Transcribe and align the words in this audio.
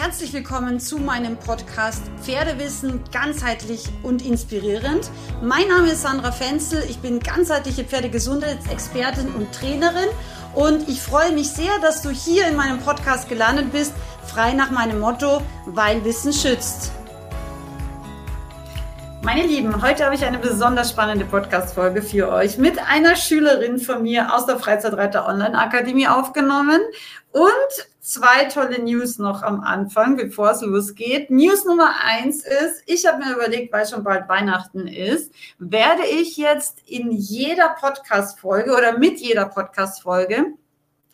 Herzlich 0.00 0.32
willkommen 0.32 0.78
zu 0.78 0.98
meinem 0.98 1.36
Podcast 1.36 2.04
Pferdewissen 2.22 3.02
ganzheitlich 3.10 3.82
und 4.04 4.24
inspirierend. 4.24 5.10
Mein 5.42 5.66
Name 5.66 5.88
ist 5.88 6.02
Sandra 6.02 6.30
Fenzel, 6.30 6.84
ich 6.88 6.98
bin 7.00 7.18
ganzheitliche 7.18 7.82
Pferdegesundheitsexpertin 7.82 9.34
und 9.34 9.52
Trainerin 9.52 10.08
und 10.54 10.88
ich 10.88 11.02
freue 11.02 11.32
mich 11.32 11.50
sehr, 11.50 11.76
dass 11.82 12.00
du 12.02 12.10
hier 12.10 12.46
in 12.46 12.54
meinem 12.54 12.78
Podcast 12.78 13.28
gelandet 13.28 13.72
bist, 13.72 13.92
frei 14.24 14.52
nach 14.52 14.70
meinem 14.70 15.00
Motto, 15.00 15.42
weil 15.66 16.04
Wissen 16.04 16.32
schützt. 16.32 16.92
Meine 19.22 19.42
Lieben, 19.48 19.82
heute 19.82 20.04
habe 20.04 20.14
ich 20.14 20.24
eine 20.24 20.38
besonders 20.38 20.90
spannende 20.90 21.24
Podcast-Folge 21.24 22.02
für 22.02 22.30
euch 22.30 22.56
mit 22.56 22.78
einer 22.78 23.16
Schülerin 23.16 23.80
von 23.80 24.04
mir 24.04 24.32
aus 24.32 24.46
der 24.46 24.60
Freizeitreiter 24.60 25.26
Online 25.26 25.58
Akademie 25.58 26.06
aufgenommen 26.06 26.80
und 27.32 27.88
zwei 28.08 28.46
tolle 28.46 28.82
News 28.82 29.18
noch 29.18 29.42
am 29.42 29.60
Anfang, 29.60 30.16
bevor 30.16 30.52
es 30.52 30.62
losgeht. 30.62 31.30
News 31.30 31.66
Nummer 31.66 31.92
eins 32.02 32.42
ist, 32.42 32.82
ich 32.86 33.06
habe 33.06 33.22
mir 33.22 33.34
überlegt, 33.34 33.70
weil 33.70 33.86
schon 33.86 34.02
bald 34.02 34.30
Weihnachten 34.30 34.86
ist, 34.86 35.30
werde 35.58 36.06
ich 36.06 36.38
jetzt 36.38 36.80
in 36.86 37.10
jeder 37.10 37.76
Podcast-Folge 37.78 38.74
oder 38.74 38.96
mit 38.96 39.20
jeder 39.20 39.44
Podcast-Folge 39.44 40.54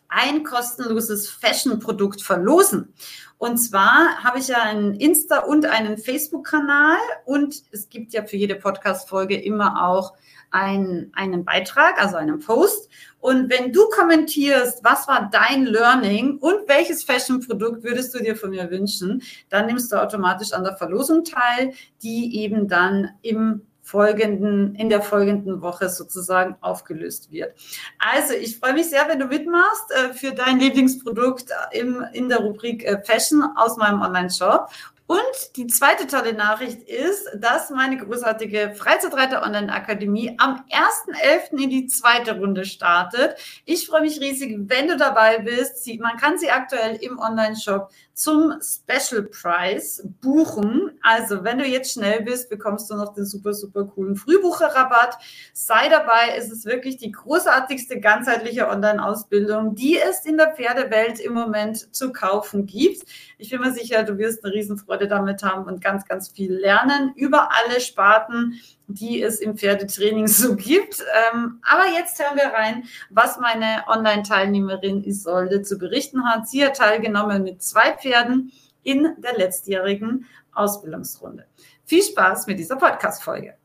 ein 0.07 0.45
kostenloses 0.45 1.29
Fashion-Produkt 1.29 2.21
verlosen. 2.21 2.93
Und 3.37 3.57
zwar 3.57 4.23
habe 4.23 4.39
ich 4.39 4.47
ja 4.47 4.61
einen 4.61 4.95
Insta- 4.95 5.43
und 5.43 5.65
einen 5.65 5.97
Facebook-Kanal 5.97 6.97
und 7.25 7.61
es 7.73 7.89
gibt 7.89 8.13
ja 8.13 8.23
für 8.23 8.37
jede 8.37 8.55
Podcast-Folge 8.55 9.35
immer 9.35 9.85
auch 9.85 10.13
ein, 10.51 11.11
einen 11.15 11.45
Beitrag, 11.45 12.01
also 12.01 12.15
einen 12.15 12.39
Post. 12.39 12.89
Und 13.19 13.49
wenn 13.49 13.73
du 13.73 13.89
kommentierst, 13.89 14.83
was 14.83 15.07
war 15.07 15.29
dein 15.31 15.65
Learning 15.65 16.37
und 16.37 16.67
welches 16.67 17.03
Fashion-Produkt 17.03 17.83
würdest 17.83 18.13
du 18.13 18.19
dir 18.19 18.35
von 18.35 18.51
mir 18.51 18.69
wünschen, 18.69 19.23
dann 19.49 19.65
nimmst 19.65 19.91
du 19.91 20.01
automatisch 20.01 20.53
an 20.53 20.63
der 20.63 20.77
Verlosung 20.77 21.23
teil, 21.23 21.73
die 22.03 22.41
eben 22.41 22.67
dann 22.67 23.09
im 23.21 23.61
folgenden, 23.85 24.73
in 24.75 24.89
der 24.89 25.01
folgenden 25.01 25.61
Woche 25.61 25.89
sozusagen 25.89 26.55
aufgelöst 26.61 27.31
wird. 27.31 27.53
Also 27.99 28.33
ich 28.33 28.57
freue 28.57 28.73
mich 28.73 28.89
sehr, 28.89 29.07
wenn 29.07 29.19
du 29.19 29.27
mitmachst 29.27 29.91
äh, 29.91 30.13
für 30.13 30.31
dein 30.31 30.59
Lieblingsprodukt 30.59 31.51
im, 31.71 32.03
in 32.11 32.27
der 32.27 32.39
Rubrik 32.39 32.83
äh, 32.83 32.99
Fashion 33.03 33.43
aus 33.55 33.77
meinem 33.77 34.01
Online-Shop. 34.01 34.69
Und 35.07 35.55
die 35.55 35.67
zweite 35.67 36.07
tolle 36.07 36.33
Nachricht 36.33 36.81
ist, 36.81 37.29
dass 37.35 37.69
meine 37.69 37.97
großartige 37.97 38.73
Freizeitreiter 38.75 39.43
Online 39.43 39.71
Akademie 39.71 40.35
am 40.39 40.63
1.11. 40.71 41.61
in 41.61 41.69
die 41.69 41.85
zweite 41.85 42.39
Runde 42.39 42.65
startet. 42.65 43.35
Ich 43.65 43.85
freue 43.85 44.01
mich 44.01 44.19
riesig, 44.19 44.57
wenn 44.61 44.87
du 44.87 44.97
dabei 44.97 45.39
bist. 45.39 45.87
man 45.99 46.17
kann 46.17 46.39
sie 46.39 46.49
aktuell 46.49 46.95
im 46.95 47.19
Online-Shop 47.19 47.91
zum 48.15 48.53
Special 48.61 49.23
Price 49.23 50.01
buchen. 50.21 50.97
Also, 51.03 51.43
wenn 51.43 51.59
du 51.59 51.65
jetzt 51.65 51.91
schnell 51.91 52.21
bist, 52.21 52.49
bekommst 52.49 52.89
du 52.89 52.95
noch 52.95 53.13
den 53.13 53.25
super, 53.25 53.53
super 53.53 53.83
coolen 53.83 54.15
Frühbucherrabatt. 54.15 55.17
Sei 55.53 55.89
dabei. 55.89 56.33
Es 56.37 56.49
ist 56.49 56.65
wirklich 56.65 56.95
die 56.95 57.11
großartigste 57.11 57.99
ganzheitliche 57.99 58.69
Online-Ausbildung, 58.69 59.75
die 59.75 59.99
es 59.99 60.25
in 60.25 60.37
der 60.37 60.55
Pferdewelt 60.55 61.19
im 61.19 61.33
Moment 61.33 61.93
zu 61.93 62.13
kaufen 62.13 62.65
gibt. 62.65 63.03
Ich 63.37 63.49
bin 63.49 63.59
mir 63.59 63.73
sicher, 63.73 64.03
du 64.03 64.17
wirst 64.17 64.45
eine 64.45 64.53
Riesenfreude 64.53 65.09
damit 65.09 65.43
haben 65.43 65.65
und 65.65 65.83
ganz, 65.83 66.05
ganz 66.05 66.29
viel 66.29 66.53
lernen 66.53 67.11
über 67.17 67.49
alle 67.51 67.81
Sparten 67.81 68.61
die 68.87 69.21
es 69.21 69.39
im 69.39 69.57
Pferdetraining 69.57 70.27
so 70.27 70.55
gibt. 70.55 71.03
Ähm, 71.33 71.59
aber 71.63 71.85
jetzt 71.93 72.19
hören 72.19 72.37
wir 72.37 72.53
rein, 72.53 72.83
was 73.09 73.39
meine 73.39 73.83
Online-Teilnehmerin 73.87 75.03
Isolde 75.03 75.61
zu 75.61 75.77
berichten 75.77 76.25
hat. 76.25 76.47
Sie 76.47 76.63
hat 76.65 76.77
teilgenommen 76.77 77.43
mit 77.43 77.61
zwei 77.61 77.93
Pferden 77.93 78.51
in 78.83 79.15
der 79.17 79.37
letztjährigen 79.37 80.25
Ausbildungsrunde. 80.53 81.45
Viel 81.85 82.03
Spaß 82.03 82.47
mit 82.47 82.59
dieser 82.59 82.77
Podcast-Folge. 82.77 83.55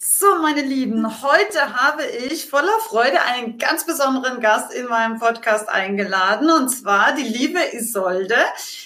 So, 0.00 0.36
meine 0.40 0.62
Lieben, 0.62 1.22
heute 1.24 1.74
habe 1.74 2.04
ich 2.04 2.48
voller 2.48 2.78
Freude 2.86 3.20
einen 3.20 3.58
ganz 3.58 3.84
besonderen 3.84 4.40
Gast 4.40 4.72
in 4.72 4.86
meinem 4.86 5.18
Podcast 5.18 5.68
eingeladen, 5.68 6.52
und 6.52 6.68
zwar 6.68 7.16
die 7.16 7.24
liebe 7.24 7.58
Isolde. 7.72 8.36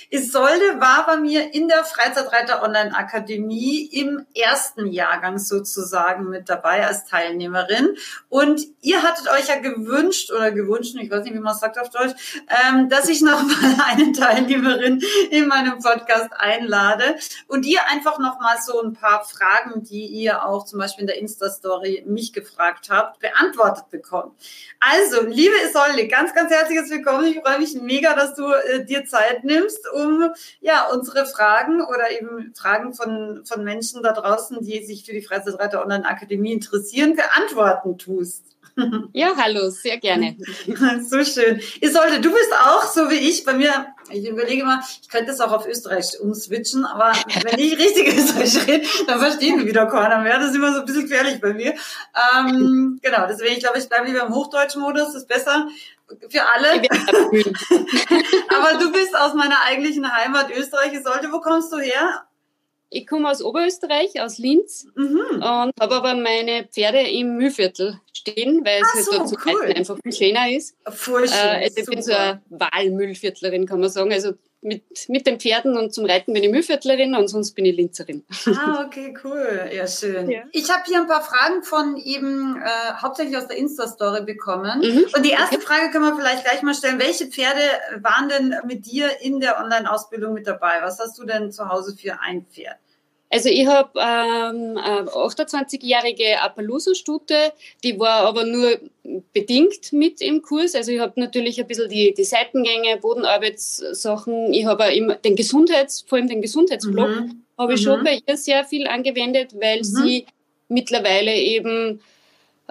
Isolde 0.09 0.81
war 0.81 1.05
bei 1.05 1.19
mir 1.19 1.53
in 1.53 1.69
der 1.69 1.85
Freizeitreiter 1.85 2.63
Online 2.63 2.97
Akademie 2.97 3.85
im 3.93 4.25
ersten 4.35 4.87
Jahrgang 4.87 5.39
sozusagen 5.39 6.31
mit 6.31 6.49
dabei 6.49 6.87
als 6.87 7.05
Teilnehmerin. 7.05 7.95
Und 8.31 8.63
ihr 8.81 9.03
hattet 9.03 9.31
euch 9.31 9.49
ja 9.49 9.57
gewünscht 9.57 10.33
oder 10.33 10.51
gewünscht, 10.51 10.97
ich 10.99 11.11
weiß 11.11 11.25
nicht, 11.25 11.35
wie 11.35 11.41
man 11.41 11.53
es 11.53 11.61
sagt 11.61 11.79
auf 11.79 11.91
Deutsch, 11.91 12.15
ähm, 12.49 12.89
dass 12.89 13.11
ich 13.11 13.21
nochmal 13.21 13.77
eine 13.87 14.13
Teilnehmerin 14.13 15.03
in 15.31 15.47
meinem 15.47 15.79
Podcast 15.79 16.31
einlade 16.33 17.17
und 17.49 17.67
ihr 17.67 17.87
einfach 17.91 18.19
nochmal 18.19 18.57
so 18.65 18.81
ein 18.81 18.95
paar 18.95 19.27
Fragen, 19.27 19.83
die 19.83 20.07
ihr 20.07 20.47
auch 20.47 20.65
zum 20.65 20.79
Beispiel 20.79 21.02
in 21.03 21.07
der 21.09 21.19
Insta-Story 21.19 22.05
mich 22.07 22.33
gefragt 22.33 22.89
habt, 22.89 23.21
beantwortet 23.21 23.91
bekommen. 23.91 24.33
Also, 24.81 25.27
liebe 25.27 25.55
Isolde, 25.69 26.09
ganz, 26.09 26.33
ganz 26.35 26.51
herzliches 26.51 26.89
Willkommen. 26.91 27.27
Ich 27.27 27.41
freue 27.41 27.59
mich 27.59 27.75
mega, 27.75 28.15
dass 28.15 28.35
du 28.35 28.47
äh, 28.53 28.85
dir 28.85 29.05
Zeit 29.05 29.45
nimmst, 29.45 29.81
um 29.93 30.31
ja 30.61 30.89
unsere 30.93 31.27
Fragen 31.27 31.83
oder 31.83 32.11
eben 32.11 32.55
Fragen 32.55 32.95
von, 32.95 33.45
von 33.45 33.65
Menschen 33.65 34.03
da 34.03 34.13
draußen, 34.13 34.63
die 34.63 34.85
sich 34.85 35.05
für 35.05 35.13
die 35.13 35.23
Freizeitreiter 35.23 35.83
Online 35.83 36.07
Akademie 36.07 36.53
interessieren, 36.53 37.17
beantworten 37.17 37.99
tust. 37.99 38.45
Ja, 39.13 39.33
hallo, 39.37 39.69
sehr 39.69 39.99
gerne. 39.99 40.37
so 41.07 41.23
schön. 41.25 41.61
Isolde, 41.81 42.21
du 42.21 42.31
bist 42.31 42.53
auch 42.65 42.85
so 42.85 43.11
wie 43.11 43.29
ich. 43.29 43.45
Bei 43.45 43.53
mir, 43.53 43.87
ich 44.11 44.27
überlege 44.27 44.65
mal, 44.65 44.81
ich 45.01 45.09
könnte 45.09 45.27
das 45.27 45.41
auch 45.41 45.53
auf 45.53 45.67
Österreich 45.67 46.19
umswitchen, 46.21 46.85
aber 46.85 47.13
wenn 47.45 47.59
ich 47.59 47.79
richtig 47.79 48.09
Österreich 48.17 48.67
rede, 48.67 48.87
dann 49.07 49.21
verstehen 49.21 49.59
wir 49.59 49.67
wieder 49.67 49.87
keiner 49.87 50.21
mehr. 50.21 50.39
Das 50.39 50.51
ist 50.51 50.57
immer 50.57 50.73
so 50.73 50.81
ein 50.81 50.87
bisschen 50.87 51.03
gefährlich 51.03 51.41
bei 51.41 51.53
mir. 51.53 51.75
Ähm, 52.37 52.99
genau, 53.03 53.27
deswegen, 53.27 53.55
ich 53.55 53.61
glaube, 53.61 53.79
ich 53.79 53.89
bleibe 53.89 54.07
lieber 54.07 54.27
im 54.27 54.35
Hochdeutschen 54.35 54.83
Modus, 54.83 55.07
das 55.07 55.15
ist 55.17 55.29
besser 55.29 55.69
für 56.29 56.43
alle. 56.43 56.83
aber 58.49 58.79
du 58.79 58.93
bist 58.93 59.17
aus 59.17 59.35
meiner 59.35 59.63
eigentlichen 59.63 60.13
Heimat 60.13 60.51
Österreich. 60.51 60.93
Isolde, 60.93 61.33
wo 61.33 61.41
kommst 61.41 61.73
du 61.73 61.79
her? 61.79 62.27
Ich 62.95 63.07
komme 63.07 63.31
aus 63.31 63.43
Oberösterreich, 63.43 64.21
aus 64.21 64.39
Linz 64.39 64.87
mhm. 64.95 65.37
und 65.37 65.43
habe 65.43 65.95
aber 65.95 66.15
meine 66.15 66.69
Pferde 66.71 67.01
im 67.01 67.37
Mühlviertel 67.37 67.99
stehen, 68.13 68.65
weil 68.65 68.83
es 68.83 68.95
halt 68.95 69.05
so, 69.05 69.13
dort 69.13 69.29
zu 69.31 69.37
cool. 69.47 69.73
einfach 69.75 69.97
viel 70.03 70.13
schöner 70.13 70.51
ist. 70.51 70.77
Voll 70.89 71.27
schön, 71.27 71.39
äh, 71.39 71.65
also 71.65 71.81
ich 71.81 71.87
bin 71.87 72.03
so 72.03 72.13
eine 72.13 72.43
Wahlmüllviertlerin, 72.51 73.67
kann 73.67 73.81
man 73.81 73.89
sagen. 73.89 74.13
Also 74.13 74.33
mit, 74.63 74.85
mit 75.09 75.27
den 75.27 75.41
Pferden 75.41 75.77
und 75.77 75.93
zum 75.93 76.07
Reiten 76.07 76.33
bin 76.33 76.43
ich 76.43 76.51
Mühlviertlerin 76.51 77.15
und 77.17 77.29
sonst 77.29 77.53
bin 77.53 77.65
ich 77.65 77.77
Linzerin. 77.77 78.25
Ah, 78.47 78.85
okay, 78.87 79.13
cool. 79.25 79.71
Ja, 79.75 79.87
schön. 79.87 80.31
Ja. 80.31 80.43
Ich 80.53 80.71
habe 80.71 80.83
hier 80.87 81.01
ein 81.01 81.09
paar 81.09 81.23
Fragen 81.23 81.63
von 81.65 81.97
eben 81.97 82.57
äh, 82.57 82.95
hauptsächlich 83.01 83.37
aus 83.37 83.49
der 83.49 83.57
Insta-Story 83.57 84.23
bekommen. 84.25 84.81
Mhm. 84.81 85.07
Und 85.15 85.27
die 85.27 85.31
erste 85.31 85.57
okay. 85.57 85.65
Frage 85.67 85.91
können 85.91 86.05
wir 86.05 86.17
vielleicht 86.17 86.45
gleich 86.45 86.63
mal 86.63 86.75
stellen. 86.75 87.01
Welche 87.01 87.27
Pferde 87.27 87.61
waren 88.01 88.29
denn 88.29 88.55
mit 88.67 88.87
dir 88.87 89.21
in 89.21 89.41
der 89.41 89.59
Online-Ausbildung 89.59 90.33
mit 90.33 90.47
dabei? 90.47 90.81
Was 90.81 90.99
hast 91.01 91.19
du 91.19 91.25
denn 91.25 91.51
zu 91.51 91.69
Hause 91.69 91.97
für 91.97 92.21
ein 92.21 92.47
Pferd? 92.47 92.79
Also 93.33 93.49
ich 93.49 93.67
habe 93.67 93.99
ähm, 93.99 94.77
eine 94.77 95.09
28-jährige 95.09 96.39
Appaloosa-Stute, 96.43 97.55
die 97.83 97.99
war 97.99 98.27
aber 98.27 98.45
nur 98.45 98.79
bedingt 99.33 99.91
mit 99.95 100.21
im 100.21 100.43
Kurs. 100.43 100.75
Also 100.75 100.93
ich 100.93 101.01
habe 101.01 101.19
natürlich 101.19 101.59
ein 101.59 101.67
bisschen 101.67 101.89
die, 101.89 102.13
die 102.13 102.25
Seitengänge, 102.25 102.99
Bodenarbeitssachen. 102.99 104.53
Ich 104.53 104.67
habe 104.67 104.93
immer 104.93 105.15
den 105.15 105.35
Gesundheits, 105.35 106.05
vor 106.07 106.19
allem 106.19 106.29
den 106.29 106.43
Gesundheitsblock, 106.43 107.09
mhm. 107.09 107.43
habe 107.57 107.73
ich 107.73 107.81
mhm. 107.81 107.85
schon 107.85 108.05
bei 108.05 108.21
ihr 108.27 108.37
sehr 108.37 108.67
viel 108.67 108.87
angewendet, 108.87 109.55
weil 109.59 109.79
mhm. 109.79 109.85
sie 109.85 110.27
mittlerweile 110.69 111.35
eben 111.35 112.01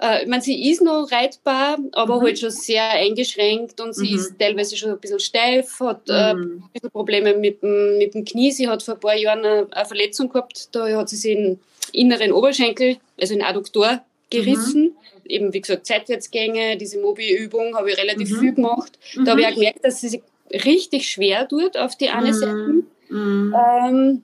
äh, 0.02 0.22
ich 0.22 0.28
meine, 0.28 0.42
sie 0.42 0.70
ist 0.70 0.82
noch 0.82 1.10
reitbar, 1.10 1.78
aber 1.92 2.16
mhm. 2.16 2.22
halt 2.22 2.38
schon 2.38 2.50
sehr 2.50 2.90
eingeschränkt 2.90 3.80
und 3.80 3.94
sie 3.94 4.10
mhm. 4.10 4.16
ist 4.16 4.38
teilweise 4.38 4.76
schon 4.76 4.90
ein 4.90 4.98
bisschen 4.98 5.20
steif, 5.20 5.78
hat 5.80 6.02
äh, 6.08 6.34
mhm. 6.34 6.64
ein 6.64 6.70
bisschen 6.72 6.90
Probleme 6.90 7.34
mit 7.34 7.62
dem, 7.62 7.98
mit 7.98 8.14
dem 8.14 8.24
Knie. 8.24 8.50
Sie 8.50 8.68
hat 8.68 8.82
vor 8.82 8.94
ein 8.94 9.00
paar 9.00 9.16
Jahren 9.16 9.44
eine, 9.44 9.66
eine 9.70 9.86
Verletzung 9.86 10.28
gehabt, 10.28 10.68
da 10.72 10.86
hat 10.96 11.08
sie 11.08 11.16
sich 11.16 11.36
den 11.36 11.60
inneren 11.92 12.32
Oberschenkel, 12.32 12.96
also 13.20 13.34
den 13.34 13.44
Adduktor, 13.44 14.02
gerissen. 14.30 14.82
Mhm. 14.82 14.96
Eben, 15.24 15.52
wie 15.52 15.60
gesagt, 15.60 15.86
Seitwärtsgänge, 15.86 16.76
diese 16.76 17.00
Mobi-Übung 17.00 17.76
habe 17.76 17.90
ich 17.90 17.98
relativ 17.98 18.30
mhm. 18.30 18.40
viel 18.40 18.54
gemacht. 18.54 18.98
Da 19.24 19.32
habe 19.32 19.42
ich 19.42 19.46
auch 19.46 19.54
gemerkt, 19.54 19.84
dass 19.84 20.00
sie 20.00 20.08
sich 20.08 20.22
richtig 20.50 21.08
schwer 21.08 21.46
tut 21.46 21.76
auf 21.76 21.96
die 21.96 22.08
eine 22.08 22.34
Seite. 22.34 22.82
Ähm, 23.10 24.22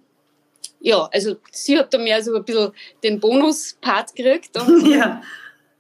ja, 0.80 1.08
also 1.12 1.36
sie 1.52 1.78
hat 1.78 1.92
da 1.94 1.98
mehr 1.98 2.22
so 2.22 2.34
ein 2.34 2.44
bisschen 2.44 2.72
den 3.04 3.20
Bonus-Part 3.20 4.14
gekriegt. 4.16 4.56
Und, 4.60 4.86
ja. 4.90 5.22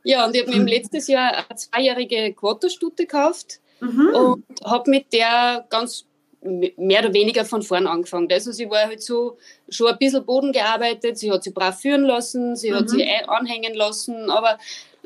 Ja, 0.04 0.26
und 0.26 0.34
ich 0.34 0.46
habe 0.46 0.56
mir 0.56 0.64
letztes 0.64 1.08
Jahr 1.08 1.32
eine 1.32 1.56
zweijährige 1.56 2.32
Quaterstute 2.34 3.04
gekauft 3.04 3.60
mhm. 3.80 4.14
und 4.14 4.44
habe 4.64 4.90
mit 4.90 5.12
der 5.12 5.66
ganz 5.68 6.06
mehr 6.40 7.00
oder 7.00 7.12
weniger 7.12 7.44
von 7.44 7.62
vorn 7.62 7.86
angefangen. 7.86 8.28
Also 8.30 8.52
sie 8.52 8.70
war 8.70 8.86
halt 8.86 9.02
so 9.02 9.38
schon 9.68 9.88
ein 9.88 9.98
bisschen 9.98 10.24
Boden 10.24 10.52
gearbeitet, 10.52 11.18
sie 11.18 11.30
hat 11.30 11.42
sich 11.42 11.52
brav 11.52 11.80
führen 11.80 12.04
lassen, 12.04 12.54
sie 12.56 12.70
mhm. 12.70 12.76
hat 12.76 12.90
sich 12.90 13.04
anhängen 13.26 13.74
lassen, 13.74 14.30
aber 14.30 14.58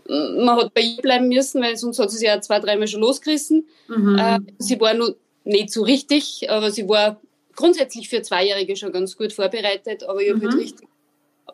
man 0.07 0.57
hat 0.57 0.75
bei 0.75 0.83
ihr 0.83 1.01
bleiben 1.01 1.29
müssen, 1.29 1.63
weil 1.63 1.77
sonst 1.77 1.99
hat 1.99 2.11
sie 2.11 2.19
sich 2.19 2.29
ja 2.29 2.41
zwei, 2.41 2.59
dreimal 2.59 2.89
schon 2.89 3.01
losgerissen. 3.01 3.67
Mhm. 3.89 4.19
Äh, 4.19 4.41
sie 4.59 4.79
war 4.81 4.95
nur 4.95 5.17
nicht 5.45 5.71
so 5.71 5.83
richtig, 5.83 6.51
aber 6.51 6.71
sie 6.71 6.89
war 6.89 7.21
grundsätzlich 7.55 8.09
für 8.09 8.23
Zweijährige 8.23 8.77
schon 8.77 8.93
ganz 8.93 9.17
gut 9.17 9.33
vorbereitet, 9.33 10.05
aber 10.05 10.21
ich 10.21 10.31
habe 10.31 10.41
halt 10.41 10.53
mhm. 10.53 10.57
halt 10.57 10.65
richtig 10.65 10.89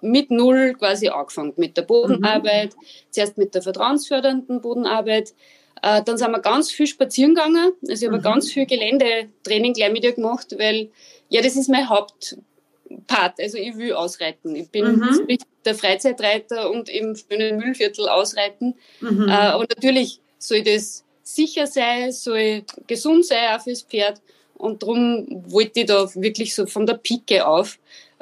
mit 0.00 0.30
Null 0.30 0.74
quasi 0.74 1.08
angefangen, 1.08 1.52
mit 1.56 1.76
der 1.76 1.82
Bodenarbeit, 1.82 2.74
mhm. 2.74 2.80
zuerst 3.10 3.38
mit 3.38 3.54
der 3.54 3.62
vertrauensfördernden 3.62 4.60
Bodenarbeit. 4.60 5.34
Äh, 5.82 6.02
dann 6.02 6.18
sind 6.18 6.30
wir 6.30 6.40
ganz 6.40 6.70
viel 6.70 6.86
spazieren 6.86 7.34
gegangen. 7.34 7.72
Also 7.88 8.04
ich 8.04 8.08
habe 8.08 8.18
mhm. 8.18 8.22
ganz 8.22 8.52
viel 8.52 8.66
Geländetraining 8.66 9.72
gleich 9.74 9.92
mit 9.92 10.04
ihr 10.04 10.12
gemacht, 10.12 10.54
weil 10.58 10.90
ja, 11.28 11.42
das 11.42 11.56
ist 11.56 11.68
mein 11.68 11.88
Hauptpart. 11.88 13.40
Also 13.40 13.58
ich 13.58 13.76
will 13.76 13.92
ausreiten. 13.92 14.56
Ich 14.56 14.70
bin 14.70 14.96
mhm. 14.96 15.38
der 15.64 15.74
Freizeitreiter 15.74 16.70
und 16.70 16.88
im 16.88 17.16
schönen 17.16 17.58
Müllviertel 17.58 18.08
ausreiten. 18.08 18.74
Mhm. 19.00 19.28
Äh, 19.28 19.32
aber 19.32 19.66
natürlich 19.68 20.20
soll 20.38 20.62
das 20.62 21.04
sicher 21.22 21.66
sein, 21.66 22.10
soll 22.12 22.64
gesund 22.86 23.26
sein 23.26 23.56
auch 23.56 23.62
fürs 23.62 23.82
Pferd. 23.82 24.20
Und 24.54 24.82
darum 24.82 25.26
wollte 25.48 25.80
ich 25.80 25.86
da 25.86 26.08
wirklich 26.14 26.54
so 26.54 26.66
von 26.66 26.86
der 26.86 26.94
Pike 26.94 27.46
auf 27.46 27.78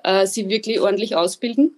äh, 0.07 0.27
sie 0.27 0.49
wirklich 0.49 0.81
ordentlich 0.81 1.17
ausbilden. 1.17 1.77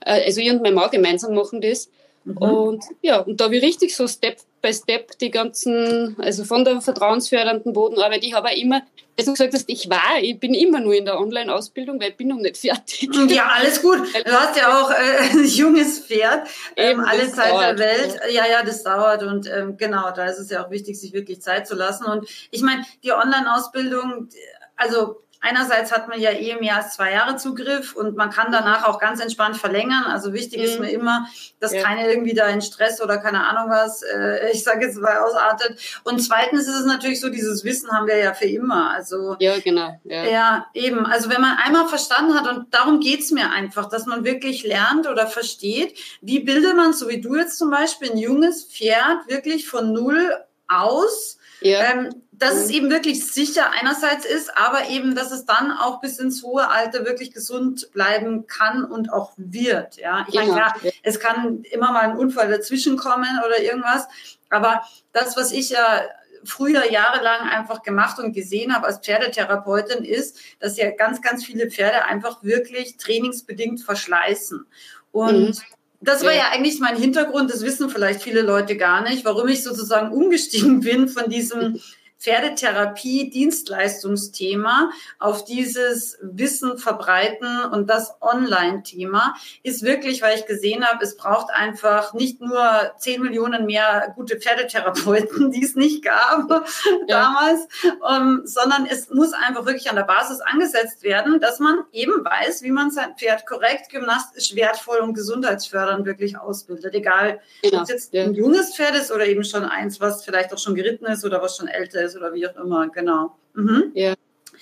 Äh, 0.00 0.24
also 0.26 0.40
ich 0.40 0.50
und 0.50 0.62
mein 0.62 0.74
Mann 0.74 0.90
gemeinsam 0.90 1.34
machen 1.34 1.60
das. 1.60 1.88
Mhm. 2.24 2.36
Und 2.36 2.84
ja, 3.00 3.18
und 3.20 3.40
da 3.40 3.46
habe 3.46 3.56
ich 3.56 3.62
richtig 3.62 3.96
so 3.96 4.06
Step 4.06 4.36
by 4.60 4.72
Step 4.72 5.18
die 5.18 5.30
ganzen, 5.30 6.14
also 6.20 6.44
von 6.44 6.64
der 6.64 6.80
vertrauensfördernden 6.80 7.72
Bodenarbeit. 7.72 8.22
Ich 8.22 8.34
habe 8.34 8.48
auch 8.48 8.56
immer, 8.56 8.82
als 9.18 9.26
du 9.26 9.32
gesagt 9.32 9.54
hast, 9.54 9.68
ich 9.68 9.90
war, 9.90 10.20
ich 10.20 10.38
bin 10.38 10.54
immer 10.54 10.78
nur 10.78 10.94
in 10.94 11.04
der 11.04 11.18
Online-Ausbildung, 11.18 12.00
weil 12.00 12.10
ich 12.10 12.16
bin 12.16 12.28
noch 12.28 12.36
nicht 12.36 12.58
fertig. 12.58 13.08
Ja, 13.28 13.50
alles 13.56 13.82
gut. 13.82 13.98
Du 14.24 14.32
hast 14.32 14.56
ja 14.56 14.80
auch 14.80 14.90
äh, 14.90 15.30
ein 15.32 15.46
junges 15.46 16.00
Pferd, 16.00 16.46
ähm, 16.76 17.00
alle 17.00 17.28
Zeit 17.32 17.50
dauert. 17.50 17.78
der 17.78 17.86
Welt. 17.86 18.20
Ja, 18.30 18.46
ja, 18.46 18.62
das 18.62 18.84
dauert 18.84 19.24
und 19.24 19.50
ähm, 19.50 19.76
genau, 19.76 20.12
da 20.14 20.26
ist 20.26 20.38
es 20.38 20.50
ja 20.50 20.64
auch 20.64 20.70
wichtig, 20.70 21.00
sich 21.00 21.12
wirklich 21.12 21.40
Zeit 21.40 21.66
zu 21.66 21.74
lassen. 21.74 22.04
Und 22.04 22.28
ich 22.50 22.62
meine, 22.62 22.84
die 23.02 23.12
Online-Ausbildung, 23.12 24.28
also 24.76 25.22
Einerseits 25.44 25.90
hat 25.90 26.06
man 26.06 26.20
ja 26.20 26.30
eh 26.30 26.54
mehr 26.54 26.76
als 26.76 26.94
zwei 26.94 27.10
Jahre 27.10 27.34
Zugriff 27.36 27.96
und 27.96 28.16
man 28.16 28.30
kann 28.30 28.52
danach 28.52 28.84
auch 28.86 29.00
ganz 29.00 29.20
entspannt 29.20 29.56
verlängern. 29.56 30.04
Also 30.04 30.32
wichtig 30.32 30.58
mhm. 30.60 30.64
ist 30.64 30.78
mir 30.78 30.90
immer, 30.90 31.26
dass 31.58 31.72
ja. 31.72 31.82
keiner 31.82 32.08
irgendwie 32.08 32.32
da 32.32 32.46
in 32.46 32.62
Stress 32.62 33.02
oder 33.02 33.18
keine 33.18 33.48
Ahnung 33.48 33.68
was, 33.68 34.02
äh, 34.02 34.52
ich 34.52 34.62
sage 34.62 34.86
jetzt 34.86 34.98
mal, 34.98 35.18
ausartet. 35.18 35.80
Und 36.04 36.20
zweitens 36.20 36.68
ist 36.68 36.76
es 36.76 36.86
natürlich 36.86 37.20
so, 37.20 37.28
dieses 37.28 37.64
Wissen 37.64 37.90
haben 37.90 38.06
wir 38.06 38.18
ja 38.18 38.34
für 38.34 38.44
immer. 38.44 38.92
Also 38.92 39.34
ja, 39.40 39.58
genau. 39.58 39.98
Ja, 40.04 40.24
ja 40.24 40.66
eben. 40.74 41.06
Also 41.06 41.28
wenn 41.28 41.40
man 41.40 41.56
einmal 41.56 41.88
verstanden 41.88 42.34
hat, 42.34 42.46
und 42.46 42.72
darum 42.72 43.00
geht's 43.00 43.32
mir 43.32 43.50
einfach, 43.50 43.88
dass 43.88 44.06
man 44.06 44.24
wirklich 44.24 44.62
lernt 44.62 45.08
oder 45.08 45.26
versteht, 45.26 45.98
wie 46.20 46.38
bildet 46.38 46.76
man, 46.76 46.92
so 46.92 47.08
wie 47.08 47.20
du 47.20 47.34
jetzt 47.34 47.58
zum 47.58 47.68
Beispiel, 47.68 48.12
ein 48.12 48.18
junges 48.18 48.64
Pferd 48.64 49.26
wirklich 49.26 49.68
von 49.68 49.92
null 49.92 50.32
aus, 50.68 51.38
ja. 51.60 51.80
ähm, 51.90 52.21
dass 52.42 52.54
es 52.56 52.68
mhm. 52.68 52.74
eben 52.74 52.90
wirklich 52.90 53.24
sicher 53.32 53.70
einerseits 53.70 54.26
ist, 54.26 54.56
aber 54.56 54.88
eben, 54.88 55.14
dass 55.14 55.30
es 55.30 55.46
dann 55.46 55.70
auch 55.70 56.00
bis 56.00 56.18
ins 56.18 56.42
hohe 56.42 56.68
Alter 56.68 57.04
wirklich 57.04 57.32
gesund 57.32 57.90
bleiben 57.92 58.48
kann 58.48 58.84
und 58.84 59.12
auch 59.12 59.32
wird. 59.36 59.96
Ja, 59.96 60.26
ich 60.28 60.34
meine, 60.34 60.52
klar, 60.52 60.74
es 61.04 61.20
kann 61.20 61.62
immer 61.70 61.92
mal 61.92 62.00
ein 62.00 62.16
Unfall 62.16 62.50
dazwischen 62.50 62.96
kommen 62.96 63.40
oder 63.46 63.62
irgendwas, 63.62 64.08
aber 64.50 64.82
das, 65.12 65.36
was 65.36 65.52
ich 65.52 65.70
ja 65.70 66.02
früher 66.44 66.90
jahrelang 66.90 67.48
einfach 67.48 67.84
gemacht 67.84 68.18
und 68.18 68.32
gesehen 68.32 68.74
habe 68.74 68.88
als 68.88 68.98
Pferdetherapeutin, 68.98 70.04
ist, 70.04 70.36
dass 70.58 70.76
ja 70.76 70.90
ganz, 70.90 71.22
ganz 71.22 71.44
viele 71.44 71.70
Pferde 71.70 72.04
einfach 72.06 72.42
wirklich 72.42 72.96
trainingsbedingt 72.96 73.82
verschleißen. 73.82 74.66
Und 75.12 75.48
mhm. 75.48 75.58
Das 76.04 76.24
war 76.24 76.34
ja 76.34 76.48
eigentlich 76.50 76.80
mein 76.80 76.96
Hintergrund, 76.96 77.48
das 77.48 77.62
wissen 77.62 77.88
vielleicht 77.88 78.22
viele 78.22 78.42
Leute 78.42 78.76
gar 78.76 79.08
nicht, 79.08 79.24
warum 79.24 79.46
ich 79.46 79.62
sozusagen 79.62 80.10
umgestiegen 80.10 80.80
bin 80.80 81.06
von 81.06 81.30
diesem 81.30 81.80
Pferdetherapie, 82.22 83.30
Dienstleistungsthema 83.30 84.90
auf 85.18 85.44
dieses 85.44 86.18
Wissen 86.22 86.78
verbreiten 86.78 87.64
und 87.72 87.90
das 87.90 88.14
Online-Thema 88.20 89.34
ist 89.64 89.82
wirklich, 89.82 90.22
weil 90.22 90.38
ich 90.38 90.46
gesehen 90.46 90.84
habe, 90.84 91.02
es 91.02 91.16
braucht 91.16 91.52
einfach 91.52 92.14
nicht 92.14 92.40
nur 92.40 92.92
zehn 92.98 93.22
Millionen 93.22 93.66
mehr 93.66 94.12
gute 94.14 94.38
Pferdetherapeuten, 94.38 95.50
die 95.50 95.64
es 95.64 95.74
nicht 95.74 96.04
gab 96.04 96.48
ja. 96.48 96.64
damals, 97.06 97.66
um, 97.82 98.22
ähm, 98.22 98.42
sondern 98.44 98.86
es 98.86 99.10
muss 99.10 99.32
einfach 99.32 99.66
wirklich 99.66 99.90
an 99.90 99.96
der 99.96 100.04
Basis 100.04 100.40
angesetzt 100.40 101.02
werden, 101.02 101.40
dass 101.40 101.58
man 101.58 101.80
eben 101.92 102.24
weiß, 102.24 102.62
wie 102.62 102.70
man 102.70 102.92
sein 102.92 103.16
Pferd 103.16 103.46
korrekt, 103.46 103.90
gymnastisch, 103.90 104.54
wertvoll 104.54 104.98
und 104.98 105.14
gesundheitsfördernd 105.14 106.06
wirklich 106.06 106.38
ausbildet. 106.38 106.94
Egal, 106.94 107.40
genau. 107.62 107.78
ob 107.78 107.82
es 107.82 107.88
jetzt 107.88 108.14
ja. 108.14 108.22
ein 108.22 108.34
junges 108.34 108.76
Pferd 108.76 108.94
ist 108.94 109.10
oder 109.10 109.26
eben 109.26 109.42
schon 109.42 109.64
eins, 109.64 110.00
was 110.00 110.24
vielleicht 110.24 110.52
auch 110.52 110.58
schon 110.58 110.76
geritten 110.76 111.06
ist 111.06 111.24
oder 111.24 111.42
was 111.42 111.56
schon 111.56 111.66
älter 111.66 112.02
ist 112.02 112.11
ist 112.12 112.18
oder 112.18 112.32
wie 112.34 112.46
auch 112.46 112.56
immer, 112.56 112.88
genau. 112.88 113.36
Mhm. 113.54 113.90
Ja. 113.94 114.14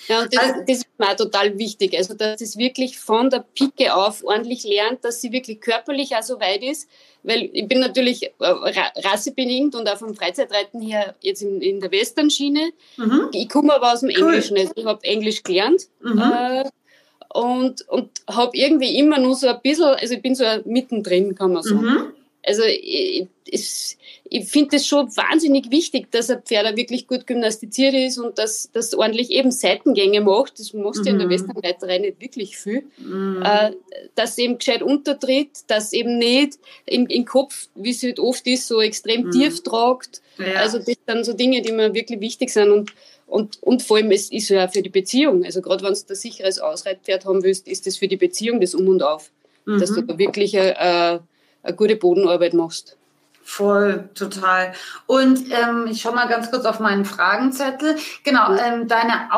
Ja, 0.08 0.22
und 0.22 0.34
das, 0.34 0.42
also, 0.42 0.60
das, 0.66 0.78
ist 0.78 0.86
mir 0.98 1.08
auch 1.08 1.16
total 1.16 1.58
wichtig. 1.58 1.96
Also, 1.96 2.14
dass 2.14 2.40
es 2.40 2.56
wirklich 2.56 2.98
von 2.98 3.28
der 3.28 3.44
Pike 3.54 3.94
auf 3.94 4.24
ordentlich 4.24 4.64
lernt, 4.64 5.04
dass 5.04 5.20
sie 5.20 5.30
wirklich 5.30 5.60
körperlich 5.60 6.16
auch 6.16 6.22
so 6.22 6.40
weit 6.40 6.62
ist. 6.62 6.88
Weil 7.22 7.50
ich 7.52 7.68
bin 7.68 7.80
natürlich 7.80 8.24
äh, 8.24 8.32
rassebedingt 8.38 9.74
und 9.74 9.88
auch 9.88 9.98
vom 9.98 10.14
Freizeitreiten 10.14 10.80
her 10.80 11.14
jetzt 11.20 11.42
in, 11.42 11.60
in 11.60 11.80
der 11.80 11.90
Western-Schiene. 11.90 12.70
Mhm. 12.96 13.28
Ich 13.32 13.48
komme 13.48 13.74
aber 13.74 13.92
aus 13.92 14.00
dem 14.00 14.08
cool. 14.10 14.28
Englischen. 14.28 14.56
Also 14.56 14.72
ich 14.74 14.86
habe 14.86 15.04
Englisch 15.04 15.42
gelernt. 15.42 15.88
Mhm. 16.00 16.18
Äh, 16.18 16.64
und, 17.32 17.86
und 17.88 18.10
habe 18.28 18.56
irgendwie 18.56 18.98
immer 18.98 19.18
nur 19.18 19.34
so 19.34 19.48
ein 19.48 19.60
bisschen, 19.62 19.84
also 19.84 20.14
ich 20.14 20.22
bin 20.22 20.34
so 20.34 20.44
mittendrin, 20.64 21.34
kann 21.34 21.52
man 21.52 21.62
sagen. 21.62 21.82
Mhm. 21.82 22.12
Also 22.46 22.62
ich, 22.64 23.26
ich, 23.44 23.96
ich 24.24 24.48
finde 24.48 24.76
es 24.76 24.86
schon 24.86 25.14
wahnsinnig 25.16 25.70
wichtig, 25.70 26.10
dass 26.10 26.30
ein 26.30 26.42
Pferd 26.42 26.76
wirklich 26.76 27.06
gut 27.06 27.26
gymnastiziert 27.26 27.94
ist 27.94 28.18
und 28.18 28.38
dass 28.38 28.70
das 28.72 28.94
ordentlich 28.94 29.30
eben 29.30 29.50
Seitengänge 29.50 30.20
macht. 30.20 30.58
Das 30.58 30.72
machst 30.72 31.00
du 31.00 31.02
mhm. 31.02 31.08
in 31.08 31.18
der 31.18 31.26
mhm. 31.26 31.32
Westernreiterei 31.32 31.98
nicht 31.98 32.20
wirklich 32.20 32.56
viel. 32.56 32.84
Mhm. 32.96 33.42
Äh, 33.44 33.72
dass 34.14 34.38
eben 34.38 34.58
gescheit 34.58 34.82
untertritt, 34.82 35.50
dass 35.66 35.92
eben 35.92 36.18
nicht 36.18 36.58
im, 36.86 37.06
im 37.06 37.24
Kopf, 37.24 37.68
wie 37.74 37.90
es 37.90 38.02
halt 38.02 38.20
oft 38.20 38.46
ist, 38.46 38.66
so 38.66 38.80
extrem 38.80 39.26
mhm. 39.26 39.30
tief 39.32 39.62
tragt. 39.62 40.22
Ja. 40.38 40.60
Also 40.60 40.78
das 40.78 40.96
sind 41.06 41.24
so 41.24 41.32
Dinge, 41.34 41.60
die 41.60 41.72
mir 41.72 41.92
wirklich 41.92 42.20
wichtig 42.20 42.50
sind 42.50 42.70
und 42.70 42.92
und, 43.26 43.62
und 43.62 43.84
vor 43.84 43.98
allem, 43.98 44.10
es 44.10 44.32
ist 44.32 44.48
ja 44.48 44.66
auch 44.66 44.72
für 44.72 44.82
die 44.82 44.88
Beziehung. 44.88 45.44
Also 45.44 45.62
gerade 45.62 45.84
wenn 45.84 45.94
du 45.94 46.00
ein 46.00 46.16
sicheres 46.16 46.58
Ausreitpferd 46.58 47.24
haben 47.26 47.44
willst, 47.44 47.68
ist 47.68 47.86
das 47.86 47.96
für 47.96 48.08
die 48.08 48.16
Beziehung 48.16 48.60
das 48.60 48.74
Um 48.74 48.88
und 48.88 49.04
Auf. 49.04 49.30
Dass 49.66 49.92
du 49.92 50.02
mhm. 50.02 50.08
da 50.08 50.18
wirklich 50.18 50.54
äh, 50.54 51.20
eine 51.62 51.76
gute 51.76 51.96
Bodenarbeit 51.96 52.54
machst. 52.54 52.96
Voll, 53.42 54.08
total. 54.14 54.72
Und 55.06 55.50
ähm, 55.50 55.88
ich 55.90 56.00
schaue 56.00 56.14
mal 56.14 56.28
ganz 56.28 56.50
kurz 56.50 56.64
auf 56.64 56.78
meinen 56.78 57.04
Fragenzettel. 57.04 57.96
Genau, 58.22 58.54
ähm, 58.54 58.86
deine 58.86 59.32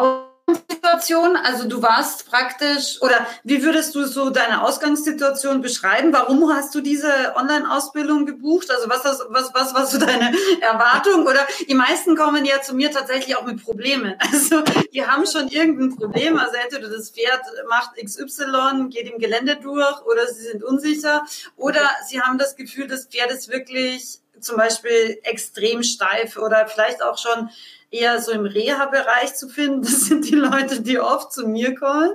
Situation, 0.54 1.36
also 1.36 1.68
du 1.68 1.82
warst 1.82 2.28
praktisch, 2.28 3.00
oder 3.00 3.26
wie 3.44 3.62
würdest 3.62 3.94
du 3.94 4.04
so 4.04 4.30
deine 4.30 4.62
Ausgangssituation 4.62 5.60
beschreiben? 5.60 6.12
Warum 6.12 6.52
hast 6.52 6.74
du 6.74 6.80
diese 6.80 7.34
Online-Ausbildung 7.36 8.26
gebucht? 8.26 8.70
Also 8.70 8.88
was, 8.88 9.02
das, 9.02 9.24
was, 9.28 9.52
was 9.54 9.74
war 9.74 9.86
so 9.86 9.98
deine 9.98 10.32
Erwartung? 10.60 11.26
Oder 11.26 11.46
die 11.68 11.74
meisten 11.74 12.16
kommen 12.16 12.44
ja 12.44 12.60
zu 12.62 12.74
mir 12.74 12.90
tatsächlich 12.90 13.36
auch 13.36 13.44
mit 13.44 13.62
Problemen. 13.62 14.14
Also 14.32 14.62
die 14.92 15.06
haben 15.06 15.26
schon 15.26 15.48
irgendein 15.48 15.94
Problem. 15.94 16.38
Also 16.38 16.54
entweder 16.56 16.88
das 16.88 17.10
Pferd 17.10 17.42
macht 17.68 17.96
XY, 18.02 18.88
geht 18.88 19.10
im 19.10 19.18
Gelände 19.18 19.56
durch 19.56 20.02
oder 20.06 20.26
sie 20.26 20.42
sind 20.42 20.64
unsicher 20.64 21.24
oder 21.56 21.82
sie 22.08 22.20
haben 22.20 22.38
das 22.38 22.56
Gefühl, 22.56 22.88
das 22.88 23.06
Pferd 23.06 23.30
ist 23.30 23.50
wirklich 23.50 24.20
zum 24.40 24.56
Beispiel 24.56 25.20
extrem 25.22 25.82
steif 25.82 26.36
oder 26.36 26.66
vielleicht 26.66 27.02
auch 27.02 27.18
schon 27.18 27.50
eher 27.92 28.20
so 28.20 28.32
im 28.32 28.46
Reha-Bereich 28.46 29.34
zu 29.34 29.48
finden. 29.48 29.82
Das 29.82 30.06
sind 30.06 30.28
die 30.28 30.34
Leute, 30.34 30.82
die 30.82 30.98
oft 30.98 31.32
zu 31.32 31.46
mir 31.46 31.74
kommen. 31.74 32.10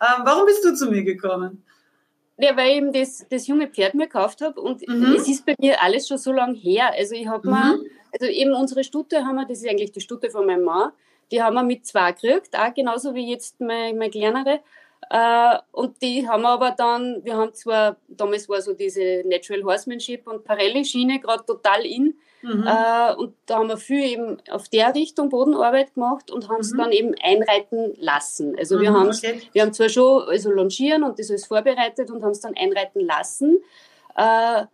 Ähm, 0.00 0.22
warum 0.24 0.44
bist 0.44 0.64
du 0.64 0.74
zu 0.74 0.90
mir 0.90 1.04
gekommen? 1.04 1.64
Ja, 2.36 2.56
weil 2.56 2.70
ich 2.70 2.76
eben 2.76 2.92
das, 2.92 3.26
das 3.28 3.46
junge 3.46 3.68
Pferd 3.68 3.94
mir 3.94 4.06
gekauft 4.06 4.40
habe 4.40 4.60
und 4.60 4.86
mhm. 4.88 5.14
es 5.14 5.28
ist 5.28 5.44
bei 5.44 5.54
mir 5.58 5.82
alles 5.82 6.08
schon 6.08 6.16
so 6.18 6.32
lange 6.32 6.56
her. 6.56 6.90
Also 6.96 7.14
ich 7.14 7.26
habe 7.26 7.46
mhm. 7.46 7.54
mal, 7.54 7.78
also 8.12 8.26
eben 8.26 8.54
unsere 8.54 8.82
Stute 8.82 9.24
haben 9.24 9.36
wir, 9.36 9.46
das 9.46 9.58
ist 9.58 9.68
eigentlich 9.68 9.92
die 9.92 10.00
Stute 10.00 10.30
von 10.30 10.46
meinem 10.46 10.64
Mann, 10.64 10.92
die 11.30 11.42
haben 11.42 11.54
wir 11.54 11.62
mit 11.62 11.86
zwei 11.86 12.12
gekriegt, 12.12 12.58
auch 12.58 12.74
genauso 12.74 13.14
wie 13.14 13.30
jetzt 13.30 13.60
meine, 13.60 13.96
meine 13.96 14.10
kleinere. 14.10 14.60
Äh, 15.10 15.58
und 15.72 16.00
die 16.02 16.26
haben 16.26 16.42
wir 16.42 16.48
aber 16.48 16.70
dann, 16.70 17.22
wir 17.24 17.36
haben 17.36 17.52
zwar, 17.52 17.96
damals 18.08 18.48
war 18.48 18.62
so 18.62 18.72
diese 18.72 19.22
Natural 19.26 19.62
Horsemanship 19.62 20.26
und 20.26 20.44
Parelli-Schiene 20.44 21.20
gerade 21.20 21.44
total 21.44 21.84
in. 21.84 22.18
Mhm. 22.42 22.66
Äh, 22.66 23.14
und 23.16 23.34
da 23.46 23.56
haben 23.56 23.68
wir 23.68 23.76
viel 23.76 24.04
eben 24.04 24.38
auf 24.50 24.68
der 24.68 24.94
Richtung 24.94 25.28
Bodenarbeit 25.28 25.94
gemacht 25.94 26.30
und 26.30 26.48
haben 26.48 26.60
es 26.60 26.72
mhm. 26.72 26.78
dann 26.78 26.92
eben 26.92 27.14
einreiten 27.22 27.94
lassen. 27.98 28.56
Also 28.58 28.76
mhm, 28.76 28.82
wir, 28.82 28.92
haben 28.92 29.08
okay. 29.08 29.42
wir 29.52 29.62
haben 29.62 29.72
zwar 29.72 29.88
schon 29.88 30.22
also 30.28 30.50
longieren 30.50 31.02
und 31.02 31.18
das 31.18 31.30
alles 31.30 31.46
vorbereitet 31.46 32.10
und 32.10 32.22
haben 32.22 32.30
es 32.30 32.40
dann 32.40 32.56
einreiten 32.56 33.00
lassen. 33.00 33.58
Äh, 34.16 34.64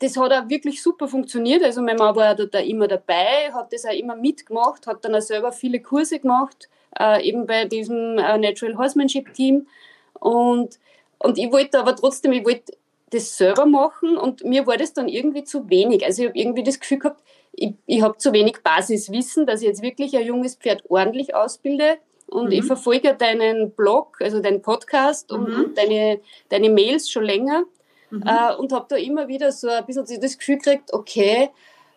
das 0.00 0.16
hat 0.16 0.32
auch 0.32 0.48
wirklich 0.48 0.82
super 0.82 1.08
funktioniert. 1.08 1.62
Also 1.62 1.82
mein 1.82 1.96
Mann 1.96 2.16
war 2.16 2.34
da 2.34 2.58
immer 2.58 2.88
dabei, 2.88 3.52
hat 3.52 3.72
das 3.72 3.84
auch 3.84 3.92
immer 3.92 4.16
mitgemacht, 4.16 4.86
hat 4.86 5.04
dann 5.04 5.14
auch 5.14 5.20
selber 5.20 5.52
viele 5.52 5.80
Kurse 5.80 6.18
gemacht, 6.18 6.68
äh, 6.98 7.22
eben 7.26 7.46
bei 7.46 7.66
diesem 7.66 8.18
äh, 8.18 8.38
Natural 8.38 8.76
Horsemanship 8.78 9.32
Team. 9.34 9.66
Und, 10.14 10.78
und 11.18 11.38
ich 11.38 11.52
wollte 11.52 11.78
aber 11.78 11.94
trotzdem, 11.96 12.32
ich 12.32 12.44
wollte 12.44 12.72
das 13.10 13.36
selber 13.36 13.66
machen 13.66 14.16
und 14.16 14.44
mir 14.44 14.66
war 14.66 14.76
das 14.76 14.92
dann 14.92 15.08
irgendwie 15.08 15.44
zu 15.44 15.68
wenig. 15.68 16.04
Also 16.04 16.22
ich 16.22 16.28
habe 16.28 16.38
irgendwie 16.38 16.62
das 16.62 16.80
Gefühl 16.80 16.98
gehabt, 16.98 17.22
ich, 17.52 17.74
ich 17.86 18.02
habe 18.02 18.16
zu 18.16 18.32
wenig 18.32 18.58
Basiswissen, 18.62 19.46
dass 19.46 19.60
ich 19.60 19.68
jetzt 19.68 19.82
wirklich 19.82 20.16
ein 20.16 20.26
junges 20.26 20.54
Pferd 20.54 20.84
ordentlich 20.88 21.34
ausbilde 21.34 21.98
und 22.26 22.46
mhm. 22.46 22.52
ich 22.52 22.64
verfolge 22.64 23.14
deinen 23.14 23.72
Blog, 23.72 24.18
also 24.20 24.40
deinen 24.40 24.62
Podcast 24.62 25.32
und, 25.32 25.48
mhm. 25.48 25.64
und 25.64 25.78
deine, 25.78 26.20
deine 26.48 26.70
Mails 26.70 27.10
schon 27.10 27.24
länger 27.24 27.64
mhm. 28.10 28.22
äh, 28.24 28.54
und 28.54 28.72
habe 28.72 28.86
da 28.88 28.96
immer 28.96 29.26
wieder 29.28 29.50
so 29.50 29.68
ein 29.68 29.84
bisschen 29.84 30.06
das 30.20 30.38
Gefühl 30.38 30.56
gekriegt, 30.58 30.92
okay, 30.92 31.50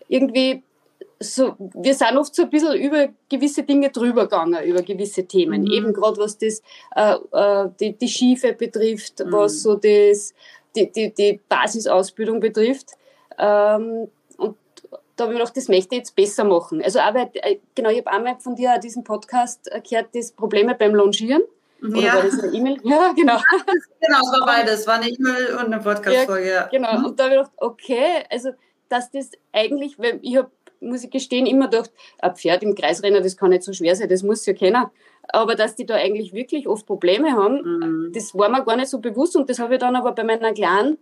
irgendwie 0.07 0.63
so, 1.19 1.55
wir 1.57 1.93
sind 1.93 2.17
oft 2.17 2.35
so 2.35 2.43
ein 2.43 2.49
bisschen 2.49 2.75
über 2.75 3.09
gewisse 3.29 3.63
Dinge 3.63 3.89
drüber 3.89 4.23
gegangen, 4.23 4.63
über 4.63 4.81
gewisse 4.81 5.25
Themen. 5.25 5.63
Mhm. 5.63 5.71
Eben 5.71 5.93
gerade 5.93 6.17
was 6.17 6.37
das, 6.37 6.61
äh, 6.95 7.15
äh, 7.31 7.69
die, 7.79 7.93
die 7.97 8.07
Schiefe 8.07 8.53
betrifft, 8.53 9.19
mhm. 9.19 9.31
was 9.31 9.61
so 9.61 9.75
das, 9.75 10.33
die, 10.75 10.91
die, 10.91 11.13
die 11.13 11.39
Basisausbildung 11.47 12.39
betrifft. 12.39 12.91
Ähm, 13.37 14.09
und 14.37 14.57
da 15.15 15.23
habe 15.23 15.33
ich 15.33 15.37
mir 15.37 15.43
gedacht, 15.43 15.57
das 15.57 15.67
möchte 15.67 15.95
ich 15.95 15.99
jetzt 15.99 16.15
besser 16.15 16.43
machen. 16.43 16.81
Also 16.81 16.99
aber, 16.99 17.29
äh, 17.33 17.57
genau, 17.75 17.89
ich 17.89 17.99
habe 17.99 18.11
einmal 18.11 18.39
von 18.39 18.55
dir 18.55 18.77
diesen 18.79 19.03
Podcast 19.03 19.69
gehört, 19.89 20.07
das 20.13 20.31
Probleme 20.31 20.75
beim 20.75 20.95
Longieren. 20.95 21.43
Oder 21.81 21.99
ja. 21.99 22.15
war 22.15 22.23
das 22.23 22.39
eine 22.39 22.53
E-Mail? 22.53 22.77
Ja, 22.83 23.13
genau. 23.13 23.37
Genau, 23.99 24.19
es 24.19 24.39
war 24.39 24.45
beides. 24.45 24.87
war 24.87 24.95
eine 24.95 25.09
E-Mail 25.09 25.55
und 25.55 25.65
eine 25.65 25.79
Podcast-Folge. 25.79 26.49
Ja, 26.49 26.67
genau. 26.67 26.97
Mhm. 26.97 27.05
Und 27.05 27.19
da 27.19 27.25
habe 27.25 27.35
ich 27.35 27.39
gedacht, 27.39 27.53
okay, 27.57 28.23
also 28.29 28.51
dass 28.89 29.11
das 29.11 29.31
eigentlich, 29.51 29.97
weil 29.99 30.19
ich 30.21 30.37
habe 30.37 30.51
muss 30.83 31.03
ich 31.03 31.09
gestehen, 31.09 31.45
immer 31.45 31.69
gedacht, 31.69 31.91
ein 32.19 32.35
Pferd 32.35 32.63
im 32.63 32.75
Kreisrennen, 32.75 33.23
das 33.23 33.37
kann 33.37 33.49
nicht 33.49 33.63
so 33.63 33.73
schwer 33.73 33.95
sein, 33.95 34.09
das 34.09 34.23
muss 34.23 34.45
ja 34.45 34.53
kennen. 34.53 34.85
Aber 35.29 35.55
dass 35.55 35.75
die 35.75 35.85
da 35.85 35.95
eigentlich 35.95 36.33
wirklich 36.33 36.67
oft 36.67 36.85
Probleme 36.85 37.31
haben, 37.31 37.61
mhm. 37.63 38.11
das 38.13 38.35
war 38.35 38.49
mir 38.49 38.63
gar 38.63 38.75
nicht 38.75 38.89
so 38.89 38.99
bewusst 38.99 39.35
und 39.35 39.49
das 39.49 39.59
habe 39.59 39.75
ich 39.75 39.79
dann 39.79 39.95
aber 39.95 40.11
bei 40.11 40.23
meiner 40.23 40.53
Kleinen 40.53 40.97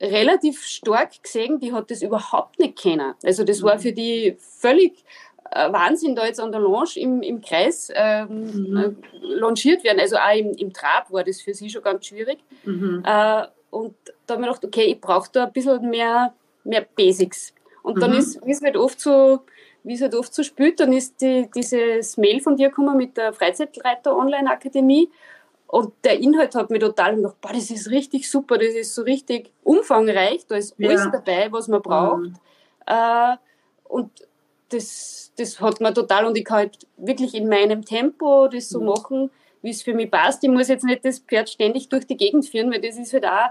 relativ 0.00 0.62
stark 0.62 1.22
gesehen, 1.22 1.58
die 1.58 1.72
hat 1.72 1.90
das 1.90 2.02
überhaupt 2.02 2.58
nicht 2.58 2.76
kennen. 2.76 3.14
Also 3.24 3.44
das 3.44 3.62
war 3.62 3.76
mhm. 3.76 3.80
für 3.80 3.92
die 3.92 4.36
völlig 4.38 5.04
äh, 5.50 5.72
Wahnsinn, 5.72 6.14
da 6.14 6.26
jetzt 6.26 6.40
an 6.40 6.52
der 6.52 6.60
Lounge 6.60 6.96
im, 6.96 7.22
im 7.22 7.40
Kreis 7.40 7.90
ähm, 7.94 8.70
mhm. 8.70 8.76
äh, 8.76 8.90
launchiert 9.20 9.84
werden. 9.84 10.00
Also 10.00 10.16
auch 10.16 10.34
im, 10.34 10.52
im 10.52 10.72
Trab 10.72 11.10
war 11.10 11.24
das 11.24 11.40
für 11.40 11.54
sie 11.54 11.70
schon 11.70 11.82
ganz 11.82 12.06
schwierig. 12.06 12.38
Mhm. 12.64 13.02
Äh, 13.04 13.46
und 13.70 13.94
da 14.26 14.34
habe 14.34 14.42
ich 14.42 14.48
gedacht, 14.48 14.64
okay, 14.64 14.84
ich 14.84 15.00
brauche 15.00 15.28
da 15.32 15.44
ein 15.44 15.52
bisschen 15.52 15.88
mehr, 15.88 16.34
mehr 16.64 16.86
Basics. 16.94 17.54
Und 17.82 18.00
dann 18.02 18.12
mhm. 18.12 18.18
ist, 18.18 18.40
es 18.44 18.62
halt 18.62 18.76
oft 18.76 19.00
so, 19.00 19.40
wie 19.86 19.94
es 19.94 20.02
halt 20.02 20.16
oft 20.16 20.34
so 20.34 20.42
spielt, 20.42 20.80
dann 20.80 20.92
ist 20.92 21.20
die, 21.20 21.48
dieses 21.54 22.16
Mail 22.16 22.40
von 22.40 22.56
dir 22.56 22.70
gekommen 22.70 22.96
mit 22.96 23.16
der 23.16 23.32
Freizeitreiter 23.32 24.16
Online 24.16 24.50
Akademie. 24.50 25.08
Und 25.68 25.92
der 26.02 26.18
Inhalt 26.18 26.56
hat 26.56 26.70
mich 26.70 26.80
total 26.80 27.14
gedacht, 27.14 27.40
boah, 27.40 27.52
das 27.52 27.70
ist 27.70 27.88
richtig 27.88 28.28
super, 28.28 28.58
das 28.58 28.74
ist 28.74 28.96
so 28.96 29.02
richtig 29.02 29.52
umfangreich, 29.62 30.44
da 30.48 30.56
ist 30.56 30.74
ja. 30.78 30.88
alles 30.88 31.08
dabei, 31.12 31.52
was 31.52 31.68
man 31.68 31.82
braucht. 31.82 32.18
Mhm. 32.18 32.34
Äh, 32.86 33.36
und 33.84 34.10
das, 34.70 35.32
das 35.36 35.60
hat 35.60 35.80
mir 35.80 35.94
total, 35.94 36.26
und 36.26 36.36
ich 36.36 36.44
kann 36.44 36.58
halt 36.58 36.78
wirklich 36.96 37.34
in 37.36 37.48
meinem 37.48 37.84
Tempo 37.84 38.48
das 38.48 38.68
so 38.68 38.80
mhm. 38.80 38.86
machen, 38.86 39.30
wie 39.62 39.70
es 39.70 39.82
für 39.82 39.94
mich 39.94 40.10
passt. 40.10 40.42
Ich 40.42 40.50
muss 40.50 40.66
jetzt 40.66 40.84
nicht 40.84 41.04
das 41.04 41.20
Pferd 41.20 41.48
ständig 41.48 41.88
durch 41.88 42.08
die 42.08 42.16
Gegend 42.16 42.44
führen, 42.44 42.72
weil 42.72 42.80
das 42.80 42.96
ist 42.96 43.12
halt 43.12 43.24
auch 43.24 43.50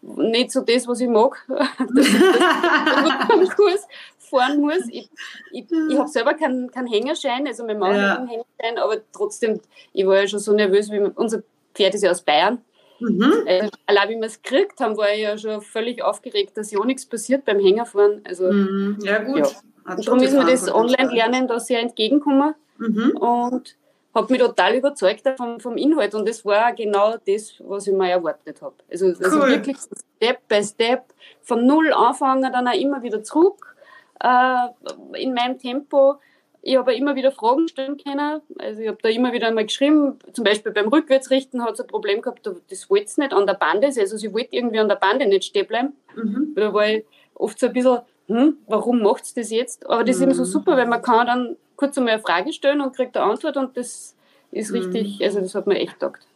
nicht 0.00 0.52
so 0.52 0.60
das, 0.60 0.86
was 0.86 1.00
ich 1.00 1.08
mag, 1.08 1.44
dass 1.48 2.06
ich 2.06 2.22
am 2.22 3.48
Kurs 3.48 3.88
fahren 4.28 4.60
muss. 4.60 4.86
Ich, 4.90 5.10
ich, 5.52 5.66
ich 5.70 5.98
habe 5.98 6.08
selber 6.08 6.34
keinen 6.34 6.70
kein 6.70 6.86
Hängerschein, 6.86 7.46
also 7.46 7.64
mein 7.64 7.78
Mann 7.78 7.96
ja. 7.96 8.10
hat 8.10 8.18
einen 8.18 8.28
Hängerschein, 8.28 8.78
aber 8.78 8.98
trotzdem, 9.12 9.60
ich 9.92 10.06
war 10.06 10.20
ja 10.20 10.28
schon 10.28 10.38
so 10.38 10.52
nervös, 10.52 10.90
wie 10.90 11.00
unser 11.00 11.42
Pferd 11.74 11.94
ist 11.94 12.02
ja 12.02 12.10
aus 12.10 12.22
Bayern. 12.22 12.62
Mhm. 13.00 13.44
Also, 13.46 13.70
allein 13.86 14.08
wie 14.08 14.16
wir 14.16 14.26
es 14.26 14.42
gekriegt 14.42 14.80
haben, 14.80 14.96
war 14.96 15.12
ich 15.12 15.20
ja 15.20 15.38
schon 15.38 15.60
völlig 15.60 16.02
aufgeregt, 16.02 16.56
dass 16.56 16.70
ja 16.70 16.84
nichts 16.84 17.06
passiert 17.06 17.44
beim 17.44 17.60
Hängerfahren. 17.60 18.22
Also, 18.24 18.50
mhm. 18.50 18.98
Ja, 19.02 19.18
gut. 19.22 19.38
Ja. 19.38 19.92
Und 19.92 20.06
darum 20.06 20.20
ist 20.20 20.34
mir 20.34 20.44
das 20.44 20.72
Online-Lernen 20.72 21.48
da 21.48 21.60
sehr 21.60 21.80
entgegengekommen. 21.80 22.54
Mhm. 22.78 23.16
Und 23.16 23.76
hat 24.14 24.30
mich 24.30 24.40
total 24.40 24.74
überzeugt 24.74 25.22
vom, 25.36 25.60
vom 25.60 25.76
Inhalt 25.76 26.14
und 26.14 26.28
das 26.28 26.44
war 26.44 26.72
genau 26.72 27.16
das, 27.26 27.54
was 27.60 27.86
ich 27.86 27.94
mir 27.94 28.10
erwartet 28.10 28.60
habe. 28.62 28.74
Also, 28.90 29.06
also 29.06 29.46
wirklich 29.46 29.76
Step 30.16 30.48
by 30.48 30.62
Step, 30.64 31.04
von 31.42 31.66
null 31.66 31.92
anfangen, 31.92 32.50
dann 32.52 32.66
auch 32.66 32.74
immer 32.74 33.02
wieder 33.02 33.22
zurück 33.22 33.76
äh, 34.20 35.20
in 35.20 35.34
meinem 35.34 35.58
Tempo. 35.58 36.16
Ich 36.60 36.76
habe 36.76 36.94
immer 36.94 37.14
wieder 37.14 37.30
Fragen 37.32 37.68
stellen 37.68 37.96
können. 37.96 38.42
Also 38.58 38.82
ich 38.82 38.88
habe 38.88 38.98
da 39.00 39.08
immer 39.08 39.32
wieder 39.32 39.46
einmal 39.46 39.64
geschrieben, 39.64 40.18
zum 40.32 40.44
Beispiel 40.44 40.72
beim 40.72 40.88
Rückwärtsrichten 40.88 41.62
hat 41.62 41.74
es 41.74 41.80
ein 41.80 41.86
Problem 41.86 42.20
gehabt, 42.20 42.50
das 42.68 42.90
wollte 42.90 43.06
es 43.06 43.16
nicht 43.16 43.32
an 43.32 43.46
der 43.46 43.54
Bande, 43.54 43.86
also 43.86 44.16
sie 44.16 44.32
wollte 44.34 44.56
irgendwie 44.56 44.80
an 44.80 44.88
der 44.88 44.96
Bande 44.96 45.26
nicht 45.26 45.44
stehen 45.44 45.66
bleiben. 45.66 45.92
Mhm. 46.16 46.54
Da 46.56 46.74
war 46.74 46.88
ich 46.88 47.04
oft 47.34 47.58
so 47.58 47.68
ein 47.68 47.72
bisschen, 47.72 48.00
hm, 48.26 48.58
warum 48.66 49.00
macht 49.02 49.24
es 49.24 49.34
das 49.34 49.50
jetzt? 49.50 49.86
Aber 49.86 50.04
das 50.04 50.16
mhm. 50.16 50.22
ist 50.22 50.28
eben 50.28 50.34
so 50.34 50.44
super, 50.44 50.76
weil 50.76 50.86
man 50.86 51.00
kann 51.00 51.26
dann 51.26 51.56
kurz 51.76 51.96
einmal 51.96 52.14
eine 52.14 52.22
Frage 52.22 52.52
stellen 52.52 52.80
und 52.80 52.94
kriegt 52.94 53.16
eine 53.16 53.30
Antwort 53.30 53.56
und 53.56 53.76
das 53.76 54.16
ist 54.50 54.72
richtig, 54.72 55.20
mhm. 55.20 55.24
also 55.24 55.40
das 55.40 55.54
hat 55.54 55.66
mir 55.66 55.78
echt 55.78 56.00
gedacht. 56.00 56.26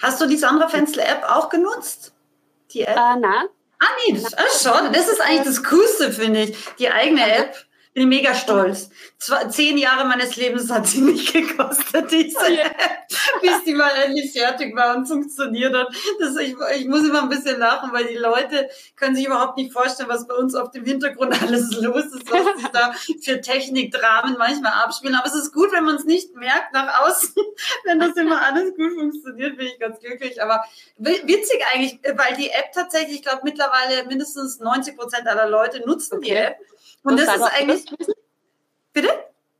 Hast 0.00 0.20
du 0.20 0.26
die 0.26 0.36
Sandra 0.36 0.68
Fenzel 0.68 1.00
App 1.00 1.24
auch 1.28 1.48
genutzt? 1.48 2.14
Die 2.70 2.82
App? 2.82 2.96
Äh, 2.96 3.18
nein. 3.18 3.46
Ah, 3.82 3.88
nee, 4.06 4.14
das, 4.14 4.32
ah, 4.34 4.42
schade. 4.62 4.90
Das 4.92 5.08
ist 5.08 5.20
eigentlich 5.20 5.42
das 5.42 5.64
Coolste, 5.64 6.12
finde 6.12 6.44
ich. 6.44 6.56
Die 6.78 6.88
eigene 6.88 7.28
App 7.36 7.56
bin 7.94 8.08
mega 8.08 8.34
stolz. 8.34 8.88
Zwei, 9.18 9.44
zehn 9.46 9.76
Jahre 9.76 10.06
meines 10.06 10.36
Lebens 10.36 10.70
hat 10.70 10.86
sie 10.86 11.02
mich 11.02 11.32
gekostet, 11.32 12.10
diese 12.10 12.38
oh 12.38 12.50
yeah. 12.50 12.70
bis 13.42 13.64
die 13.64 13.74
mal 13.74 13.90
endlich 14.04 14.32
fertig 14.32 14.74
war 14.74 14.96
und 14.96 15.06
funktioniert 15.06 15.74
hat. 15.74 15.94
Das, 16.18 16.36
ich, 16.36 16.56
ich 16.76 16.86
muss 16.86 17.06
immer 17.06 17.22
ein 17.22 17.28
bisschen 17.28 17.58
lachen, 17.58 17.92
weil 17.92 18.06
die 18.06 18.16
Leute 18.16 18.68
können 18.96 19.14
sich 19.14 19.26
überhaupt 19.26 19.58
nicht 19.58 19.72
vorstellen, 19.72 20.08
was 20.08 20.26
bei 20.26 20.34
uns 20.34 20.54
auf 20.54 20.70
dem 20.70 20.84
Hintergrund 20.84 21.40
alles 21.42 21.70
los 21.80 22.06
ist, 22.06 22.30
was 22.30 22.60
sich 22.60 22.68
da 22.72 22.94
für 23.22 23.40
Technikdramen 23.40 24.36
manchmal 24.38 24.72
abspielen. 24.72 25.14
Aber 25.14 25.26
es 25.26 25.34
ist 25.34 25.52
gut, 25.52 25.70
wenn 25.72 25.84
man 25.84 25.96
es 25.96 26.04
nicht 26.04 26.34
merkt 26.34 26.72
nach 26.72 27.02
außen. 27.02 27.34
wenn 27.84 28.00
das 28.00 28.16
immer 28.16 28.40
alles 28.40 28.74
gut 28.74 28.92
funktioniert, 28.94 29.58
bin 29.58 29.66
ich 29.66 29.78
ganz 29.78 30.00
glücklich. 30.00 30.42
Aber 30.42 30.64
witzig 30.96 31.62
eigentlich, 31.72 32.00
weil 32.16 32.36
die 32.36 32.48
App 32.48 32.72
tatsächlich, 32.74 33.16
ich 33.16 33.22
glaube, 33.22 33.42
mittlerweile 33.44 34.06
mindestens 34.06 34.60
90 34.60 34.96
Prozent 34.96 35.26
aller 35.26 35.48
Leute 35.48 35.86
nutzen 35.86 36.16
okay. 36.16 36.24
die 36.24 36.36
App. 36.36 36.56
Und 37.02 37.18
Was 37.18 37.26
das 37.26 37.36
ist 37.36 37.42
eigentlich. 37.42 37.84
Bitte? 38.92 39.08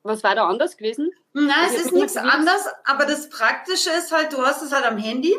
Was 0.03 0.23
war 0.25 0.35
da 0.35 0.47
anders 0.47 0.77
gewesen? 0.77 1.13
Nein, 1.33 1.49
es 1.69 1.87
ist 1.87 1.93
nichts 1.93 2.17
anders, 2.17 2.67
aber 2.85 3.07
das 3.07 3.29
Praktische 3.31 3.91
ist 3.91 4.13
halt, 4.13 4.33
du 4.33 4.45
hast 4.45 4.63
es 4.63 4.73
halt 4.73 4.85
am 4.85 4.99
Handy. 4.99 5.35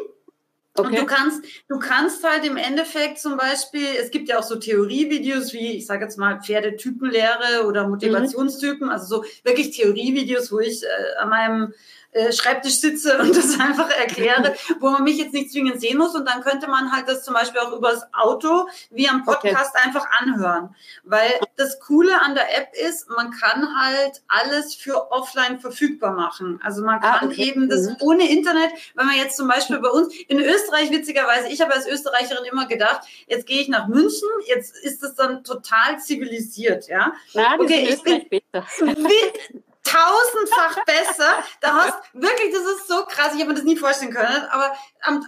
Okay. 0.76 0.88
Und 0.88 0.98
du 0.98 1.06
kannst, 1.06 1.46
du 1.68 1.78
kannst 1.78 2.24
halt 2.24 2.46
im 2.46 2.58
Endeffekt 2.58 3.20
zum 3.20 3.38
Beispiel, 3.38 3.86
es 4.00 4.10
gibt 4.10 4.28
ja 4.28 4.40
auch 4.40 4.44
so 4.44 4.56
Theorievideos 4.56 5.54
wie, 5.54 5.74
ich 5.74 5.86
sage 5.86 6.04
jetzt 6.04 6.18
mal, 6.18 6.42
Pferdetypenlehre 6.42 7.68
oder 7.68 7.88
Motivationstypen, 7.88 8.88
mhm. 8.88 8.92
also 8.92 9.18
so 9.18 9.26
wirklich 9.44 9.70
Theorievideos, 9.72 10.52
wo 10.52 10.60
ich 10.60 10.82
äh, 10.84 11.18
an 11.20 11.30
meinem 11.30 11.74
äh, 12.14 12.32
Schreibtisch 12.32 12.80
sitze 12.80 13.18
und 13.22 13.36
das 13.36 13.60
einfach 13.60 13.90
erkläre, 13.90 14.56
wo 14.80 14.90
man 14.90 15.04
mich 15.04 15.18
jetzt 15.18 15.34
nicht 15.34 15.52
zwingend 15.52 15.82
sehen 15.82 15.98
muss. 15.98 16.16
Und 16.16 16.28
dann 16.28 16.42
könnte 16.42 16.68
man 16.68 16.92
halt 16.92 17.08
das 17.08 17.24
zum 17.24 17.34
Beispiel 17.34 17.60
auch 17.62 17.74
übers 17.74 18.04
Auto 18.14 18.68
wie 18.92 19.08
am 19.10 19.24
Podcast 19.26 19.74
okay. 19.76 19.86
einfach 19.86 20.06
anhören. 20.20 20.76
Weil 21.04 21.32
das 21.56 21.80
Coole 21.80 22.22
an 22.22 22.36
der 22.36 22.58
App 22.58 22.74
ist, 22.74 23.10
man 23.10 23.32
kann 23.32 23.68
halt 23.80 24.22
alles 24.28 24.76
für 24.76 25.12
offline 25.12 25.60
verfügbar 25.60 26.14
machen. 26.14 26.60
Also 26.64 26.84
man 26.84 26.96
ah, 26.96 27.00
kann 27.00 27.30
ah, 27.30 27.32
okay. 27.32 27.44
eben 27.44 27.70
das 27.70 27.88
mhm. 27.88 27.96
ohne 28.02 28.30
Internet, 28.30 28.72
wenn 28.96 29.06
man 29.06 29.18
jetzt 29.18 29.38
zum 29.38 29.48
Beispiel 29.48 29.80
bei 29.80 29.90
uns 29.90 30.14
in 30.28 30.40
Österreich, 30.40 30.92
witzigerweise, 30.92 31.50
ich 31.50 31.62
habe 31.62 31.74
als 31.74 31.88
Österreicherin 31.88 32.46
immer 32.46 32.68
gedacht, 32.68 33.02
jetzt 33.28 33.46
gehe 33.46 33.62
ich 33.62 33.70
nach 33.70 33.88
München, 33.88 34.30
jetzt 34.48 34.78
ist 34.78 35.04
es 35.04 35.16
dann 35.16 35.44
total 35.44 36.00
zivilisiert, 36.00 36.88
ja. 36.88 37.14
Na, 37.34 37.56
okay, 37.60 37.90
ich 37.90 38.02
bin, 38.04 38.26
besser. 38.30 38.66
tausendfach 39.84 40.86
besser. 40.86 41.44
Da 41.62 41.74
hast 41.74 42.00
wirklich, 42.14 42.54
das 42.54 42.64
ist 42.64 42.88
so 42.88 43.06
krass, 43.06 43.34
ich 43.34 43.42
habe 43.42 43.50
mir 43.50 43.56
das 43.56 43.64
nie 43.64 43.78
vorstellen 43.78 44.14
können, 44.14 44.46
aber 44.50 44.74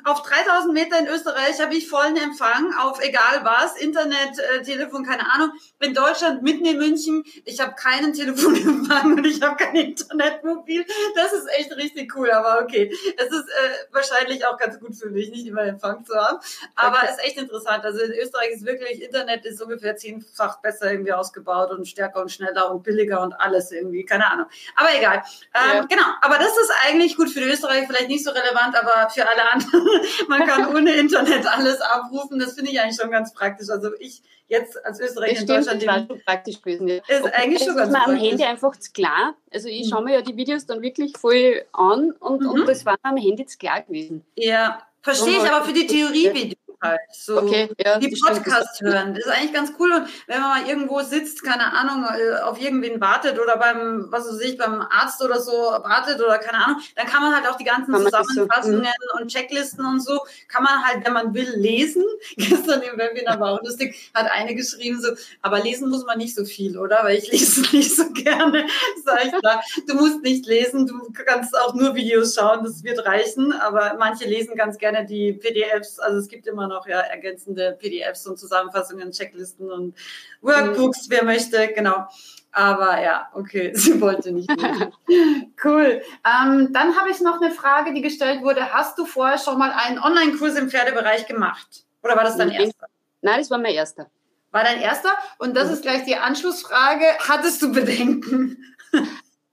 auf 0.06 0.22
3000 0.22 0.74
Meter 0.74 1.00
in 1.00 1.08
Österreich 1.08 1.60
habe 1.60 1.76
ich 1.76 1.90
vollen 1.90 2.16
Empfang 2.16 2.74
auf 2.80 3.02
egal 3.04 3.44
was, 3.44 3.76
Internet, 3.76 4.40
äh, 4.40 4.62
Telefon, 4.64 5.06
keine 5.06 5.30
Ahnung. 5.32 5.52
In 5.80 5.94
Deutschland, 5.94 6.44
mitten 6.44 6.66
in 6.66 6.78
München, 6.78 7.26
ich 7.44 7.60
habe 7.60 7.76
keinen 7.76 8.14
Telefonempfang 8.14 9.14
und 9.18 9.26
ich 9.26 9.42
habe 9.42 9.58
kein 9.58 9.76
Internetmobil. 9.76 10.86
Das 11.16 11.34
ist 11.34 11.48
echt 11.58 11.76
richtig 11.76 12.16
cool, 12.16 12.32
aber 12.32 12.64
okay. 12.64 12.92
Es 13.18 13.26
ist 13.26 13.50
äh, 13.50 13.94
wahrscheinlich 13.94 14.46
auch 14.46 14.58
ganz 14.58 14.80
gut 14.80 14.96
für 14.96 15.10
mich, 15.10 15.30
nicht 15.30 15.46
immer 15.46 15.64
Empfang 15.64 16.06
zu 16.06 16.16
haben. 16.16 16.40
Aber 16.76 16.98
es 16.98 17.04
okay. 17.04 17.12
ist 17.12 17.26
echt 17.26 17.38
interessant. 17.38 17.84
Also 17.84 18.00
in 18.00 18.14
Österreich 18.14 18.52
ist 18.52 18.66
wirklich, 18.66 19.02
Internet 19.02 19.46
ist 19.46 19.62
ungefähr 19.62 19.98
zehnfach 19.98 20.62
besser 20.62 20.92
irgendwie 20.92 21.14
ausgebaut 21.14 21.72
und 21.72 21.86
stärker 21.86 22.22
und 22.22 22.32
schneller 22.32 22.72
und 22.72 22.84
billiger 22.84 23.22
und 23.22 23.34
alles 23.34 23.72
irgendwie, 23.72 24.06
keine 24.06 24.32
Ahnung. 24.32 24.45
Aber 24.76 24.90
egal. 24.98 25.24
Ähm, 25.54 25.78
ja. 25.78 25.86
Genau, 25.86 26.06
aber 26.22 26.38
das 26.38 26.58
ist 26.58 26.72
eigentlich 26.86 27.16
gut 27.16 27.30
für 27.30 27.42
Österreich, 27.42 27.88
vielleicht 27.88 28.10
nicht 28.10 28.24
so 28.24 28.32
relevant, 28.32 28.76
aber 28.76 29.10
für 29.10 29.28
alle 29.28 29.52
anderen 29.52 29.88
man 30.28 30.46
kann 30.46 30.76
ohne 30.76 30.92
Internet 30.94 31.46
alles 31.46 31.82
abrufen. 31.82 32.40
Das 32.40 32.54
finde 32.54 32.72
ich 32.72 32.80
eigentlich 32.80 33.00
schon 33.00 33.12
ganz 33.12 33.34
praktisch. 33.34 33.70
Also 33.70 33.92
ich 34.00 34.22
jetzt 34.48 34.84
als 34.86 35.00
Österreicher 35.00 35.42
in 35.42 35.48
Deutschland. 35.48 35.82
Das 35.82 35.88
war 35.88 36.08
schon 36.08 36.22
praktisch 36.24 36.62
gewesen. 36.62 36.88
Ja. 36.88 36.96
Ist 36.96 37.24
okay, 37.24 37.32
eigentlich 37.34 37.64
schon 37.64 37.76
ganz 37.76 37.90
ist 37.90 37.98
mir 37.98 38.06
am 38.06 38.16
Handy 38.16 38.44
einfach 38.44 38.74
klar. 38.94 39.36
Also 39.52 39.68
ich 39.68 39.90
schaue 39.90 40.04
mir 40.04 40.16
ja 40.16 40.22
die 40.22 40.36
Videos 40.36 40.66
dann 40.66 40.82
wirklich 40.82 41.18
voll 41.18 41.64
an 41.72 42.12
und, 42.12 42.42
mhm. 42.42 42.50
und 42.50 42.68
das 42.68 42.86
war 42.86 42.98
am 43.04 43.18
Handy 43.18 43.46
zu 43.46 43.58
klar 43.58 43.82
gewesen. 43.82 44.26
Ja, 44.36 44.82
verstehe 45.02 45.38
ich, 45.38 45.52
aber 45.52 45.66
für 45.66 45.74
die 45.74 45.88
Theorievideos 45.88 46.65
halt. 46.82 47.00
So 47.12 47.42
okay, 47.42 47.70
ja, 47.84 48.00
die 48.00 48.16
Podcast 48.16 48.82
hören. 48.82 49.14
Das 49.14 49.26
ist 49.26 49.32
eigentlich 49.32 49.54
ganz 49.54 49.74
cool. 49.80 49.92
Und 49.92 50.08
wenn 50.28 50.42
man 50.42 50.62
mal 50.62 50.70
irgendwo 50.70 51.02
sitzt, 51.02 51.44
keine 51.44 51.74
Ahnung, 51.74 52.06
äh, 52.06 52.42
auf 52.42 52.60
irgendwen 52.60 53.02
wartet 53.02 53.40
oder 53.40 53.58
beim, 53.58 54.08
was 54.10 54.28
weiß 54.28 54.42
ich, 54.42 54.58
beim 54.58 54.82
Arzt 54.82 55.24
oder 55.24 55.40
so 55.40 55.52
wartet 55.52 56.22
oder 56.22 56.38
keine 56.38 56.64
Ahnung, 56.64 56.82
dann 56.96 57.08
kann 57.08 57.22
man 57.22 57.36
halt 57.36 57.48
auch 57.48 57.58
die 57.58 57.64
ganzen 57.64 57.94
Zusammenfassungen 57.94 58.86
so, 58.86 59.22
und 59.22 59.32
Checklisten 59.32 59.86
und 59.86 60.02
so, 60.02 60.20
kann 60.48 60.64
man 60.64 60.84
halt, 60.84 61.06
wenn 61.06 61.14
man 61.14 61.34
will, 61.34 61.50
lesen. 61.56 62.04
Gestern 62.38 62.82
im 62.82 62.98
Webinar 62.98 63.40
war 63.40 63.54
auch 63.54 63.64
lustig, 63.64 64.12
hat 64.14 64.30
eine 64.32 64.56
geschrieben 64.56 65.02
so, 65.02 65.10
aber 65.42 65.60
lesen 65.60 65.90
muss 65.90 66.06
man 66.06 66.18
nicht 66.18 66.36
so 66.36 66.46
viel, 66.46 66.78
oder? 66.78 67.00
Weil 67.04 67.18
ich 67.18 67.32
lese 67.32 67.62
nicht 67.76 67.96
so 67.96 68.10
gerne. 68.12 68.66
Sag 69.04 69.26
ich 69.26 69.34
da, 69.42 69.62
du 69.88 69.96
musst 69.96 70.22
nicht 70.24 70.46
lesen, 70.46 70.88
du 70.88 71.12
kannst 71.26 71.58
auch 71.58 71.74
nur 71.74 71.96
Videos 71.96 72.36
schauen, 72.36 72.64
das 72.64 72.84
wird 72.84 73.06
reichen. 73.06 73.54
Aber 73.54 73.96
manche 73.98 74.26
lesen 74.26 74.56
ganz 74.56 74.78
gerne 74.78 75.06
die 75.06 75.34
PDFs. 75.34 76.00
Also 76.00 76.20
es 76.20 76.28
gibt 76.28 76.48
immer 76.48 76.65
noch 76.68 76.88
ja 76.88 77.00
ergänzende 77.00 77.78
PDFs 77.80 78.28
und 78.28 78.38
Zusammenfassungen, 78.38 79.12
Checklisten 79.12 79.72
und 79.72 79.96
Workbooks, 80.42 81.10
wer 81.10 81.24
möchte, 81.24 81.68
genau. 81.74 82.08
Aber 82.52 83.02
ja, 83.02 83.28
okay, 83.34 83.72
sie 83.76 84.00
wollte 84.00 84.32
nicht. 84.32 84.50
cool. 85.64 86.02
Ähm, 86.26 86.70
dann 86.72 86.98
habe 86.98 87.10
ich 87.12 87.20
noch 87.20 87.42
eine 87.42 87.52
Frage, 87.52 87.94
die 87.94 88.02
gestellt 88.02 88.42
wurde. 88.42 88.74
Hast 88.74 88.98
du 88.98 89.06
vorher 89.06 89.38
schon 89.38 89.58
mal 89.58 89.72
einen 89.72 90.00
Online-Kurs 90.00 90.56
im 90.56 90.70
Pferdebereich 90.70 91.28
gemacht? 91.28 91.86
Oder 92.02 92.16
war 92.16 92.24
das 92.24 92.38
dein 92.38 92.52
erster? 92.52 92.88
Nein, 93.22 93.40
das 93.40 93.50
war 93.52 93.58
mein 93.58 93.74
erster. 93.74 94.10
War 94.52 94.64
dein 94.64 94.80
erster? 94.80 95.10
Und 95.38 95.58
das 95.58 95.70
ist 95.70 95.82
gleich 95.82 96.06
die 96.06 96.16
Anschlussfrage. 96.16 97.06
Hattest 97.28 97.62
du 97.62 97.72
Bedenken? 97.72 98.58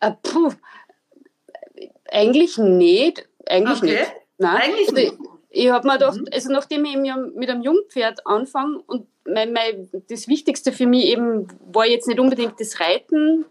Äh, 0.04 0.14
puh, 0.20 0.50
eigentlich 2.10 2.58
nicht. 2.58 3.28
Eigentlich 3.46 3.78
okay. 3.78 4.00
nicht. 4.00 4.12
Nein. 4.38 4.62
Eigentlich 4.62 4.88
also, 4.88 4.94
nicht. 4.94 5.31
Ich 5.54 5.70
habe 5.70 5.86
mir 5.86 5.94
gedacht, 5.94 6.18
mhm. 6.18 6.28
also 6.32 6.50
nachdem 6.50 6.84
ich 6.86 6.94
eben 6.94 7.34
mit 7.34 7.50
einem 7.50 7.62
Jungpferd 7.62 8.26
anfange 8.26 8.80
und 8.86 9.06
mein, 9.26 9.52
mein, 9.52 9.88
das 10.08 10.26
Wichtigste 10.26 10.72
für 10.72 10.86
mich 10.86 11.04
eben 11.06 11.46
war 11.70 11.86
jetzt 11.86 12.08
nicht 12.08 12.18
unbedingt 12.18 12.58
das 12.58 12.80
Reiten, 12.80 13.44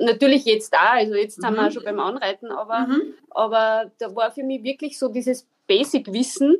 natürlich 0.00 0.44
jetzt 0.44 0.72
da, 0.72 0.92
also 0.92 1.14
jetzt 1.14 1.38
mhm. 1.38 1.42
sind 1.42 1.54
wir 1.56 1.66
auch 1.66 1.72
schon 1.72 1.84
beim 1.84 1.98
Anreiten, 1.98 2.52
aber, 2.52 2.86
mhm. 2.86 3.14
aber 3.30 3.90
da 3.98 4.14
war 4.14 4.30
für 4.30 4.44
mich 4.44 4.62
wirklich 4.62 4.98
so 4.98 5.08
dieses 5.08 5.48
Basic-Wissen 5.66 6.58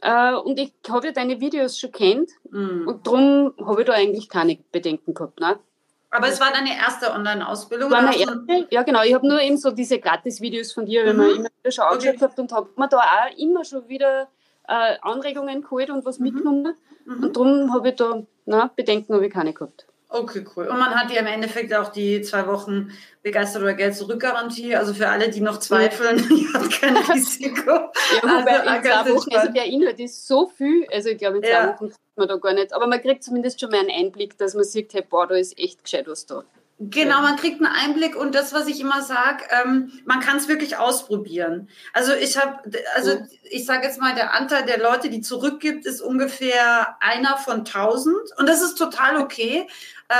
äh, 0.00 0.34
und 0.34 0.58
ich 0.58 0.72
habe 0.88 1.06
ja 1.06 1.12
deine 1.12 1.40
Videos 1.40 1.78
schon 1.78 1.92
kennt 1.92 2.30
mhm. 2.50 2.88
und 2.88 3.06
darum 3.06 3.54
habe 3.64 3.82
ich 3.82 3.86
da 3.86 3.92
eigentlich 3.92 4.28
keine 4.28 4.58
Bedenken 4.72 5.14
gehabt. 5.14 5.38
Ne? 5.38 5.58
Aber 6.12 6.28
es 6.28 6.38
war 6.40 6.52
deine 6.52 6.76
erste 6.76 7.10
Online-Ausbildung? 7.10 7.90
Ja, 8.70 8.82
genau. 8.82 9.02
Ich 9.02 9.14
habe 9.14 9.26
nur 9.26 9.40
eben 9.40 9.56
so 9.56 9.70
diese 9.70 9.98
Gratis-Videos 9.98 10.72
von 10.72 10.84
dir, 10.84 11.02
mhm. 11.02 11.08
wenn 11.08 11.16
man 11.16 11.30
immer 11.30 11.48
wieder 11.58 11.72
schon 11.72 11.84
angeschaut 11.84 12.22
okay. 12.22 12.40
und 12.42 12.52
habe 12.52 12.68
mir 12.76 12.88
da 12.88 12.98
auch 12.98 13.38
immer 13.38 13.64
schon 13.64 13.88
wieder 13.88 14.28
äh, 14.68 14.96
Anregungen 15.00 15.62
geholt 15.62 15.88
und 15.88 16.04
was 16.04 16.18
mhm. 16.18 16.24
mitgenommen. 16.26 16.76
Mhm. 17.06 17.24
Und 17.24 17.36
darum 17.36 17.72
habe 17.72 17.88
ich 17.88 17.96
da, 17.96 18.22
na, 18.44 18.70
Bedenken 18.76 19.14
habe 19.14 19.26
ich 19.26 19.32
keine 19.32 19.54
gehabt. 19.54 19.86
Okay, 20.14 20.44
cool. 20.54 20.66
Und 20.66 20.78
man 20.78 20.94
hat 20.94 21.10
ja 21.10 21.20
im 21.20 21.26
Endeffekt 21.26 21.72
auch 21.72 21.88
die 21.88 22.20
zwei 22.20 22.46
Wochen 22.46 22.90
begeistert 23.22 23.62
oder 23.62 23.72
Geld 23.72 23.96
zurückgarantie. 23.96 24.76
Also 24.76 24.92
für 24.92 25.08
alle, 25.08 25.30
die 25.30 25.40
noch 25.40 25.58
zweifeln, 25.58 26.18
ja. 26.52 26.60
hat 26.60 26.70
kein 26.70 26.96
Risiko. 27.12 27.70
Ja, 27.70 27.90
also, 28.22 28.76
in 28.76 28.82
zwei 28.82 29.14
Wochen, 29.14 29.34
also 29.34 29.52
der 29.52 29.64
Inhalt 29.64 29.98
ist 30.00 30.26
so 30.26 30.48
viel, 30.48 30.86
also 30.92 31.08
ich 31.08 31.18
glaube 31.18 31.38
in 31.38 31.42
zwei 31.42 31.50
ja. 31.50 31.68
Wochen 31.68 31.88
kriegt 31.88 32.16
man 32.16 32.28
da 32.28 32.36
gar 32.36 32.52
nicht. 32.52 32.74
Aber 32.74 32.86
man 32.86 33.00
kriegt 33.00 33.24
zumindest 33.24 33.58
schon 33.58 33.70
mal 33.70 33.80
einen 33.80 33.90
Einblick, 33.90 34.36
dass 34.36 34.54
man 34.54 34.64
sieht, 34.64 34.92
hey, 34.92 35.02
boah, 35.08 35.26
da 35.26 35.34
ist 35.34 35.58
echt 35.58 35.82
gescheit 35.82 36.06
was 36.06 36.26
da. 36.26 36.44
Genau, 36.90 37.20
man 37.20 37.36
kriegt 37.36 37.62
einen 37.62 37.72
Einblick 37.72 38.16
und 38.16 38.34
das, 38.34 38.52
was 38.52 38.66
ich 38.66 38.80
immer 38.80 39.02
sage, 39.02 39.44
ähm, 39.50 39.92
man 40.04 40.18
kann 40.18 40.38
es 40.38 40.48
wirklich 40.48 40.78
ausprobieren. 40.78 41.68
Also 41.92 42.12
ich 42.12 42.36
habe, 42.36 42.58
also 42.96 43.14
mhm. 43.14 43.28
ich 43.50 43.66
sage 43.66 43.86
jetzt 43.86 44.00
mal, 44.00 44.16
der 44.16 44.34
Anteil 44.34 44.64
der 44.64 44.80
Leute, 44.80 45.08
die 45.08 45.20
zurückgibt, 45.20 45.86
ist 45.86 46.00
ungefähr 46.00 46.96
einer 47.00 47.36
von 47.36 47.64
tausend 47.64 48.16
und 48.36 48.48
das 48.48 48.62
ist 48.62 48.74
total 48.74 49.18
okay. 49.18 49.68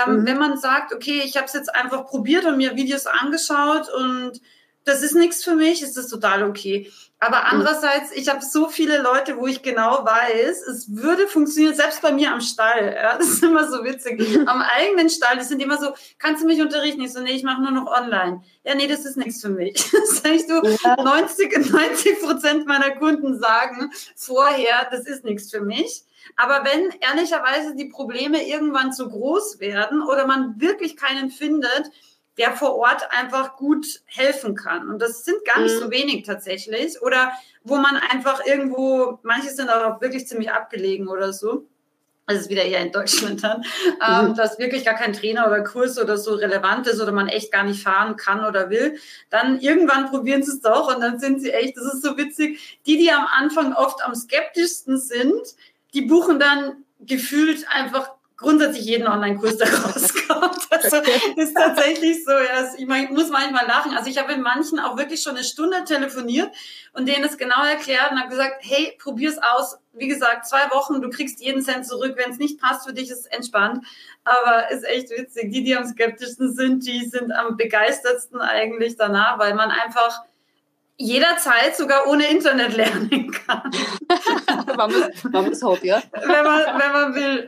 Ähm, 0.06 0.20
mhm. 0.20 0.26
Wenn 0.26 0.38
man 0.38 0.58
sagt, 0.58 0.92
okay, 0.92 1.22
ich 1.24 1.36
habe 1.36 1.46
es 1.46 1.52
jetzt 1.52 1.74
einfach 1.74 2.06
probiert 2.06 2.44
und 2.44 2.56
mir 2.56 2.76
Videos 2.76 3.06
angeschaut 3.06 3.88
und 3.92 4.40
das 4.84 5.02
ist 5.02 5.14
nichts 5.14 5.44
für 5.44 5.54
mich, 5.54 5.82
ist 5.82 5.96
das 5.96 6.08
total 6.08 6.42
okay. 6.42 6.90
Aber 7.20 7.36
mhm. 7.36 7.46
andererseits, 7.50 8.10
ich 8.12 8.28
habe 8.28 8.44
so 8.44 8.68
viele 8.68 9.00
Leute, 9.00 9.36
wo 9.36 9.46
ich 9.46 9.62
genau 9.62 10.04
weiß, 10.04 10.66
es 10.66 10.96
würde 10.96 11.28
funktionieren, 11.28 11.74
selbst 11.74 12.02
bei 12.02 12.10
mir 12.10 12.32
am 12.32 12.40
Stall. 12.40 12.96
Ja, 13.00 13.16
das 13.16 13.28
ist 13.28 13.44
immer 13.44 13.70
so 13.70 13.84
witzig. 13.84 14.20
Am 14.46 14.60
eigenen 14.60 15.08
Stall, 15.08 15.38
die 15.38 15.44
sind 15.44 15.62
immer 15.62 15.78
so, 15.78 15.92
kannst 16.18 16.42
du 16.42 16.48
mich 16.48 16.60
unterrichten? 16.60 17.00
Ich 17.00 17.12
so, 17.12 17.20
nee, 17.20 17.30
ich 17.30 17.44
mache 17.44 17.62
nur 17.62 17.70
noch 17.70 17.86
online. 17.86 18.42
Ja, 18.64 18.74
nee, 18.74 18.88
das 18.88 19.04
ist 19.04 19.16
nichts 19.16 19.40
für 19.40 19.50
mich. 19.50 19.74
Das 19.92 20.20
sag 20.20 20.32
ich 20.32 20.48
so, 20.48 20.60
ja. 20.84 20.96
90, 21.00 21.70
90 21.70 22.20
Prozent 22.20 22.66
meiner 22.66 22.90
Kunden 22.96 23.38
sagen 23.38 23.92
vorher, 24.16 24.88
das 24.90 25.06
ist 25.06 25.24
nichts 25.24 25.48
für 25.48 25.60
mich. 25.60 26.02
Aber 26.36 26.64
wenn 26.64 26.90
ehrlicherweise 27.00 27.74
die 27.74 27.86
Probleme 27.86 28.46
irgendwann 28.46 28.92
zu 28.92 29.08
groß 29.08 29.60
werden 29.60 30.02
oder 30.02 30.26
man 30.26 30.60
wirklich 30.60 30.96
keinen 30.96 31.30
findet, 31.30 31.90
der 32.38 32.52
vor 32.52 32.76
Ort 32.76 33.08
einfach 33.10 33.56
gut 33.56 33.86
helfen 34.06 34.54
kann. 34.54 34.88
Und 34.88 35.00
das 35.00 35.24
sind 35.24 35.44
gar 35.44 35.60
nicht 35.60 35.74
mhm. 35.74 35.80
so 35.80 35.90
wenig 35.90 36.24
tatsächlich. 36.24 37.00
Oder 37.02 37.32
wo 37.62 37.76
man 37.76 37.96
einfach 37.96 38.44
irgendwo, 38.46 39.18
manche 39.22 39.50
sind 39.50 39.70
auch 39.70 40.00
wirklich 40.00 40.26
ziemlich 40.26 40.50
abgelegen 40.50 41.08
oder 41.08 41.32
so. 41.32 41.66
Das 42.26 42.42
ist 42.42 42.50
wieder 42.50 42.62
eher 42.62 42.80
in 42.80 42.92
Deutschland 42.92 43.42
dann, 43.42 43.64
ähm, 44.08 44.30
mhm. 44.30 44.34
dass 44.36 44.58
wirklich 44.58 44.84
gar 44.84 44.94
kein 44.94 45.12
Trainer 45.12 45.46
oder 45.46 45.62
Kurs 45.64 45.98
oder 45.98 46.16
so 46.16 46.34
relevant 46.34 46.86
ist 46.86 47.00
oder 47.00 47.12
man 47.12 47.28
echt 47.28 47.52
gar 47.52 47.64
nicht 47.64 47.82
fahren 47.82 48.16
kann 48.16 48.44
oder 48.44 48.70
will. 48.70 48.96
Dann 49.28 49.60
irgendwann 49.60 50.08
probieren 50.08 50.42
sie 50.42 50.52
es 50.52 50.60
doch 50.60 50.94
und 50.94 51.02
dann 51.02 51.18
sind 51.18 51.40
sie 51.40 51.50
echt, 51.50 51.76
das 51.76 51.92
ist 51.92 52.02
so 52.02 52.16
witzig, 52.16 52.80
die, 52.86 52.96
die 52.96 53.10
am 53.10 53.26
Anfang 53.26 53.74
oft 53.74 54.02
am 54.04 54.14
skeptischsten 54.14 54.98
sind, 54.98 55.54
die 55.94 56.02
buchen 56.02 56.38
dann 56.38 56.84
gefühlt 57.00 57.66
einfach 57.68 58.10
grundsätzlich 58.42 58.84
jeden 58.84 59.06
Online-Kurs, 59.06 59.56
der 59.56 59.68
rauskommt. 59.72 60.66
Also 60.70 60.96
ist 61.36 61.54
tatsächlich 61.54 62.24
so, 62.24 62.32
ja, 62.32 62.68
ich 62.76 63.10
muss 63.10 63.30
manchmal 63.30 63.66
lachen. 63.66 63.96
Also 63.96 64.10
ich 64.10 64.18
habe 64.18 64.32
in 64.32 64.42
manchen 64.42 64.78
auch 64.78 64.98
wirklich 64.98 65.22
schon 65.22 65.36
eine 65.36 65.44
Stunde 65.44 65.84
telefoniert 65.84 66.52
und 66.92 67.06
denen 67.06 67.24
es 67.24 67.38
genau 67.38 67.64
erklärt 67.64 68.10
und 68.10 68.18
habe 68.18 68.28
gesagt, 68.28 68.56
hey, 68.60 68.96
probier's 68.98 69.38
aus. 69.38 69.78
Wie 69.94 70.08
gesagt, 70.08 70.46
zwei 70.46 70.70
Wochen, 70.70 71.00
du 71.00 71.10
kriegst 71.10 71.40
jeden 71.40 71.62
Cent 71.62 71.86
zurück. 71.86 72.14
Wenn 72.16 72.32
es 72.32 72.38
nicht 72.38 72.60
passt 72.60 72.86
für 72.86 72.92
dich, 72.92 73.10
ist 73.10 73.20
es 73.20 73.26
entspannt. 73.26 73.84
Aber 74.24 74.70
ist 74.70 74.84
echt 74.84 75.10
witzig. 75.10 75.52
Die, 75.52 75.62
die 75.62 75.76
am 75.76 75.86
skeptischsten 75.86 76.52
sind, 76.52 76.86
die 76.86 77.06
sind 77.06 77.30
am 77.32 77.56
begeistertsten 77.56 78.40
eigentlich 78.40 78.96
danach, 78.96 79.38
weil 79.38 79.54
man 79.54 79.70
einfach 79.70 80.22
jederzeit 80.96 81.76
sogar 81.76 82.06
ohne 82.06 82.26
Internet 82.26 82.76
lernen 82.76 83.30
kann. 83.30 83.70
man 85.32 85.52
es 85.52 85.62
hat, 85.62 85.82
ja. 85.82 86.02
Wenn 86.12 86.44
man, 86.44 86.60
wenn 86.80 86.92
man 86.92 87.14
will. 87.14 87.46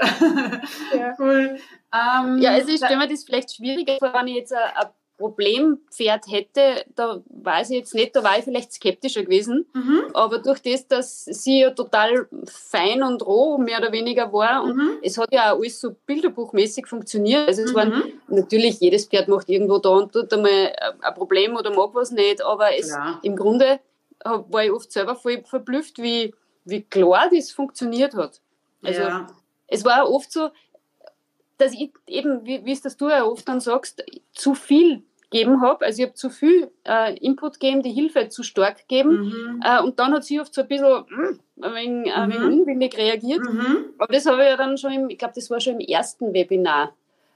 Ja. 0.97 1.15
Cool. 1.19 1.59
Ähm, 1.93 2.39
ja, 2.39 2.51
also 2.53 2.71
ich 2.71 2.79
stelle 2.79 2.97
mir 2.97 3.09
das 3.09 3.25
vielleicht 3.25 3.55
schwieriger 3.55 3.97
vor, 3.99 4.13
wenn 4.15 4.27
ich 4.27 4.35
jetzt 4.35 4.53
ein, 4.53 4.59
ein 4.75 4.87
Problempferd 5.17 6.27
hätte, 6.29 6.85
da 6.97 7.23
weiß 7.29 7.71
ich 7.71 7.77
jetzt 7.79 7.95
nicht, 7.95 8.17
da 8.17 8.25
war 8.25 8.37
ich 8.37 8.45
vielleicht 8.45 8.73
skeptischer 8.73 9.23
gewesen. 9.23 9.67
Mhm. 9.73 10.07
Aber 10.13 10.39
durch 10.39 10.61
das, 10.61 10.89
dass 10.89 11.25
sie 11.25 11.61
ja 11.61 11.71
total 11.71 12.27
fein 12.47 13.03
und 13.03 13.25
roh 13.25 13.59
mehr 13.59 13.79
oder 13.79 13.93
weniger 13.93 14.33
war 14.33 14.65
und 14.65 14.77
mhm. 14.77 14.99
es 15.03 15.17
hat 15.17 15.33
ja 15.33 15.53
auch 15.53 15.59
alles 15.59 15.81
so 15.81 15.95
bilderbuchmäßig 16.07 16.87
funktioniert. 16.87 17.47
Also 17.47 17.63
es 17.63 17.73
mhm. 17.73 17.77
waren 17.77 18.03
natürlich, 18.29 18.81
jedes 18.81 19.07
Pferd 19.07 19.29
macht 19.29 19.49
irgendwo 19.49 19.79
da 19.79 19.91
und 19.91 20.15
dort 20.15 20.33
einmal 20.33 20.75
ein 21.01 21.15
Problem 21.15 21.57
oder 21.57 21.71
mag 21.71 21.91
was 21.95 22.11
nicht, 22.11 22.43
aber 22.43 22.77
es 22.77 22.91
ja. 22.91 23.21
im 23.23 23.37
Grunde 23.37 23.79
war 24.25 24.65
ich 24.65 24.73
oft 24.73 24.91
selber 24.91 25.15
voll 25.15 25.43
verblüfft, 25.45 25.99
wie, 25.99 26.35
wie 26.65 26.83
klar 26.83 27.29
das 27.33 27.53
funktioniert 27.53 28.15
hat. 28.15 28.41
Also 28.83 29.01
ja. 29.01 29.27
es 29.67 29.85
war 29.85 30.11
oft 30.11 30.33
so, 30.33 30.51
dass 31.59 31.73
ich 31.73 31.91
eben, 32.07 32.45
wie, 32.45 32.65
wie 32.65 32.73
es 32.73 32.83
das 32.83 32.97
du 32.97 33.09
ja 33.09 33.25
oft 33.25 33.49
dann 33.49 33.61
sagst, 33.61 34.05
zu 34.33 34.55
viel 34.55 35.03
gegeben 35.35 35.61
habe. 35.61 35.85
Also 35.85 36.03
ich 36.03 36.09
habe 36.09 36.15
zu 36.15 36.31
viel 36.31 36.71
äh, 36.87 37.17
Input 37.19 37.55
gegeben, 37.55 37.83
die 37.83 37.93
Hilfe 37.93 38.29
zu 38.29 38.43
stark 38.43 38.89
gegeben. 38.89 39.27
Mhm. 39.27 39.63
Äh, 39.65 39.83
und 39.83 39.99
dann 39.99 40.13
hat 40.13 40.25
sie 40.25 40.41
oft 40.41 40.55
so 40.55 40.63
ein 40.63 40.69
bisschen 40.69 41.05
mm, 41.09 41.63
ein 41.63 41.75
wenig, 41.75 42.15
ein 42.15 42.31
wenig 42.31 42.41
mhm. 42.41 42.61
unwillig 42.61 42.97
reagiert. 42.97 43.41
Mhm. 43.41 43.95
Aber 43.99 44.13
das 44.13 44.27
habe 44.27 44.43
ich 44.43 44.49
ja 44.49 44.57
dann 44.57 44.79
schon, 44.79 44.93
im, 44.93 45.11
ich 45.11 45.19
glaube, 45.19 45.35
das 45.35 45.51
war 45.51 45.61
schon 45.61 45.75
im 45.75 45.81
ersten 45.81 46.33
Webinar, 46.33 46.95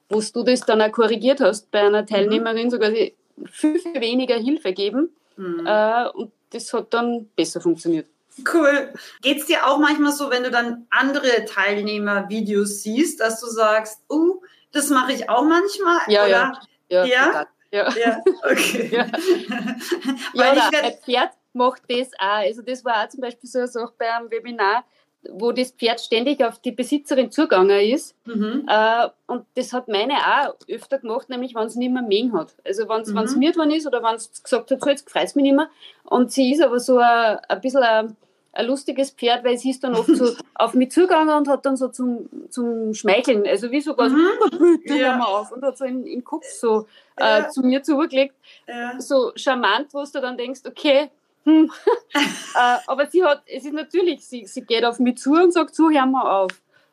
wo 0.08 0.20
du 0.20 0.42
das 0.44 0.60
dann 0.60 0.80
auch 0.80 0.92
korrigiert 0.92 1.40
hast 1.40 1.70
bei 1.70 1.80
einer 1.80 2.06
Teilnehmerin, 2.06 2.70
sogar 2.70 2.90
viel, 2.90 3.78
viel 3.78 4.00
weniger 4.00 4.36
Hilfe 4.36 4.72
geben. 4.72 5.10
Mhm. 5.36 5.66
Äh, 5.66 6.08
und 6.10 6.30
das 6.50 6.72
hat 6.72 6.94
dann 6.94 7.28
besser 7.34 7.60
funktioniert. 7.60 8.06
Cool. 8.52 8.92
Geht 9.22 9.38
es 9.40 9.46
dir 9.46 9.66
auch 9.66 9.78
manchmal 9.78 10.12
so, 10.12 10.30
wenn 10.30 10.42
du 10.42 10.50
dann 10.50 10.86
andere 10.90 11.44
Teilnehmer-Videos 11.44 12.82
siehst, 12.82 13.20
dass 13.20 13.40
du 13.40 13.46
sagst, 13.46 14.00
uh, 14.10 14.40
das 14.72 14.90
mache 14.90 15.12
ich 15.12 15.28
auch 15.28 15.44
manchmal? 15.44 15.98
Ja, 16.08 16.22
oder? 16.24 16.30
ja. 16.30 16.60
Ja, 16.90 17.04
ja? 17.04 17.46
ja. 17.70 17.92
ja 17.96 18.22
okay. 18.44 18.88
ja. 18.92 19.06
ja 20.34 20.52
oder 20.52 20.84
ein 20.84 20.94
Pferd 21.04 21.30
macht 21.52 21.82
das 21.88 22.08
auch. 22.18 22.44
Also 22.44 22.62
das 22.62 22.84
war 22.84 23.04
auch 23.04 23.08
zum 23.08 23.20
Beispiel 23.20 23.48
so 23.48 23.58
eine 23.58 23.68
Sache 23.68 23.92
bei 23.98 24.12
einem 24.12 24.30
Webinar, 24.30 24.84
wo 25.30 25.52
das 25.52 25.72
Pferd 25.72 26.00
ständig 26.00 26.42
auf 26.44 26.60
die 26.60 26.72
Besitzerin 26.72 27.30
zugegangen 27.30 27.80
ist. 27.80 28.14
Mhm. 28.24 28.66
Äh, 28.68 29.08
und 29.26 29.46
das 29.54 29.72
hat 29.72 29.88
meine 29.88 30.14
auch 30.14 30.54
öfter 30.68 30.98
gemacht, 30.98 31.28
nämlich 31.28 31.54
wenn 31.54 31.68
sie 31.68 31.80
nicht 31.80 31.92
mehr 31.92 32.02
mähen 32.02 32.32
hat. 32.32 32.54
Also 32.64 32.88
wenn 32.88 33.02
es 33.02 33.34
mhm. 33.34 33.38
miert 33.38 33.56
worden 33.56 33.72
ist 33.72 33.86
oder 33.86 34.02
wenn 34.02 34.14
es 34.14 34.42
gesagt 34.42 34.70
hat, 34.70 34.80
so 34.80 34.88
jetzt 34.88 35.10
freut 35.10 35.36
mich 35.36 35.42
nicht 35.42 35.56
mehr. 35.56 35.68
Und 36.04 36.32
sie 36.32 36.52
ist 36.52 36.62
aber 36.62 36.78
so 36.78 36.98
ein, 36.98 37.38
ein 37.48 37.60
bisschen 37.60 37.82
ein, 37.82 38.16
ein 38.58 38.66
lustiges 38.66 39.12
Pferd, 39.12 39.44
weil 39.44 39.56
sie 39.56 39.70
ist 39.70 39.84
dann 39.84 39.94
oft 39.94 40.14
so 40.14 40.32
auf 40.54 40.74
mich 40.74 40.90
zugegangen 40.90 41.34
und 41.34 41.48
hat 41.48 41.64
dann 41.64 41.76
so 41.76 41.88
zum, 41.88 42.28
zum 42.50 42.92
Schmeicheln, 42.92 43.46
also 43.46 43.70
wie 43.70 43.80
so 43.80 43.94
ganz, 43.94 44.12
mhm. 44.12 44.80
ja. 44.84 45.16
mal 45.16 45.26
auf 45.26 45.52
und 45.52 45.62
hat 45.62 45.78
so 45.78 45.84
in, 45.84 46.04
im 46.04 46.24
Kopf 46.24 46.44
so 46.44 46.86
äh, 47.16 47.42
ja. 47.42 47.48
zu 47.48 47.62
mir 47.62 47.82
zugelegt, 47.84 48.34
ja. 48.66 49.00
so 49.00 49.30
charmant, 49.36 49.94
wo 49.94 50.02
du 50.02 50.20
dann 50.20 50.36
denkst, 50.36 50.62
okay, 50.66 51.08
hm. 51.44 51.70
äh, 52.14 52.76
aber 52.86 53.06
sie 53.06 53.22
hat, 53.24 53.42
es 53.46 53.64
ist 53.64 53.72
natürlich, 53.72 54.26
sie, 54.26 54.44
sie 54.44 54.62
geht 54.62 54.84
auf 54.84 54.98
mich 54.98 55.18
zu 55.18 55.32
und 55.32 55.52
sagt, 55.52 55.74
so, 55.74 55.88
hör 55.88 56.06
mal 56.06 56.42
auf. 56.42 56.50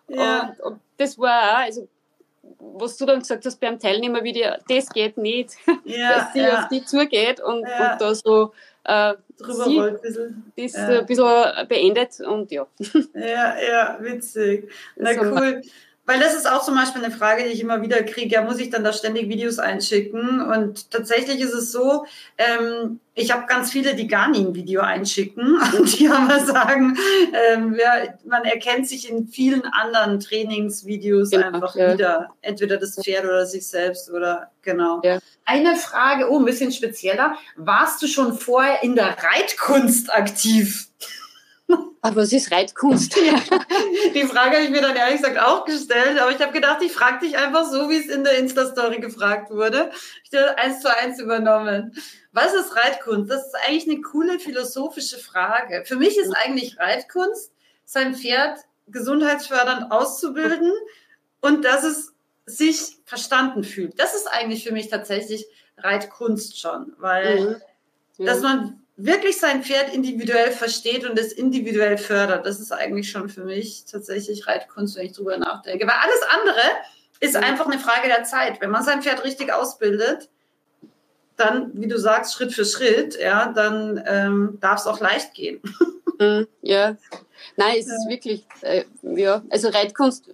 Ja. 0.08 0.54
Und, 0.60 0.60
und, 0.62 0.80
das 0.98 1.18
war 1.18 1.52
auch, 1.52 1.66
also 1.66 1.88
was 2.60 2.96
du 2.98 3.06
dann 3.08 3.20
gesagt 3.20 3.44
hast 3.46 3.60
beim 3.60 3.80
Teilnehmer 3.80 4.24
wieder, 4.24 4.60
das 4.70 4.90
geht 4.90 5.18
nicht, 5.18 5.56
ja, 5.84 6.14
dass 6.14 6.34
sie 6.34 6.40
ja. 6.40 6.60
auf 6.60 6.68
die 6.70 6.86
zugeht 6.86 7.42
und, 7.42 7.64
und 7.64 7.98
da 8.00 8.14
so 8.14 8.54
äh, 8.86 9.14
drüber 9.38 9.64
sie, 9.66 9.80
rollt 9.80 9.96
ein 9.96 10.02
bisschen. 10.02 10.52
Das 10.56 10.74
ja. 10.74 11.00
ein 11.00 11.06
bisschen 11.06 11.68
beendet 11.68 12.20
und 12.22 12.52
ja. 12.52 12.68
Ja, 13.14 13.56
ja, 13.60 13.98
witzig. 14.00 14.72
Na 14.96 15.12
cool. 15.22 15.62
Weil 16.06 16.20
das 16.20 16.36
ist 16.36 16.50
auch 16.50 16.64
zum 16.64 16.76
Beispiel 16.76 17.04
eine 17.04 17.16
Frage, 17.16 17.44
die 17.44 17.50
ich 17.50 17.62
immer 17.62 17.82
wieder 17.82 18.04
kriege. 18.04 18.36
Ja, 18.36 18.44
muss 18.44 18.60
ich 18.60 18.70
dann 18.70 18.84
da 18.84 18.94
ständig 18.94 19.28
Videos 19.28 19.58
einschicken? 19.58 20.40
Und 20.42 20.92
tatsächlich 20.92 21.42
ist 21.42 21.54
es 21.54 21.72
so, 21.72 22.06
ähm, 22.38 23.00
ich 23.16 23.32
habe 23.32 23.48
ganz 23.48 23.72
viele, 23.72 23.96
die 23.96 24.08
gar 24.08 24.30
nie 24.30 24.46
ein 24.46 24.54
Video 24.54 24.82
einschicken 24.82 25.58
und 25.78 26.00
die 26.00 26.08
aber 26.08 26.40
sagen, 26.42 26.98
ähm, 27.50 27.76
ja, 27.80 28.14
man 28.26 28.44
erkennt 28.44 28.88
sich 28.88 29.10
in 29.10 29.28
vielen 29.28 29.64
anderen 29.66 30.20
Trainingsvideos 30.20 31.32
genau, 31.32 31.48
einfach 31.48 31.76
ja. 31.76 31.94
wieder. 31.94 32.30
Entweder 32.42 32.78
das 32.78 32.96
Pferd 32.96 33.26
oder 33.26 33.46
sich 33.48 33.66
selbst 33.66 34.12
oder 34.12 34.52
genau. 34.62 35.02
Ja. 35.04 35.20
Eine 35.46 35.76
Frage, 35.76 36.30
oh, 36.30 36.40
ein 36.40 36.46
bisschen 36.46 36.72
spezieller. 36.72 37.36
Warst 37.56 38.02
du 38.04 38.08
schon 38.08 38.38
vorher 38.38 38.84
in 38.84 38.96
der 38.96 39.16
Reitkunst 39.18 40.14
aktiv? 40.14 40.88
Aber 42.02 42.22
es 42.22 42.32
ist 42.34 42.52
Reitkunst. 42.52 43.16
Die 44.14 44.24
Frage 44.24 44.58
habe 44.58 44.66
ich 44.66 44.70
mir 44.70 44.82
dann 44.82 44.96
ehrlich 44.96 45.22
gesagt 45.22 45.40
auch 45.40 45.66
gestellt, 45.66 46.20
aber 46.20 46.30
ich 46.30 46.40
habe 46.40 46.52
gedacht, 46.52 46.84
ich 46.84 46.92
frage 46.92 47.26
dich 47.26 47.36
einfach 47.36 47.66
so, 47.66 47.90
wie 47.90 47.98
es 47.98 48.08
in 48.08 48.24
der 48.24 48.38
Insta-Story 48.38 49.00
gefragt 49.00 49.50
wurde. 49.50 49.90
Ich 50.24 50.38
habe 50.38 50.56
eins 50.60 50.82
zu 50.82 50.96
eins 50.96 51.20
übernommen. 51.20 51.96
Was 52.32 52.54
ist 52.54 52.76
Reitkunst? 52.76 53.32
Das 53.32 53.48
ist 53.48 53.56
eigentlich 53.56 53.90
eine 53.90 54.02
coole 54.02 54.40
philosophische 54.40 55.18
Frage. 55.18 55.84
Für 55.86 55.96
mich 55.96 56.18
ist 56.20 56.32
eigentlich 56.32 56.78
Reitkunst, 56.78 57.52
sein 57.86 58.14
Pferd 58.14 58.60
gesundheitsfördernd 58.88 59.92
auszubilden 59.92 60.72
und 61.42 61.66
dass 61.66 61.84
es 61.84 62.14
sich 62.46 62.98
verstanden 63.06 63.64
fühlt. 63.64 64.00
Das 64.00 64.14
ist 64.14 64.28
eigentlich 64.28 64.64
für 64.64 64.74
mich 64.74 64.90
tatsächlich 64.90 65.48
Reitkunst 65.78 66.60
schon, 66.60 66.94
weil 67.00 67.62
mhm. 68.18 68.26
dass 68.26 68.42
man 68.42 68.85
wirklich 68.98 69.38
sein 69.40 69.64
Pferd 69.64 69.94
individuell 69.94 70.52
versteht 70.52 71.08
und 71.10 71.20
es 71.20 71.34
individuell 71.34 71.98
fördert, 71.98 72.46
das 72.46 72.60
ist 72.60 72.72
eigentlich 72.72 73.10
schon 73.12 73.30
für 73.30 73.44
mich 73.44 73.86
tatsächlich 73.86 74.48
Reitkunst, 74.48 74.96
wenn 74.96 75.08
ich 75.08 75.14
drüber 75.14 75.38
nachdenke. 75.38 75.86
Weil 75.86 75.96
alles 76.02 76.22
andere 76.30 76.62
ist 77.20 77.36
einfach 77.36 77.68
eine 77.68 77.80
Frage 77.80 78.08
der 78.08 78.24
Zeit. 78.24 78.62
Wenn 78.62 78.70
man 78.70 78.84
sein 78.84 79.02
Pferd 79.02 79.24
richtig 79.24 79.52
ausbildet, 79.52 80.30
dann, 81.36 81.72
wie 81.74 81.88
du 81.88 82.00
sagst, 82.00 82.34
Schritt 82.34 82.54
für 82.54 82.64
Schritt, 82.64 83.20
ja, 83.20 83.52
dann 83.54 84.02
ähm, 84.06 84.58
darf 84.62 84.80
es 84.80 84.88
auch 84.88 85.02
leicht 85.02 85.34
gehen. 85.34 85.62
Mm, 86.20 86.44
ja, 86.62 86.96
nein, 87.58 87.76
es 87.78 87.88
ist 87.88 88.08
wirklich, 88.08 88.46
äh, 88.62 88.86
ja, 89.02 89.44
also 89.50 89.68
Reitkunst, 89.68 90.30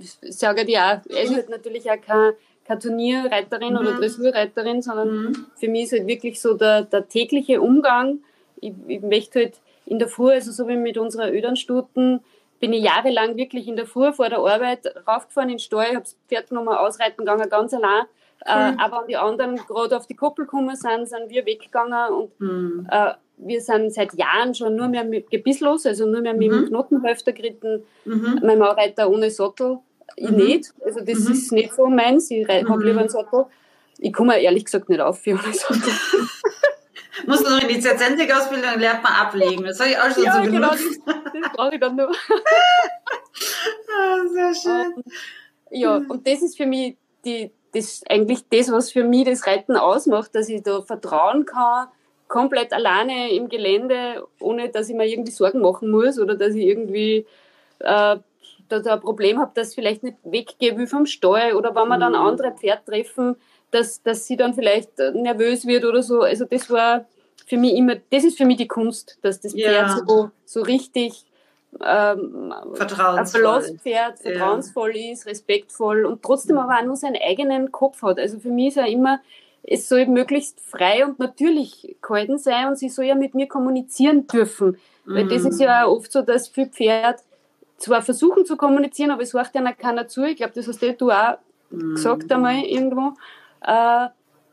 ich 0.00 0.36
sage 0.36 0.64
dir 0.64 0.82
auch, 0.84 1.10
es 1.10 1.30
ist 1.30 1.48
natürlich 1.48 1.88
auch 1.88 2.00
kein 2.00 2.32
keine 2.72 2.78
Turnierreiterin 2.78 3.74
mhm. 3.74 3.78
oder 3.78 3.92
Dressurreiterin, 3.94 4.82
sondern 4.82 5.08
mhm. 5.08 5.46
für 5.56 5.68
mich 5.68 5.84
ist 5.84 5.92
halt 5.92 6.06
wirklich 6.06 6.40
so 6.40 6.54
der, 6.54 6.82
der 6.82 7.08
tägliche 7.08 7.60
Umgang. 7.60 8.20
Ich, 8.60 8.72
ich 8.88 9.02
möchte 9.02 9.40
halt 9.40 9.60
in 9.86 9.98
der 9.98 10.08
Früh, 10.08 10.30
also 10.30 10.52
so 10.52 10.68
wie 10.68 10.76
mit 10.76 10.98
unserer 10.98 11.32
Ödernstuten, 11.32 12.20
bin 12.60 12.72
ich 12.72 12.84
jahrelang 12.84 13.36
wirklich 13.36 13.66
in 13.66 13.76
der 13.76 13.86
Früh 13.86 14.12
vor 14.12 14.28
der 14.28 14.38
Arbeit 14.38 14.86
raufgefahren 15.06 15.50
in 15.50 15.56
den 15.56 15.58
Stall, 15.58 15.88
habe 15.88 16.00
das 16.00 16.16
Pferd 16.28 16.48
genommen, 16.48 16.68
ausreiten 16.68 17.18
gegangen, 17.18 17.48
ganz 17.48 17.74
allein. 17.74 18.04
Äh, 18.44 18.72
aber 18.78 19.00
an 19.00 19.06
die 19.08 19.16
anderen 19.16 19.56
gerade 19.56 19.96
auf 19.96 20.06
die 20.06 20.14
Koppel 20.14 20.46
gekommen 20.46 20.74
sind, 20.74 21.08
sind 21.08 21.30
wir 21.30 21.46
weggegangen 21.46 22.12
und 22.12 22.40
mhm. 22.40 22.88
äh, 22.90 23.12
wir 23.36 23.60
sind 23.60 23.92
seit 23.92 24.14
Jahren 24.14 24.54
schon 24.54 24.76
nur 24.76 24.88
mehr 24.88 25.04
mit 25.04 25.30
gebisslos, 25.30 25.86
also 25.86 26.06
nur 26.06 26.20
mehr 26.20 26.34
mit 26.34 26.50
dem 26.50 26.62
mhm. 26.62 26.66
Knotenhälfter 26.68 27.32
geritten. 27.32 27.84
Mhm. 28.04 28.40
Mein 28.42 28.58
Mann 28.58 28.76
reitet 28.76 29.06
ohne 29.06 29.30
Sattel 29.30 29.78
ich 30.16 30.30
mhm. 30.30 30.36
nicht. 30.36 30.72
Also 30.84 31.00
das 31.00 31.18
mhm. 31.20 31.32
ist 31.32 31.52
nicht 31.52 31.74
so 31.74 31.86
meins. 31.86 32.30
Ich 32.30 32.46
mhm. 32.46 32.68
habe 32.68 32.84
lieber 32.84 33.00
einen 33.00 33.08
Sattel. 33.08 33.46
Ich 33.98 34.12
komme 34.12 34.40
ehrlich 34.40 34.64
gesagt 34.64 34.88
nicht 34.88 35.00
auf 35.00 35.20
für 35.20 35.38
einen 35.38 35.52
Sattel. 35.52 35.80
Muss 37.26 37.42
noch 37.42 37.60
in 37.60 37.68
die 37.68 37.80
Zerzentik-Ausbildung 37.80 38.78
lernt 38.78 39.02
man 39.02 39.12
ablegen. 39.12 39.64
Das 39.64 39.78
habe 39.80 39.90
ich 39.90 39.98
auch 39.98 40.10
schon 40.10 40.24
ja, 40.24 40.42
so 40.42 40.50
genau, 40.50 40.70
das, 40.70 40.80
das 41.04 41.52
brauche 41.54 41.74
ich 41.74 41.80
dann 41.80 41.96
nur. 41.96 42.08
ah, 43.98 44.18
sehr 44.32 44.54
schön. 44.54 44.94
Um, 44.94 45.02
ja, 45.70 45.98
mhm. 46.00 46.10
und 46.10 46.26
das 46.26 46.42
ist 46.42 46.56
für 46.56 46.66
mich 46.66 46.96
die, 47.24 47.50
das 47.72 48.02
eigentlich 48.08 48.40
das, 48.50 48.72
was 48.72 48.90
für 48.90 49.04
mich 49.04 49.24
das 49.24 49.46
Reiten 49.46 49.76
ausmacht, 49.76 50.34
dass 50.34 50.48
ich 50.48 50.62
da 50.62 50.82
vertrauen 50.82 51.44
kann, 51.44 51.88
komplett 52.28 52.72
alleine 52.72 53.30
im 53.30 53.48
Gelände, 53.48 54.26
ohne 54.40 54.70
dass 54.70 54.88
ich 54.88 54.94
mir 54.94 55.06
irgendwie 55.06 55.32
Sorgen 55.32 55.60
machen 55.60 55.90
muss 55.90 56.18
oder 56.18 56.34
dass 56.34 56.54
ich 56.54 56.64
irgendwie 56.64 57.26
äh, 57.78 58.16
da 58.80 58.94
ein 58.94 59.00
Problem 59.00 59.38
habe, 59.38 59.52
dass 59.54 59.70
ich 59.70 59.74
vielleicht 59.74 60.02
nicht 60.02 60.16
weggehe 60.24 60.76
wie 60.78 60.86
vom 60.86 61.06
Stall 61.06 61.54
oder 61.54 61.74
wenn 61.74 61.88
wir 61.88 61.98
dann 61.98 62.12
mhm. 62.12 62.18
andere 62.18 62.52
Pferd 62.52 62.86
treffen, 62.86 63.36
dass, 63.70 64.02
dass 64.02 64.26
sie 64.26 64.36
dann 64.36 64.54
vielleicht 64.54 64.98
nervös 64.98 65.66
wird 65.66 65.84
oder 65.84 66.02
so. 66.02 66.20
Also 66.20 66.44
das 66.44 66.70
war 66.70 67.06
für 67.46 67.56
mich 67.56 67.74
immer, 67.74 67.96
das 68.10 68.24
ist 68.24 68.38
für 68.38 68.44
mich 68.44 68.58
die 68.58 68.68
Kunst, 68.68 69.18
dass 69.22 69.40
das 69.40 69.52
Pferd 69.52 69.88
ja. 69.88 70.02
so, 70.06 70.30
so 70.44 70.62
richtig 70.62 71.24
ähm, 71.80 72.54
vertrauensvoll. 72.74 73.46
ein 73.46 73.78
Pferd 73.78 74.18
vertrauensvoll 74.18 74.96
ja. 74.96 75.12
ist, 75.12 75.26
respektvoll 75.26 76.04
und 76.04 76.22
trotzdem 76.22 76.58
aber 76.58 76.78
auch 76.78 76.84
nur 76.84 76.96
seinen 76.96 77.16
eigenen 77.16 77.72
Kopf 77.72 78.02
hat. 78.02 78.18
Also 78.18 78.38
für 78.38 78.50
mich 78.50 78.68
ist 78.68 78.76
ja 78.76 78.86
immer, 78.86 79.20
es 79.62 79.88
soll 79.88 80.06
möglichst 80.06 80.60
frei 80.60 81.04
und 81.04 81.18
natürlich 81.18 81.96
gehalten 82.02 82.38
sein 82.38 82.68
und 82.68 82.78
sie 82.78 82.88
soll 82.88 83.06
ja 83.06 83.14
mit 83.14 83.34
mir 83.34 83.46
kommunizieren 83.46 84.26
dürfen. 84.26 84.76
Mhm. 85.04 85.14
Weil 85.14 85.28
das 85.28 85.44
ist 85.44 85.60
ja 85.60 85.86
oft 85.86 86.12
so, 86.12 86.22
dass 86.22 86.48
für 86.48 86.66
Pferd 86.66 87.20
zwar 87.78 88.02
versuchen 88.02 88.44
zu 88.44 88.56
kommunizieren, 88.56 89.10
aber 89.10 89.22
es 89.22 89.34
hört 89.34 89.54
ja 89.54 89.72
keiner 89.72 90.08
zu. 90.08 90.24
Ich 90.24 90.36
glaube, 90.36 90.52
das 90.54 90.68
hast 90.68 90.82
du 90.82 91.10
auch 91.10 91.38
mhm. 91.70 91.94
gesagt 91.94 92.30
einmal 92.30 92.62
irgendwo. 92.64 93.14
Äh, 93.62 94.08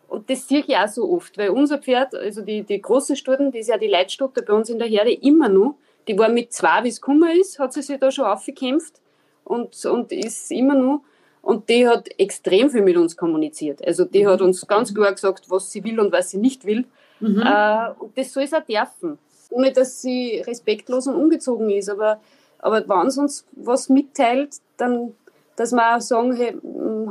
und 0.08 0.30
das 0.30 0.48
sehe 0.48 0.64
ich 0.66 0.76
auch 0.76 0.88
so 0.88 1.12
oft, 1.12 1.38
weil 1.38 1.50
unser 1.50 1.78
Pferd, 1.78 2.16
also 2.16 2.42
die, 2.42 2.64
die 2.64 2.82
große 2.82 3.16
Stuten, 3.16 3.52
die 3.52 3.60
ist 3.60 3.70
ja 3.70 3.78
die 3.78 3.88
Leitstute 3.88 4.42
bei 4.42 4.54
uns 4.54 4.70
in 4.70 4.80
der 4.80 4.88
Herde 4.88 5.14
immer 5.14 5.50
noch, 5.50 5.76
die 6.08 6.18
war 6.18 6.30
mit 6.30 6.52
zwei, 6.52 6.84
wie 6.84 6.90
es 6.90 7.00
gekommen 7.00 7.30
ist, 7.40 7.60
hat 7.60 7.74
sie 7.74 7.84
sich 7.84 8.00
da 8.00 8.10
schon 8.10 8.26
aufgekämpft 8.26 9.00
und, 9.44 9.86
und 9.86 10.12
ist 10.12 10.52
immer 10.52 10.74
noch. 10.74 11.02
Und 11.42 11.70
die 11.70 11.88
hat 11.88 12.10
extrem 12.18 12.70
viel 12.70 12.82
mit 12.82 12.98
uns 12.98 13.16
kommuniziert. 13.16 13.86
Also 13.86 14.06
die 14.06 14.24
mhm. 14.24 14.30
hat 14.30 14.42
uns 14.42 14.66
ganz 14.68 14.94
klar 14.94 15.14
gesagt, 15.14 15.50
was 15.50 15.72
sie 15.72 15.84
will 15.84 16.00
und 16.00 16.12
was 16.12 16.32
sie 16.32 16.38
nicht 16.38 16.66
will. 16.66 16.86
Mhm. 17.20 17.42
Äh, 17.42 17.90
und 18.00 18.18
das 18.18 18.34
soll 18.34 18.48
sie 18.48 18.58
auch 18.58 18.64
dürfen. 18.64 19.20
Ohne 19.52 19.72
dass 19.72 20.02
sie 20.02 20.44
respektlos 20.46 21.08
und 21.08 21.16
ungezogen 21.16 21.70
ist. 21.70 21.90
Aber 21.90 22.20
aber 22.60 22.88
wenn 22.88 23.10
sie 23.10 23.22
uns 23.22 23.46
was 23.54 23.90
mitteilt, 23.90 24.58
dann, 24.78 25.14
dass 25.56 25.72
wir 25.72 25.96
auch 25.96 26.02
sagen, 26.02 26.34
hey, 26.34 26.58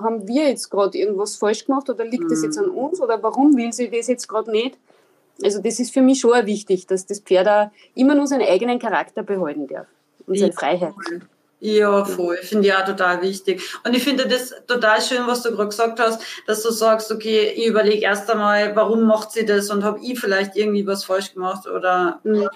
haben 0.02 0.26
wir 0.28 0.48
jetzt 0.48 0.70
gerade 0.70 0.96
irgendwas 0.96 1.36
falsch 1.36 1.66
gemacht 1.66 1.88
oder 1.90 2.04
liegt 2.04 2.24
mhm. 2.24 2.28
das 2.28 2.42
jetzt 2.42 2.58
an 2.58 2.70
uns 2.70 3.00
oder 3.00 3.22
warum 3.22 3.56
will 3.56 3.72
sie 3.72 3.90
das 3.90 4.06
jetzt 4.06 4.28
gerade 4.28 4.50
nicht? 4.50 4.78
Also 5.42 5.60
das 5.60 5.78
ist 5.78 5.92
für 5.92 6.02
mich 6.02 6.20
schon 6.20 6.46
wichtig, 6.46 6.86
dass 6.86 7.06
das 7.06 7.20
Pferd 7.20 7.48
auch 7.48 7.70
immer 7.94 8.14
nur 8.14 8.26
seinen 8.26 8.48
eigenen 8.48 8.78
Charakter 8.78 9.22
behalten 9.22 9.66
darf 9.68 9.86
und 10.26 10.38
seine 10.38 10.52
ja, 10.52 10.58
Freiheit. 10.58 10.94
Ja, 11.60 12.04
voll. 12.04 12.36
Finde 12.38 12.68
ich 12.68 12.74
auch 12.74 12.84
total 12.84 13.22
wichtig. 13.22 13.62
Und 13.84 13.96
ich 13.96 14.02
finde 14.04 14.28
das 14.28 14.54
total 14.66 15.00
schön, 15.00 15.26
was 15.26 15.42
du 15.42 15.50
gerade 15.50 15.68
gesagt 15.68 15.98
hast, 15.98 16.22
dass 16.46 16.62
du 16.62 16.70
sagst, 16.70 17.10
okay, 17.10 17.52
ich 17.54 17.66
überlege 17.66 18.02
erst 18.02 18.30
einmal, 18.30 18.74
warum 18.76 19.02
macht 19.04 19.32
sie 19.32 19.44
das 19.44 19.70
und 19.70 19.84
habe 19.84 20.00
ich 20.00 20.18
vielleicht 20.18 20.56
irgendwie 20.56 20.86
was 20.86 21.04
falsch 21.04 21.34
gemacht 21.34 21.66
oder 21.66 22.20
mhm 22.24 22.48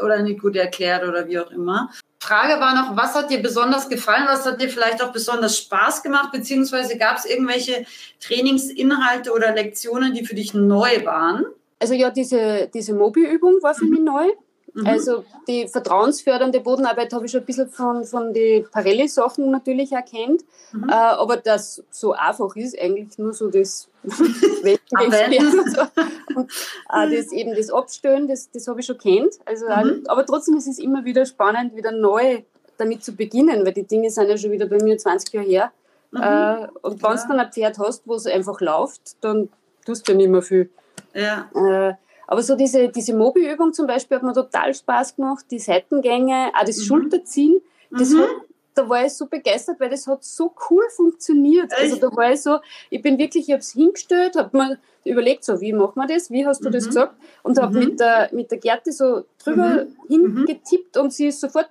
oder 0.00 0.22
nicht 0.22 0.40
gut 0.40 0.56
erklärt 0.56 1.06
oder 1.06 1.26
wie 1.26 1.38
auch 1.38 1.50
immer. 1.50 1.90
Frage 2.20 2.60
war 2.60 2.74
noch, 2.74 2.96
was 2.96 3.14
hat 3.14 3.30
dir 3.30 3.42
besonders 3.42 3.88
gefallen? 3.88 4.24
Was 4.26 4.46
hat 4.46 4.60
dir 4.60 4.68
vielleicht 4.68 5.02
auch 5.02 5.12
besonders 5.12 5.58
Spaß 5.58 6.04
gemacht? 6.04 6.30
Beziehungsweise 6.30 6.96
gab 6.96 7.18
es 7.18 7.24
irgendwelche 7.24 7.84
Trainingsinhalte 8.20 9.32
oder 9.32 9.52
Lektionen, 9.52 10.14
die 10.14 10.24
für 10.24 10.36
dich 10.36 10.54
neu 10.54 11.04
waren? 11.04 11.44
Also 11.80 11.94
ja, 11.94 12.10
diese, 12.10 12.70
diese 12.72 12.94
Mobi-Übung 12.94 13.60
war 13.60 13.74
für 13.74 13.86
mhm. 13.86 13.90
mich 13.90 14.00
neu. 14.00 14.28
Mhm. 14.74 14.86
Also 14.86 15.24
die 15.46 15.68
vertrauensfördernde 15.68 16.60
Bodenarbeit 16.60 17.12
habe 17.12 17.26
ich 17.26 17.32
schon 17.32 17.40
ein 17.40 17.46
bisschen 17.46 17.68
von, 17.68 18.04
von 18.04 18.32
den 18.32 18.68
Parelli-Sachen 18.70 19.50
natürlich 19.50 19.92
erkannt. 19.92 20.44
Mhm. 20.72 20.88
Äh, 20.88 20.92
aber 20.92 21.36
das 21.36 21.82
so 21.90 22.12
einfach 22.12 22.56
ist, 22.56 22.80
eigentlich 22.80 23.18
nur 23.18 23.34
so 23.34 23.50
das 23.50 23.88
und, 24.04 24.16
äh, 27.12 27.16
das 27.16 27.32
eben 27.32 27.54
das 27.54 27.70
Abstellen, 27.70 28.28
das, 28.28 28.50
das 28.50 28.66
habe 28.66 28.80
ich 28.80 28.86
schon 28.86 28.98
kennt. 28.98 29.34
Also, 29.44 29.66
mhm. 29.66 30.04
Aber 30.08 30.24
trotzdem 30.24 30.56
ist 30.56 30.66
es 30.66 30.78
immer 30.78 31.04
wieder 31.04 31.26
spannend, 31.26 31.76
wieder 31.76 31.92
neu 31.92 32.42
damit 32.78 33.04
zu 33.04 33.12
beginnen, 33.12 33.66
weil 33.66 33.74
die 33.74 33.86
Dinge 33.86 34.10
sind 34.10 34.28
ja 34.28 34.36
schon 34.36 34.50
wieder 34.50 34.66
bei 34.66 34.82
mir 34.82 34.96
20 34.96 35.34
Jahre 35.34 35.46
her. 35.46 35.72
Mhm. 36.12 36.22
Äh, 36.22 36.68
und 36.80 37.02
wenn 37.02 37.16
du 37.16 37.28
dann 37.28 37.40
ein 37.40 37.52
Pferd 37.52 37.78
hast, 37.78 38.06
wo 38.06 38.14
es 38.14 38.26
einfach 38.26 38.60
läuft, 38.60 39.22
dann 39.22 39.50
tust 39.84 40.08
du 40.08 40.12
ja 40.12 40.18
nicht 40.18 40.30
mehr 40.30 40.42
viel. 40.42 40.70
Ja. 41.14 41.50
Aber 42.26 42.42
so 42.42 42.56
diese, 42.56 42.88
diese 42.88 43.14
Mobi-Übung 43.14 43.72
zum 43.72 43.86
Beispiel 43.86 44.16
hat 44.16 44.24
mir 44.24 44.32
total 44.32 44.74
Spaß 44.74 45.16
gemacht, 45.16 45.44
die 45.50 45.58
Seitengänge, 45.58 46.50
auch 46.54 46.64
das 46.64 46.78
mhm. 46.78 46.82
Schulterziehen, 46.82 47.60
das 47.90 48.10
mhm. 48.10 48.20
hat 48.20 48.30
da 48.74 48.88
war 48.88 49.04
ich 49.04 49.12
so 49.12 49.26
begeistert, 49.26 49.78
weil 49.80 49.90
das 49.90 50.06
hat 50.06 50.24
so 50.24 50.54
cool 50.70 50.84
funktioniert. 50.94 51.72
Also 51.76 51.96
da 51.96 52.14
war 52.14 52.32
ich 52.32 52.42
so, 52.42 52.58
ich 52.90 53.02
bin 53.02 53.18
wirklich, 53.18 53.48
ich 53.48 53.52
habe 53.52 53.60
es 53.60 53.72
hingestellt, 53.72 54.36
habe 54.36 54.56
mir 54.56 54.78
überlegt, 55.04 55.44
so, 55.44 55.60
wie 55.60 55.72
machen 55.72 55.96
wir 55.96 56.06
das, 56.06 56.30
wie 56.30 56.46
hast 56.46 56.64
du 56.64 56.68
mhm. 56.68 56.72
das 56.72 56.86
gesagt? 56.86 57.14
Und 57.42 57.58
habe 57.58 57.78
mhm. 57.78 57.84
mit, 57.84 58.00
der, 58.00 58.30
mit 58.32 58.50
der 58.50 58.58
Gerte 58.58 58.92
so 58.92 59.24
drüber 59.42 59.86
mhm. 60.08 60.36
hingetippt 60.36 60.96
und 60.96 61.12
sie 61.12 61.28
ist 61.28 61.40
sofort 61.40 61.70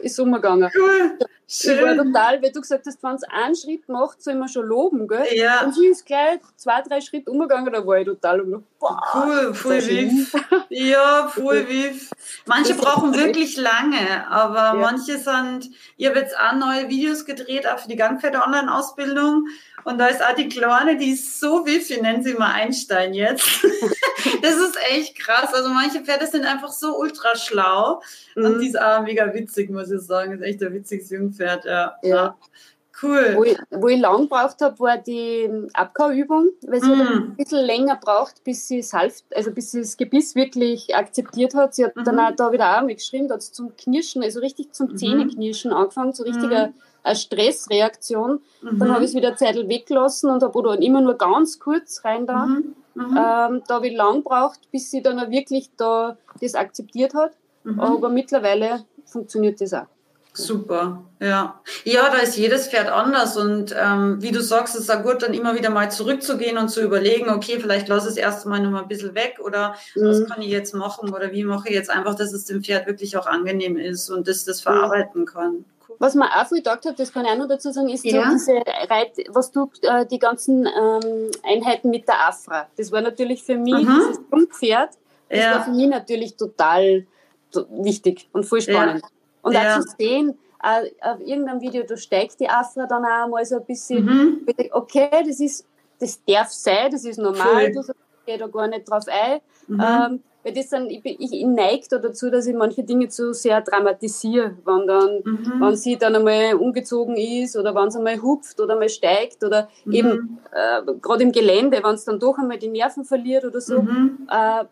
ist 0.00 0.18
umgegangen. 0.20 0.70
Cool. 0.76 1.18
Schön. 1.48 1.76
Ich 1.76 1.82
war 1.84 1.96
total, 1.96 2.42
weil 2.42 2.50
du 2.50 2.60
gesagt 2.60 2.86
hast, 2.86 3.00
wenn 3.04 3.14
es 3.14 3.22
einen 3.22 3.54
Schritt 3.54 3.88
macht, 3.88 4.20
soll 4.20 4.34
man 4.34 4.48
schon 4.48 4.66
loben, 4.66 5.06
gell? 5.06 5.26
Ja. 5.32 5.62
Und 5.64 5.76
sie 5.76 5.86
ist 5.86 6.04
gleich 6.04 6.40
zwei, 6.56 6.82
drei 6.82 7.00
Schritte 7.00 7.30
umgegangen, 7.30 7.72
da 7.72 7.86
war 7.86 7.98
ich 7.98 8.06
total 8.06 8.40
um. 8.40 8.64
Cool, 8.80 9.54
voll 9.54 9.86
wief. 9.86 10.34
Ja, 10.68 11.28
voll 11.28 11.68
wief. 11.68 12.10
Manche 12.46 12.74
brauchen 12.74 13.14
wirklich 13.14 13.56
lange, 13.56 14.28
aber 14.28 14.56
ja. 14.56 14.74
manche 14.74 15.18
sind, 15.18 15.70
ich 15.96 16.06
habe 16.06 16.18
jetzt 16.18 16.36
auch 16.36 16.54
neue 16.54 16.88
Videos 16.88 17.24
gedreht, 17.24 17.66
auch 17.66 17.78
für 17.78 17.88
die 17.88 17.96
Gangpferde-Online-Ausbildung. 17.96 19.46
Und 19.86 19.98
da 19.98 20.08
ist 20.08 20.20
auch 20.20 20.34
die 20.34 20.48
Kleine, 20.48 20.96
die 20.96 21.12
ist 21.12 21.38
so 21.38 21.64
wiff, 21.64 21.88
wir 21.90 22.02
nennen 22.02 22.24
sie 22.24 22.34
mal 22.34 22.50
Einstein 22.50 23.14
jetzt. 23.14 23.64
das 24.42 24.56
ist 24.56 24.76
echt 24.90 25.16
krass. 25.16 25.54
Also 25.54 25.68
manche 25.68 26.00
Pferde 26.00 26.26
sind 26.26 26.44
einfach 26.44 26.72
so 26.72 26.98
ultra 26.98 27.36
schlau. 27.36 28.02
Mhm. 28.34 28.44
Und 28.44 28.58
die 28.58 28.66
ist 28.66 28.80
auch 28.80 29.02
mega 29.02 29.32
witzig, 29.32 29.70
muss 29.70 29.90
ich 29.92 30.00
sagen. 30.00 30.32
Das 30.32 30.40
ist 30.40 30.46
echt 30.46 30.62
ein 30.64 30.74
witziges 30.74 31.10
Jungpferd, 31.10 31.35
ja. 31.64 31.94
ja. 32.02 32.36
Cool. 33.02 33.34
Wo 33.34 33.44
ich, 33.44 33.58
wo 33.70 33.88
ich 33.88 34.00
lang 34.00 34.22
gebraucht 34.22 34.56
habe, 34.62 34.78
war 34.78 34.96
die 34.96 35.50
Abkauübung, 35.74 36.48
weil 36.66 36.80
sie 36.80 36.88
mm. 36.88 37.00
ein 37.00 37.36
bisschen 37.36 37.62
länger 37.62 37.96
braucht, 37.96 38.42
bis 38.42 38.68
sie 38.68 38.80
salft, 38.80 39.24
also 39.34 39.50
bis 39.50 39.72
sie 39.72 39.80
das 39.80 39.98
Gebiss 39.98 40.34
wirklich 40.34 40.96
akzeptiert 40.96 41.54
hat. 41.54 41.74
Sie 41.74 41.84
hat 41.84 41.94
mhm. 41.94 42.04
dann 42.04 42.18
auch 42.18 42.34
da 42.34 42.52
wieder 42.52 42.78
auch 42.78 42.82
mitgeschrieben, 42.82 43.28
da 43.28 43.34
hat 43.34 43.42
sie 43.42 43.52
zum 43.52 43.76
Knirschen, 43.76 44.22
also 44.22 44.40
richtig 44.40 44.72
zum 44.72 44.92
mhm. 44.92 44.96
Zähneknirschen 44.96 45.74
angefangen, 45.74 46.14
so 46.14 46.22
richtiger 46.24 46.68
mhm 46.68 46.74
eine 47.06 47.16
Stressreaktion. 47.16 48.40
Mhm. 48.62 48.78
Dann 48.78 48.92
habe 48.92 49.04
ich 49.04 49.10
es 49.10 49.16
wieder 49.16 49.36
Zeit 49.36 49.56
weggelassen 49.56 50.30
und 50.30 50.42
habe 50.42 50.58
oder 50.58 50.80
immer 50.80 51.00
nur 51.00 51.16
ganz 51.16 51.58
kurz 51.58 52.04
rein 52.04 52.26
da. 52.26 52.46
Mhm. 52.46 52.74
Mhm. 52.94 53.04
Ähm, 53.10 53.62
da 53.66 53.74
habe 53.74 53.88
ich 53.88 53.96
lang 53.96 54.16
gebraucht, 54.16 54.60
bis 54.72 54.90
sie 54.90 55.02
dann 55.02 55.18
auch 55.20 55.30
wirklich 55.30 55.70
da 55.76 56.16
das 56.40 56.54
akzeptiert 56.54 57.14
hat. 57.14 57.32
Mhm. 57.64 57.80
Aber 57.80 58.08
mittlerweile 58.08 58.84
funktioniert 59.04 59.60
das 59.60 59.72
auch. 59.72 59.86
Super, 60.36 61.02
ja. 61.18 61.60
Ja, 61.84 62.10
da 62.10 62.18
ist 62.18 62.36
jedes 62.36 62.68
Pferd 62.68 62.90
anders 62.90 63.38
und 63.38 63.74
ähm, 63.74 64.20
wie 64.20 64.32
du 64.32 64.42
sagst, 64.42 64.74
es 64.74 64.82
ist 64.82 64.90
auch 64.90 65.02
gut, 65.02 65.22
dann 65.22 65.32
immer 65.32 65.54
wieder 65.54 65.70
mal 65.70 65.90
zurückzugehen 65.90 66.58
und 66.58 66.68
zu 66.68 66.82
überlegen, 66.82 67.30
okay, 67.30 67.58
vielleicht 67.58 67.88
lass 67.88 68.04
es 68.04 68.18
erst 68.18 68.44
mal 68.44 68.60
noch 68.60 68.70
mal 68.70 68.82
ein 68.82 68.88
bisschen 68.88 69.14
weg 69.14 69.38
oder 69.42 69.74
mhm. 69.94 70.08
was 70.08 70.26
kann 70.26 70.42
ich 70.42 70.50
jetzt 70.50 70.74
machen 70.74 71.14
oder 71.14 71.32
wie 71.32 71.44
mache 71.44 71.68
ich 71.70 71.74
jetzt 71.74 71.88
einfach, 71.88 72.14
dass 72.16 72.34
es 72.34 72.44
dem 72.44 72.62
Pferd 72.62 72.86
wirklich 72.86 73.16
auch 73.16 73.26
angenehm 73.26 73.78
ist 73.78 74.10
und 74.10 74.28
dass 74.28 74.44
das 74.44 74.60
verarbeiten 74.60 75.24
kann. 75.24 75.64
Was 75.98 76.14
man 76.14 76.28
auch 76.28 76.46
viel 76.46 76.58
gedacht 76.58 76.84
hat, 76.84 76.98
das 76.98 77.10
kann 77.10 77.24
ich 77.24 77.30
auch 77.30 77.38
noch 77.38 77.48
dazu 77.48 77.72
sagen, 77.72 77.88
ist 77.88 78.04
ja. 78.04 78.24
so 78.24 78.32
diese 78.32 78.52
Reit, 78.90 79.12
was 79.30 79.50
du, 79.50 79.70
äh, 79.80 80.04
die 80.04 80.18
ganzen 80.18 80.66
ähm, 80.66 81.30
Einheiten 81.42 81.88
mit 81.88 82.06
der 82.06 82.28
Afra. 82.28 82.66
Das 82.76 82.92
war 82.92 83.00
natürlich 83.00 83.42
für 83.42 83.56
mich, 83.56 83.72
mhm. 83.72 84.00
dieses 84.00 84.20
Grundpferd, 84.28 84.90
das 85.30 85.38
ja. 85.38 85.54
war 85.54 85.64
für 85.64 85.70
mich 85.70 85.88
natürlich 85.88 86.36
total 86.36 87.06
wichtig 87.70 88.28
und 88.32 88.44
voll 88.44 88.60
spannend. 88.60 89.02
Ja. 89.02 89.08
Und 89.46 89.52
ja. 89.52 89.76
auch 89.76 89.80
zu 89.80 89.94
sehen, 89.96 90.36
äh, 90.60 90.90
auf 91.00 91.20
irgendeinem 91.20 91.60
Video, 91.60 91.84
da 91.84 91.96
steigt 91.96 92.40
die 92.40 92.48
Afra 92.48 92.86
dann 92.86 93.04
auch 93.04 93.28
mal 93.28 93.44
so 93.44 93.56
ein 93.56 93.64
bisschen, 93.64 94.04
mhm. 94.04 94.46
okay, 94.72 95.08
das 95.24 95.38
ist, 95.38 95.64
das 96.00 96.20
darf 96.24 96.48
sein, 96.48 96.90
das 96.90 97.04
ist 97.04 97.18
normal, 97.18 97.72
Voll. 97.72 97.84
du 97.84 97.92
gehe 98.26 98.38
da 98.38 98.48
gar 98.48 98.66
nicht 98.66 98.90
drauf 98.90 99.04
ein. 99.06 99.40
Mhm. 99.68 99.80
Ähm, 99.80 100.22
weil 100.42 100.52
das 100.52 100.68
dann, 100.68 100.90
ich, 100.90 101.04
ich, 101.04 101.32
ich 101.32 101.46
neige 101.46 101.86
da 101.88 101.98
dazu, 101.98 102.28
dass 102.28 102.46
ich 102.48 102.56
manche 102.56 102.82
Dinge 102.82 103.08
zu 103.08 103.32
sehr 103.34 103.60
dramatisiere, 103.60 104.56
wenn 104.64 104.86
dann, 104.88 105.22
mhm. 105.24 105.60
wenn 105.60 105.76
sie 105.76 105.96
dann 105.96 106.16
einmal 106.16 106.54
umgezogen 106.54 107.16
ist 107.16 107.56
oder 107.56 107.72
wenn 107.72 107.90
sie 107.90 107.98
einmal 107.98 108.20
hupft 108.20 108.60
oder 108.60 108.74
mal 108.74 108.88
steigt 108.88 109.44
oder 109.44 109.68
mhm. 109.84 109.92
eben 109.92 110.38
äh, 110.52 110.92
gerade 111.00 111.22
im 111.22 111.30
Gelände, 111.30 111.80
wenn 111.84 111.94
es 111.94 112.04
dann 112.04 112.18
doch 112.18 112.36
einmal 112.38 112.58
die 112.58 112.68
Nerven 112.68 113.04
verliert 113.04 113.44
oder 113.44 113.60
so. 113.60 113.82
Mhm. 113.82 114.28
Äh, 114.28 114.64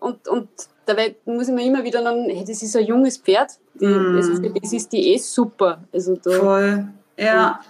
und, 0.00 0.26
und 0.26 0.48
dabei 0.86 1.16
muss 1.24 1.48
ich 1.48 1.54
mir 1.54 1.64
immer 1.64 1.84
wieder 1.84 2.02
dann, 2.02 2.28
hey, 2.30 2.44
das 2.46 2.62
ist 2.62 2.74
ein 2.76 2.86
junges 2.86 3.18
Pferd, 3.18 3.52
die, 3.74 3.86
also 3.86 4.38
das 4.38 4.72
ist 4.72 4.92
die 4.92 5.14
eh 5.14 5.18
super. 5.18 5.84
Also 5.92 6.16
da, 6.16 6.30
Voll. 6.30 6.88
Ja. 7.18 7.60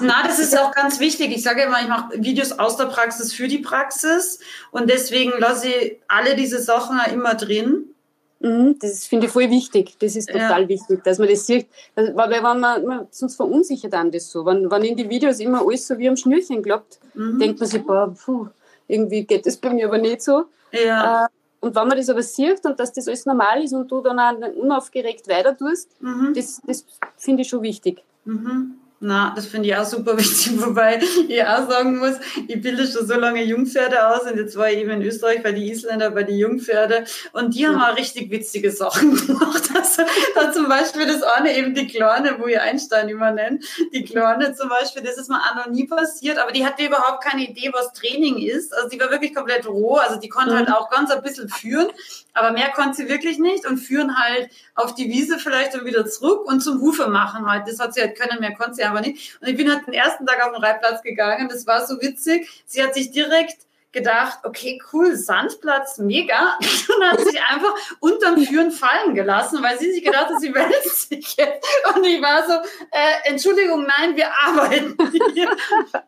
Na, 0.00 0.22
das 0.26 0.38
ist 0.38 0.56
auch 0.58 0.72
ganz 0.72 0.98
wichtig. 1.00 1.30
Ich 1.34 1.42
sage 1.42 1.62
immer, 1.62 1.80
ich 1.80 1.88
mache 1.88 2.22
Videos 2.22 2.52
aus 2.58 2.76
der 2.76 2.86
Praxis 2.86 3.32
für 3.32 3.48
die 3.48 3.58
Praxis 3.58 4.38
und 4.70 4.88
deswegen 4.88 5.32
lasse 5.38 5.68
ich 5.68 5.98
alle 6.08 6.36
diese 6.36 6.60
Sachen 6.60 6.98
immer 7.12 7.34
drin. 7.34 7.94
Mhm, 8.40 8.78
das 8.78 9.06
finde 9.06 9.26
ich 9.26 9.32
voll 9.32 9.50
wichtig. 9.50 9.96
Das 9.98 10.16
ist 10.16 10.28
total 10.28 10.62
ja. 10.62 10.68
wichtig, 10.68 11.02
dass 11.04 11.18
man 11.18 11.28
das 11.28 11.46
sieht. 11.46 11.66
Weil 11.94 12.30
wenn 12.30 12.42
man, 12.42 12.60
man 12.60 13.06
sonst 13.10 13.36
verunsichert 13.36 13.94
einem 13.94 14.10
das 14.10 14.30
so. 14.30 14.44
Wenn, 14.46 14.70
wenn 14.70 14.84
in 14.84 14.96
die 14.96 15.08
Videos 15.08 15.40
immer 15.40 15.66
alles 15.66 15.86
so 15.86 15.98
wie 15.98 16.08
am 16.08 16.16
Schnürchen 16.16 16.62
klappt, 16.62 16.98
mhm. 17.14 17.38
denkt 17.38 17.60
man 17.60 17.68
sich, 17.68 17.82
boah, 17.82 18.14
puh, 18.14 18.48
irgendwie 18.86 19.24
geht 19.24 19.46
das 19.46 19.56
bei 19.56 19.70
mir 19.70 19.86
aber 19.86 19.98
nicht 19.98 20.22
so. 20.22 20.44
Ja. 20.72 21.24
Äh, 21.24 21.28
und 21.64 21.74
wenn 21.74 21.88
man 21.88 21.96
das 21.96 22.10
aber 22.10 22.22
sieht 22.22 22.64
und 22.66 22.78
dass 22.78 22.92
das 22.92 23.08
alles 23.08 23.24
normal 23.24 23.62
ist 23.62 23.72
und 23.72 23.90
du 23.90 24.02
dann 24.02 24.18
auch 24.18 24.54
unaufgeregt 24.54 25.26
weiter 25.28 25.56
tust, 25.56 25.88
mhm. 26.00 26.34
das, 26.34 26.60
das 26.66 26.84
finde 27.16 27.42
ich 27.42 27.48
schon 27.48 27.62
wichtig. 27.62 28.02
Mhm. 28.26 28.74
Na, 29.00 29.32
das 29.34 29.46
finde 29.46 29.68
ich 29.68 29.76
auch 29.76 29.84
super 29.84 30.16
wichtig, 30.18 30.52
wobei 30.62 31.00
ich 31.28 31.44
auch 31.44 31.68
sagen 31.68 31.98
muss, 31.98 32.14
ich 32.46 32.60
bilde 32.60 32.86
schon 32.86 33.06
so 33.06 33.14
lange 33.14 33.42
Jungpferde 33.42 34.08
aus 34.08 34.22
und 34.22 34.38
jetzt 34.38 34.56
war 34.56 34.70
ich 34.70 34.78
eben 34.78 34.90
in 34.90 35.02
Österreich 35.02 35.42
bei 35.42 35.52
die 35.52 35.70
Isländer, 35.70 36.10
bei 36.10 36.22
die 36.22 36.38
Jungpferde 36.38 37.04
und 37.32 37.54
die 37.54 37.66
haben 37.66 37.80
auch 37.80 37.96
richtig 37.96 38.30
witzige 38.30 38.70
Sachen 38.70 39.14
gemacht. 39.26 39.68
Also, 39.74 40.02
da 40.34 40.52
zum 40.52 40.68
Beispiel 40.68 41.06
das 41.06 41.22
eine 41.22 41.56
eben 41.56 41.74
die 41.74 41.86
Kleine, 41.86 42.36
wo 42.38 42.46
ihr 42.46 42.62
Einstein 42.62 43.08
immer 43.08 43.32
nennt, 43.32 43.64
die 43.92 44.04
Kleine 44.04 44.54
zum 44.54 44.68
Beispiel, 44.68 45.02
das 45.02 45.18
ist 45.18 45.28
mir 45.28 45.38
auch 45.38 45.54
noch 45.56 45.66
nie 45.66 45.86
passiert, 45.86 46.38
aber 46.38 46.52
die 46.52 46.64
hatte 46.64 46.86
überhaupt 46.86 47.22
keine 47.22 47.42
Idee, 47.42 47.70
was 47.74 47.92
Training 47.92 48.38
ist. 48.38 48.74
Also 48.74 48.88
die 48.88 49.00
war 49.00 49.10
wirklich 49.10 49.34
komplett 49.34 49.66
roh, 49.66 49.96
also 49.96 50.18
die 50.18 50.28
konnte 50.28 50.56
halt 50.56 50.68
mhm. 50.68 50.74
auch 50.74 50.88
ganz 50.88 51.10
ein 51.10 51.22
bisschen 51.22 51.48
führen, 51.48 51.88
aber 52.32 52.52
mehr 52.52 52.70
konnte 52.70 52.96
sie 52.96 53.08
wirklich 53.08 53.38
nicht 53.38 53.66
und 53.66 53.78
führen 53.78 54.16
halt 54.16 54.50
auf 54.76 54.94
die 54.94 55.08
Wiese 55.08 55.38
vielleicht 55.38 55.74
und 55.74 55.84
wieder 55.84 56.06
zurück 56.06 56.46
und 56.46 56.60
zum 56.60 56.80
Hufe 56.80 57.08
machen 57.08 57.46
halt. 57.46 57.68
Das 57.68 57.78
hat 57.78 57.94
sie 57.94 58.00
halt 58.00 58.18
können, 58.18 58.40
mehr 58.40 58.54
konnte 58.54 58.74
sie 58.74 58.84
aber 58.94 59.06
nicht. 59.06 59.40
Und 59.40 59.48
ich 59.48 59.56
bin 59.56 59.70
halt 59.70 59.86
den 59.86 59.94
ersten 59.94 60.26
Tag 60.26 60.44
auf 60.44 60.52
den 60.52 60.62
Reitplatz 60.62 61.02
gegangen. 61.02 61.48
Das 61.48 61.66
war 61.66 61.86
so 61.86 62.00
witzig. 62.00 62.48
Sie 62.66 62.82
hat 62.82 62.94
sich 62.94 63.10
direkt 63.10 63.64
gedacht, 63.94 64.40
okay, 64.42 64.82
cool, 64.92 65.16
Sandplatz, 65.16 65.98
mega. 65.98 66.58
Und 66.96 67.04
hat 67.04 67.20
sich 67.20 67.40
einfach 67.48 67.72
unterm 68.00 68.44
Führen 68.44 68.70
fallen 68.70 69.14
gelassen, 69.14 69.62
weil 69.62 69.78
sie 69.78 69.92
sich 69.92 70.04
gedacht 70.04 70.26
hat, 70.26 70.40
sie 70.40 70.54
wälzt 70.54 71.08
sich 71.08 71.36
jetzt. 71.36 71.66
Und 71.94 72.04
ich 72.04 72.20
war 72.20 72.46
so, 72.46 72.52
äh, 72.90 73.30
Entschuldigung, 73.30 73.86
nein, 73.86 74.16
wir 74.16 74.34
arbeiten 74.34 74.96
hier. 75.32 75.48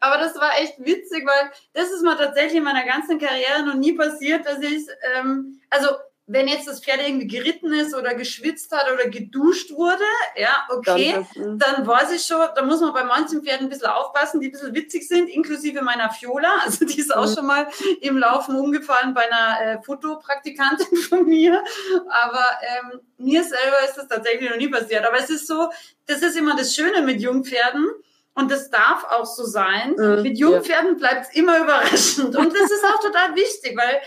Aber 0.01 0.19
das 0.19 0.35
war 0.37 0.59
echt 0.59 0.75
witzig, 0.79 1.25
weil 1.25 1.51
das 1.73 1.91
ist 1.91 2.03
mal 2.03 2.17
tatsächlich 2.17 2.57
in 2.57 2.65
meiner 2.65 2.85
ganzen 2.85 3.19
Karriere 3.19 3.65
noch 3.65 3.75
nie 3.75 3.93
passiert, 3.93 4.45
dass 4.45 4.61
ich, 4.61 4.87
ähm, 5.15 5.61
also 5.71 5.89
wenn 6.29 6.49
jetzt 6.49 6.67
das 6.67 6.81
Pferd 6.81 7.01
irgendwie 7.07 7.29
geritten 7.29 7.73
ist 7.73 7.95
oder 7.95 8.15
geschwitzt 8.15 8.73
hat 8.73 8.91
oder 8.93 9.09
geduscht 9.09 9.71
wurde, 9.71 10.03
ja, 10.37 10.67
okay, 10.71 11.25
dann, 11.37 11.59
dann 11.59 11.87
weiß 11.87 12.11
ich 12.11 12.23
schon, 12.23 12.41
da 12.55 12.65
muss 12.65 12.81
man 12.81 12.93
bei 12.93 13.05
manchen 13.05 13.45
Pferden 13.45 13.67
ein 13.67 13.69
bisschen 13.69 13.87
aufpassen, 13.87 14.41
die 14.41 14.49
ein 14.49 14.53
bisschen 14.53 14.75
witzig 14.75 15.07
sind, 15.07 15.29
inklusive 15.29 15.83
meiner 15.83 16.11
Fiola. 16.11 16.49
Also 16.67 16.85
die 16.85 16.99
ist 16.99 17.15
auch 17.15 17.29
mhm. 17.29 17.35
schon 17.35 17.47
mal 17.47 17.69
im 18.01 18.19
Laufen 18.19 18.57
umgefallen 18.57 19.15
bei 19.15 19.31
einer 19.31 19.61
äh, 19.61 19.83
Fotopraktikantin 19.83 20.97
von 20.99 21.25
mir. 21.27 21.63
Aber 22.09 22.45
ähm, 22.63 23.01
mir 23.19 23.45
selber 23.45 23.77
ist 23.85 23.95
das 23.95 24.09
tatsächlich 24.09 24.51
noch 24.51 24.57
nie 24.57 24.69
passiert. 24.69 25.07
Aber 25.07 25.19
es 25.19 25.31
ist 25.31 25.47
so, 25.47 25.71
das 26.07 26.23
ist 26.23 26.37
immer 26.37 26.57
das 26.57 26.75
Schöne 26.75 27.03
mit 27.03 27.21
Jungpferden. 27.21 27.87
Und 28.35 28.51
das 28.51 28.69
darf 28.69 29.05
auch 29.05 29.27
so 29.27 29.45
sein. 29.45 29.95
Mhm, 29.97 30.23
mit 30.23 30.39
Jungpferden 30.39 30.93
ja. 30.93 30.99
bleibt 30.99 31.27
es 31.29 31.37
immer 31.37 31.59
überraschend. 31.63 32.35
Und 32.35 32.53
das 32.53 32.71
ist 32.71 32.85
auch 32.85 33.01
total 33.01 33.37
wichtig, 33.37 33.77
weil 33.77 34.01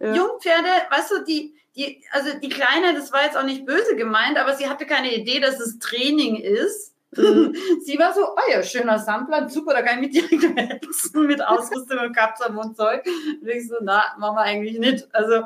ja. 0.00 0.14
Jungpferde, 0.14 0.68
weißt 0.90 1.10
du, 1.12 1.24
die, 1.24 1.54
die, 1.76 2.02
also 2.12 2.38
die 2.38 2.48
Kleine, 2.48 2.94
das 2.94 3.12
war 3.12 3.24
jetzt 3.24 3.36
auch 3.36 3.44
nicht 3.44 3.64
böse 3.64 3.96
gemeint, 3.96 4.38
aber 4.38 4.54
sie 4.54 4.68
hatte 4.68 4.86
keine 4.86 5.14
Idee, 5.14 5.40
dass 5.40 5.60
es 5.60 5.78
Training 5.78 6.36
ist. 6.36 6.94
Mhm. 7.16 7.54
sie 7.84 7.98
war 7.98 8.12
so, 8.14 8.22
oh 8.22 8.50
ja, 8.50 8.62
schöner 8.62 8.98
Sampler, 8.98 9.48
super, 9.48 9.72
da 9.72 9.82
kann 9.82 10.02
ich 10.02 10.12
mit 10.12 10.30
dir 10.30 10.38
helfen, 10.56 11.26
mit 11.26 11.42
Ausrüstung 11.42 11.98
und 11.98 12.14
Kapsam 12.14 12.58
und 12.58 12.76
Zeug. 12.76 13.04
Und 13.40 13.48
ich 13.48 13.68
so, 13.68 13.76
na, 13.80 14.14
machen 14.18 14.36
wir 14.36 14.42
eigentlich 14.42 14.78
nicht. 14.78 15.08
Also, 15.14 15.42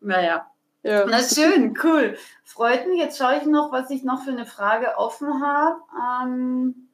naja. 0.00 0.46
Ja. 0.82 1.06
Na 1.06 1.20
schön, 1.22 1.78
cool. 1.84 2.16
Freut 2.42 2.88
mich. 2.88 2.98
Jetzt 2.98 3.16
schaue 3.16 3.36
ich 3.36 3.46
noch, 3.46 3.70
was 3.70 3.88
ich 3.90 4.02
noch 4.02 4.24
für 4.24 4.32
eine 4.32 4.46
Frage 4.46 4.96
offen 4.96 5.40
habe. 5.40 5.76
Ähm, 6.24 6.74
äh, 6.74 6.91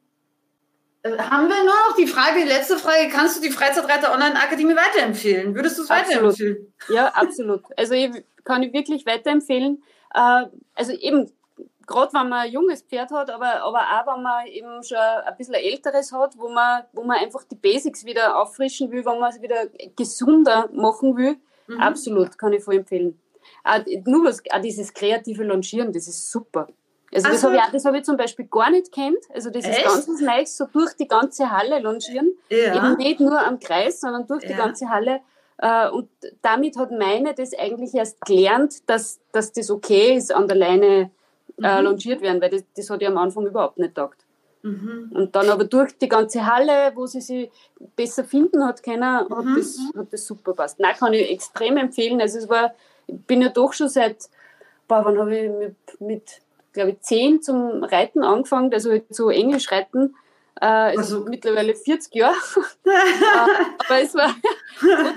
haben 1.04 1.48
wir 1.48 1.56
nur 1.56 1.74
noch 1.88 1.96
die 1.96 2.06
Frage, 2.06 2.40
die 2.40 2.48
letzte 2.48 2.76
Frage, 2.76 3.08
kannst 3.08 3.38
du 3.38 3.42
die 3.42 3.52
Freizeitreiter 3.52 4.12
Online 4.12 4.37
Akademie 4.37 4.74
weiterempfehlen? 4.74 5.54
Würdest 5.54 5.78
du 5.78 5.82
es 5.82 5.90
weiterempfehlen? 5.90 6.72
Ja, 6.88 7.08
absolut. 7.08 7.62
Also 7.76 7.94
ich 7.94 8.11
kann 8.44 8.62
ich 8.62 8.72
wirklich 8.72 9.06
weiterempfehlen. 9.06 9.82
Äh, 10.14 10.46
also 10.74 10.92
eben, 10.92 11.30
gerade 11.87 12.12
wenn 12.12 12.28
man 12.28 12.46
ein 12.46 12.52
junges 12.52 12.82
Pferd 12.82 13.11
hat, 13.11 13.30
aber, 13.30 13.62
aber 13.62 13.80
auch 13.80 14.16
wenn 14.16 14.22
man 14.22 14.46
eben 14.46 14.82
schon 14.82 14.98
ein 14.98 15.37
bisschen 15.37 15.54
ein 15.54 15.62
älteres 15.62 16.12
hat, 16.12 16.37
wo 16.37 16.48
man, 16.48 16.82
wo 16.92 17.04
man 17.04 17.18
einfach 17.18 17.44
die 17.44 17.56
Basics 17.56 18.04
wieder 18.04 18.37
auffrischen 18.40 18.90
will, 18.90 19.04
wenn 19.04 19.18
man 19.18 19.30
es 19.30 19.40
wieder 19.40 19.66
gesunder 19.96 20.68
machen 20.72 21.16
will, 21.16 21.37
Mhm. 21.68 21.80
Absolut, 21.80 22.38
kann 22.38 22.52
ich 22.52 22.64
voll 22.64 22.76
empfehlen. 22.76 23.20
Auch, 23.62 23.84
nur 24.06 24.24
was, 24.24 24.42
auch 24.50 24.61
dieses 24.61 24.92
kreative 24.92 25.44
Longieren, 25.44 25.92
das 25.92 26.08
ist 26.08 26.30
super. 26.30 26.68
Also, 27.12 27.29
das 27.29 27.42
habe 27.42 27.57
ich, 27.57 27.85
hab 27.85 27.94
ich 27.94 28.05
zum 28.05 28.16
Beispiel 28.16 28.47
gar 28.47 28.71
nicht 28.71 28.92
kennt. 28.92 29.18
Also 29.33 29.51
das 29.51 29.64
Echt? 29.64 29.79
ist 29.79 29.85
ganz 29.85 30.09
was 30.09 30.21
Neues, 30.21 30.57
so 30.57 30.66
durch 30.66 30.92
die 30.94 31.09
ganze 31.09 31.51
Halle 31.51 31.79
longieren. 31.81 32.33
Ja. 32.51 32.77
Eben 32.77 32.97
nicht 32.99 33.21
nur 33.21 33.38
am 33.40 33.59
Kreis, 33.59 34.01
sondern 34.01 34.27
durch 34.27 34.42
ja. 34.42 34.51
die 34.51 34.55
ganze 34.55 34.90
Halle. 34.90 35.21
Äh, 35.59 35.88
und 35.88 36.09
damit 36.42 36.77
hat 36.77 36.90
meine 36.90 37.35
das 37.35 37.53
eigentlich 37.59 37.94
erst 37.94 38.21
gelernt, 38.23 38.88
dass, 38.88 39.21
dass 39.33 39.53
das 39.53 39.71
okay 39.71 40.16
ist, 40.16 40.35
an 40.35 40.49
der 40.49 40.57
Leine 40.57 41.11
äh, 41.62 41.79
mhm. 41.79 41.85
longiert 41.87 42.21
werden, 42.21 42.40
weil 42.40 42.51
das, 42.51 42.62
das 42.77 42.90
hat 42.90 43.03
ja 43.03 43.09
am 43.09 43.18
Anfang 43.18 43.47
überhaupt 43.47 43.79
nicht 43.79 43.94
gedacht. 43.94 44.18
Mhm. 44.62 45.11
Und 45.14 45.35
dann 45.35 45.49
aber 45.49 45.64
durch 45.64 45.97
die 45.99 46.09
ganze 46.09 46.47
Halle, 46.47 46.92
wo 46.94 47.07
sie 47.07 47.21
sich 47.21 47.51
besser 47.97 48.25
finden 48.25 48.64
hat 48.64 48.83
können, 48.83 49.05
hat, 49.05 49.31
mhm. 49.31 49.57
das, 49.57 49.79
hat 49.97 50.12
das 50.12 50.27
super 50.27 50.53
passt. 50.53 50.79
Nein, 50.79 50.94
kann 50.97 51.12
ich 51.12 51.31
extrem 51.31 51.77
empfehlen. 51.77 52.21
Also 52.21 52.38
es 52.38 52.49
war, 52.49 52.75
ich 53.07 53.21
bin 53.23 53.40
ja 53.40 53.49
doch 53.49 53.73
schon 53.73 53.88
seit, 53.88 54.29
boah, 54.87 55.05
wann 55.05 55.18
habe 55.18 55.37
ich 55.37 55.51
mit, 55.51 56.01
mit 56.01 56.40
glaube 56.78 56.92
ich, 56.92 57.00
zehn 57.00 57.42
zum 57.42 57.82
Reiten 57.82 58.22
angefangen, 58.22 58.72
also 58.72 59.00
so 59.10 59.30
Englisch 59.30 59.70
reiten. 59.72 60.14
Äh, 60.60 60.66
also, 60.66 61.24
mittlerweile 61.28 61.74
40 61.74 62.14
Jahre. 62.14 62.36
Äh, 62.84 63.84
aber 63.86 64.00
es 64.00 64.14
war 64.14 64.34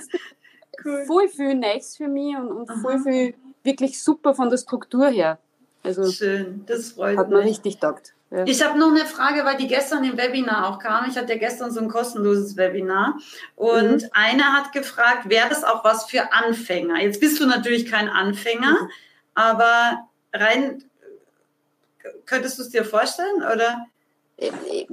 cool. 0.86 1.06
voll 1.06 1.28
viel 1.30 1.56
Neues 1.56 1.96
für 1.96 2.08
mich 2.08 2.36
und, 2.36 2.52
und 2.52 2.68
voll 2.82 3.00
viel 3.00 3.36
wirklich 3.64 4.02
super 4.04 4.34
von 4.34 4.50
der 4.50 4.58
Struktur 4.58 5.08
her. 5.08 5.38
Also 5.84 6.12
Schön, 6.12 6.64
das 6.66 6.92
freut 6.92 7.18
hat 7.18 7.30
mich. 7.30 7.38
Hat 7.38 7.44
mir 7.44 7.50
richtig 7.50 7.78
taugt. 7.78 8.14
Ja. 8.30 8.46
Ich 8.46 8.64
habe 8.64 8.80
noch 8.80 8.90
eine 8.90 9.06
Frage, 9.06 9.46
weil 9.46 9.58
die 9.58 9.68
gestern 9.68 10.04
im 10.04 10.18
Webinar 10.18 10.70
auch 10.70 10.80
kam. 10.80 11.06
Ich 11.10 11.18
hatte 11.18 11.34
ja 11.34 11.40
gestern 11.40 11.72
so 11.72 11.80
ein 11.80 11.90
kostenloses 11.90 12.58
Webinar 12.58 13.18
und 13.56 14.04
mhm. 14.04 14.10
einer 14.14 14.54
hat 14.54 14.72
gefragt, 14.74 15.30
wäre 15.30 15.50
das 15.50 15.64
auch 15.64 15.84
was 15.84 16.06
für 16.06 16.34
Anfänger? 16.34 17.02
Jetzt 17.02 17.20
bist 17.20 17.40
du 17.40 17.46
natürlich 17.46 17.86
kein 17.90 18.10
Anfänger, 18.10 18.72
mhm. 18.72 18.90
aber 19.36 20.08
rein 20.34 20.84
könntest 22.26 22.58
du 22.60 22.64
es 22.64 22.70
dir 22.70 22.86
vorstellen 22.86 23.38
oder? 23.38 23.88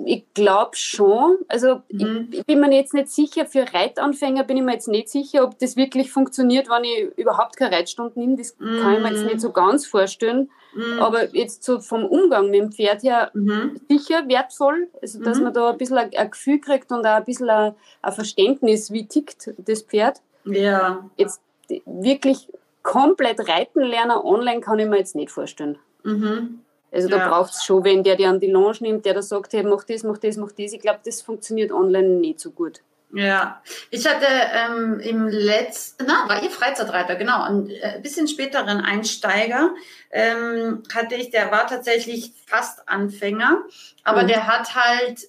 Ich 0.05 0.25
glaube 0.35 0.77
schon. 0.77 1.38
Also 1.49 1.83
mhm. 1.90 2.29
ich, 2.31 2.40
ich, 2.40 2.47
bin 2.47 2.61
mir 2.61 2.71
jetzt 2.75 2.92
nicht 2.92 3.09
sicher, 3.09 3.47
für 3.47 3.64
Reitanfänger 3.73 4.44
bin 4.44 4.59
ich 4.59 4.62
mir 4.62 4.75
jetzt 4.75 4.88
nicht 4.88 5.09
sicher, 5.09 5.42
ob 5.42 5.59
das 5.59 5.77
wirklich 5.77 6.12
funktioniert, 6.12 6.68
wenn 6.68 6.85
ich 6.85 7.16
überhaupt 7.16 7.57
keine 7.57 7.75
Reitstunden 7.75 8.21
nehme. 8.21 8.37
Das 8.37 8.55
mhm. 8.59 8.81
kann 8.83 8.94
ich 8.94 9.01
mir 9.01 9.11
jetzt 9.11 9.25
nicht 9.25 9.40
so 9.40 9.51
ganz 9.51 9.87
vorstellen. 9.87 10.51
Mhm. 10.75 11.01
Aber 11.01 11.35
jetzt 11.35 11.64
so 11.64 11.81
vom 11.81 12.05
Umgang 12.05 12.51
mit 12.51 12.61
dem 12.61 12.73
Pferd 12.73 13.03
her 13.03 13.31
mhm. 13.33 13.81
sicher 13.88 14.29
wertvoll, 14.29 14.88
also 15.01 15.23
dass 15.23 15.38
mhm. 15.38 15.44
man 15.44 15.55
da 15.55 15.71
ein 15.71 15.79
bisschen 15.79 15.97
ein, 15.97 16.14
ein, 16.14 16.31
Gefühl 16.31 16.61
kriegt 16.61 16.92
und 16.92 17.07
auch 17.07 17.16
ein 17.16 17.25
bisschen 17.25 17.49
ein, 17.49 17.75
ein 18.03 18.12
Verständnis, 18.12 18.92
wie 18.92 19.07
tickt 19.07 19.55
das 19.57 19.83
Pferd. 19.83 20.21
Ja. 20.44 21.09
Jetzt 21.16 21.40
wirklich 21.87 22.49
komplett 22.83 23.49
reiten 23.49 23.81
lernen 23.81 24.18
online 24.18 24.61
kann 24.61 24.79
ich 24.79 24.88
mir 24.88 24.99
jetzt 24.99 25.16
nicht 25.16 25.31
vorstellen. 25.31 25.79
Mhm. 26.05 26.61
Also 26.90 27.09
da 27.09 27.18
ja. 27.18 27.29
braucht 27.29 27.53
es 27.53 27.64
schon, 27.64 27.85
wenn 27.85 28.03
der 28.03 28.16
dir 28.16 28.29
an 28.29 28.40
die 28.40 28.51
Lounge 28.51 28.79
nimmt, 28.81 29.05
der 29.05 29.14
da 29.14 29.22
sagt, 29.22 29.53
hey, 29.53 29.62
mach 29.62 29.85
das, 29.85 30.03
mach 30.03 30.18
das, 30.18 30.37
mach 30.37 30.53
das. 30.53 30.72
Ich 30.72 30.81
glaube, 30.81 31.01
das 31.05 31.20
funktioniert 31.20 31.72
online 31.72 32.09
nicht 32.09 32.40
so 32.40 32.51
gut. 32.51 32.81
Ja, 33.12 33.62
ich 33.90 34.07
hatte 34.07 34.27
ähm, 34.27 35.01
im 35.01 35.29
letzten, 35.29 36.05
na, 36.07 36.29
war 36.29 36.42
ihr 36.42 36.51
Freizeitreiter, 36.51 37.16
genau, 37.16 37.42
ein 37.42 37.70
äh, 37.70 38.01
bisschen 38.03 38.29
späteren 38.29 38.83
Einsteiger 38.83 39.70
ähm, 40.11 40.83
hatte 40.94 41.14
ich, 41.14 41.31
der 41.31 41.51
war 41.51 41.66
tatsächlich 41.66 42.33
fast 42.46 42.87
Anfänger, 42.87 43.62
aber 44.05 44.24
mhm. 44.24 44.29
der 44.29 44.46
hat 44.46 44.74
halt 44.74 45.20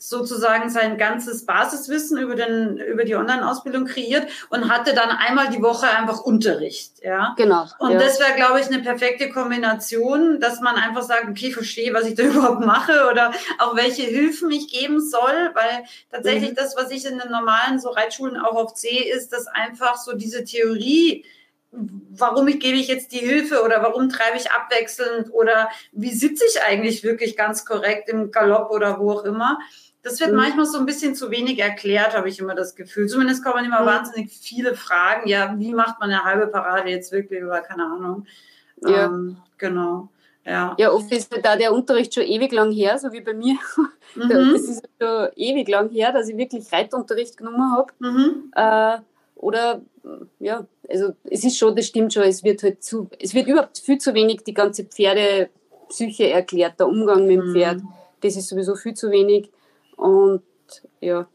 sozusagen 0.00 0.70
sein 0.70 0.96
ganzes 0.96 1.44
Basiswissen 1.44 2.18
über, 2.18 2.36
den, 2.36 2.78
über 2.78 3.04
die 3.04 3.16
Online-Ausbildung 3.16 3.84
kreiert 3.84 4.28
und 4.48 4.70
hatte 4.70 4.94
dann 4.94 5.10
einmal 5.10 5.50
die 5.50 5.60
Woche 5.60 5.88
einfach 5.88 6.20
Unterricht. 6.20 7.02
Ja? 7.02 7.34
Genau. 7.36 7.66
Und 7.80 7.90
ja. 7.90 7.98
das 7.98 8.20
wäre, 8.20 8.34
glaube 8.36 8.60
ich, 8.60 8.66
eine 8.66 8.78
perfekte 8.78 9.28
Kombination, 9.28 10.38
dass 10.38 10.60
man 10.60 10.76
einfach 10.76 11.02
sagt, 11.02 11.28
okay, 11.28 11.48
ich 11.48 11.54
verstehe, 11.54 11.92
was 11.92 12.06
ich 12.06 12.14
da 12.14 12.22
überhaupt 12.24 12.64
mache 12.64 13.08
oder 13.10 13.32
auch 13.58 13.74
welche 13.74 14.02
Hilfen 14.02 14.52
ich 14.52 14.70
geben 14.72 15.00
soll, 15.00 15.50
weil 15.54 15.84
tatsächlich 16.12 16.50
mhm. 16.50 16.56
das, 16.56 16.76
was 16.76 16.92
ich 16.92 17.04
in 17.04 17.18
den 17.18 17.30
normalen 17.32 17.80
so 17.80 17.90
Reitschulen 17.90 18.36
auch 18.36 18.54
oft 18.54 18.78
sehe, 18.78 19.12
ist, 19.12 19.32
dass 19.32 19.48
einfach 19.48 19.96
so 19.96 20.14
diese 20.14 20.44
Theorie, 20.44 21.24
warum 21.72 22.46
ich, 22.46 22.60
gebe 22.60 22.78
ich 22.78 22.86
jetzt 22.86 23.10
die 23.10 23.18
Hilfe 23.18 23.62
oder 23.64 23.82
warum 23.82 24.08
treibe 24.08 24.36
ich 24.36 24.52
abwechselnd 24.52 25.32
oder 25.32 25.68
wie 25.90 26.12
sitze 26.12 26.44
ich 26.48 26.62
eigentlich 26.62 27.02
wirklich 27.02 27.36
ganz 27.36 27.64
korrekt 27.64 28.08
im 28.08 28.30
Galopp 28.30 28.70
oder 28.70 29.00
wo 29.00 29.10
auch 29.10 29.24
immer, 29.24 29.58
das 30.02 30.20
wird 30.20 30.30
mhm. 30.30 30.36
manchmal 30.36 30.66
so 30.66 30.78
ein 30.78 30.86
bisschen 30.86 31.14
zu 31.14 31.30
wenig 31.30 31.58
erklärt, 31.58 32.16
habe 32.16 32.28
ich 32.28 32.38
immer 32.38 32.54
das 32.54 32.74
Gefühl. 32.74 33.08
Zumindest 33.08 33.44
kommen 33.44 33.64
immer 33.64 33.82
mhm. 33.82 33.86
wahnsinnig 33.86 34.30
viele 34.30 34.74
Fragen. 34.74 35.28
Ja, 35.28 35.54
wie 35.58 35.74
macht 35.74 36.00
man 36.00 36.10
eine 36.10 36.24
halbe 36.24 36.46
Parade 36.46 36.90
jetzt 36.90 37.12
wirklich 37.12 37.42
oder 37.42 37.60
keine 37.60 37.84
Ahnung. 37.84 38.26
Ja. 38.82 39.06
Ähm, 39.06 39.38
genau. 39.58 40.08
Ja. 40.44 40.74
ja, 40.78 40.90
oft 40.90 41.12
ist 41.12 41.30
da 41.42 41.56
der 41.56 41.74
Unterricht 41.74 42.14
schon 42.14 42.22
ewig 42.22 42.52
lang 42.52 42.72
her, 42.72 42.98
so 42.98 43.12
wie 43.12 43.20
bei 43.20 43.34
mir. 43.34 43.56
Mhm. 44.14 44.52
Das 44.52 44.62
ist 44.62 44.88
schon 44.98 45.28
ewig 45.36 45.68
lang 45.68 45.90
her, 45.90 46.12
dass 46.12 46.30
ich 46.30 46.36
wirklich 46.38 46.72
Reitunterricht 46.72 47.36
genommen 47.36 47.70
habe. 47.70 47.92
Mhm. 47.98 48.50
Äh, 48.56 48.98
oder 49.36 49.82
ja, 50.40 50.66
also 50.88 51.12
es 51.24 51.44
ist 51.44 51.58
schon, 51.58 51.76
das 51.76 51.86
stimmt 51.86 52.14
schon, 52.14 52.22
es 52.22 52.42
wird 52.42 52.62
halt 52.62 52.82
zu, 52.82 53.08
es 53.20 53.34
wird 53.34 53.46
überhaupt 53.46 53.78
viel 53.78 53.98
zu 53.98 54.14
wenig 54.14 54.44
die 54.44 54.54
ganze 54.54 54.84
Pferdepsyche 54.84 56.30
erklärt, 56.30 56.80
der 56.80 56.88
Umgang 56.88 57.26
mit 57.26 57.36
dem 57.36 57.48
mhm. 57.48 57.52
Pferd. 57.52 57.82
Das 58.22 58.34
ist 58.34 58.48
sowieso 58.48 58.74
viel 58.76 58.94
zu 58.94 59.10
wenig. 59.10 59.50
Und 59.98 60.42
ja, 61.00 61.26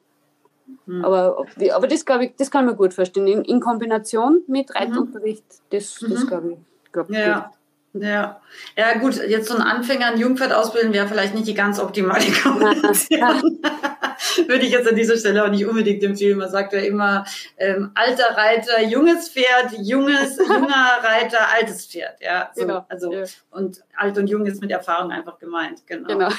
hm. 0.85 1.03
aber, 1.03 1.45
aber 1.73 1.87
das, 1.87 2.05
ich, 2.21 2.35
das 2.37 2.49
kann 2.49 2.65
man 2.65 2.77
gut 2.77 2.93
verstehen. 2.93 3.27
In, 3.27 3.43
in 3.43 3.59
Kombination 3.59 4.41
mit 4.47 4.69
mhm. 4.69 4.75
Reitunterricht, 4.75 5.45
das, 5.69 5.99
das 5.99 6.23
mhm. 6.23 6.27
glaube 6.27 6.51
ich, 6.53 6.91
glaub 6.91 7.09
ja. 7.09 7.39
gut. 7.39 7.59
Ja, 7.93 8.41
ja 8.75 8.97
gut, 8.97 9.17
jetzt 9.17 9.49
so 9.49 9.55
ein 9.55 9.61
Anfänger 9.61 10.07
ein 10.07 10.17
Jungpferd 10.17 10.51
ausbilden 10.51 10.93
wäre 10.93 11.07
vielleicht 11.07 11.35
nicht 11.35 11.47
die 11.47 11.53
ganz 11.53 11.79
optimale 11.79 12.25
Kombination. 12.43 13.59
Würde 14.47 14.65
ich 14.65 14.71
jetzt 14.71 14.87
an 14.87 14.95
dieser 14.95 15.17
Stelle 15.17 15.43
auch 15.43 15.49
nicht 15.49 15.65
unbedingt 15.65 16.01
empfehlen. 16.03 16.39
Man 16.39 16.49
sagt 16.49 16.73
ja 16.73 16.79
immer, 16.79 17.25
ähm, 17.57 17.91
alter 17.93 18.35
Reiter, 18.35 18.81
junges 18.81 19.29
Pferd, 19.29 19.73
junges, 19.79 20.37
junger 20.37 20.99
Reiter, 21.03 21.51
altes 21.53 21.85
Pferd. 21.85 22.19
Ja, 22.19 22.49
so, 22.55 22.61
genau. 22.61 22.85
Also, 22.89 23.13
ja. 23.13 23.25
und 23.51 23.83
alt 23.95 24.17
und 24.17 24.27
jung 24.27 24.45
ist 24.47 24.61
mit 24.61 24.71
Erfahrung 24.71 25.11
einfach 25.11 25.37
gemeint. 25.37 25.85
Genau. 25.85 26.07
genau. 26.07 26.29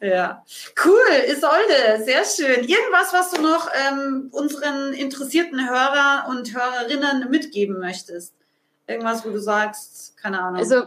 ja. 0.00 0.44
Cool, 0.84 1.28
Isolde, 1.28 2.04
sehr 2.04 2.24
schön. 2.24 2.64
Irgendwas, 2.64 3.12
was 3.12 3.32
du 3.32 3.42
noch 3.42 3.68
ähm, 3.88 4.28
unseren 4.30 4.92
interessierten 4.92 5.68
Hörer 5.68 6.26
und 6.28 6.54
Hörerinnen 6.54 7.30
mitgeben 7.30 7.80
möchtest? 7.80 8.34
Irgendwas, 8.86 9.24
wo 9.24 9.30
du 9.30 9.40
sagst, 9.40 10.16
keine 10.16 10.40
Ahnung. 10.40 10.60
Also, 10.60 10.84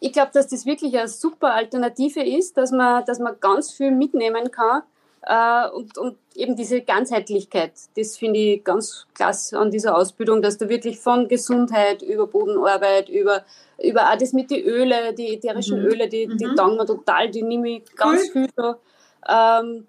ich 0.00 0.12
glaube, 0.12 0.30
dass 0.32 0.48
das 0.48 0.66
wirklich 0.66 0.98
eine 0.98 1.08
super 1.08 1.52
Alternative 1.52 2.22
ist, 2.22 2.56
dass 2.56 2.72
man, 2.72 3.04
dass 3.04 3.18
man 3.18 3.36
ganz 3.38 3.70
viel 3.70 3.90
mitnehmen 3.90 4.50
kann. 4.50 4.82
Äh, 5.22 5.68
und, 5.68 5.98
und 5.98 6.16
eben 6.34 6.56
diese 6.56 6.80
Ganzheitlichkeit, 6.80 7.72
das 7.94 8.16
finde 8.16 8.40
ich 8.40 8.64
ganz 8.64 9.06
klasse 9.12 9.58
an 9.58 9.70
dieser 9.70 9.94
Ausbildung, 9.94 10.40
dass 10.40 10.56
du 10.56 10.70
wirklich 10.70 10.98
von 10.98 11.28
Gesundheit 11.28 12.00
über 12.00 12.26
Bodenarbeit, 12.26 13.10
über, 13.10 13.44
über 13.78 14.10
auch 14.10 14.16
das 14.16 14.32
mit 14.32 14.50
den 14.50 14.64
Öle, 14.64 15.12
die 15.12 15.34
ätherischen 15.34 15.80
mhm. 15.82 15.88
Öle, 15.88 16.08
die, 16.08 16.26
die 16.26 16.46
mhm. 16.46 16.56
taugen 16.56 16.78
mir 16.78 16.86
total, 16.86 17.30
die 17.30 17.42
nehme 17.42 17.68
ich 17.68 17.94
ganz 17.94 18.22
cool. 18.28 18.30
viel 18.30 18.48
so. 18.56 18.74
Ähm, 19.28 19.86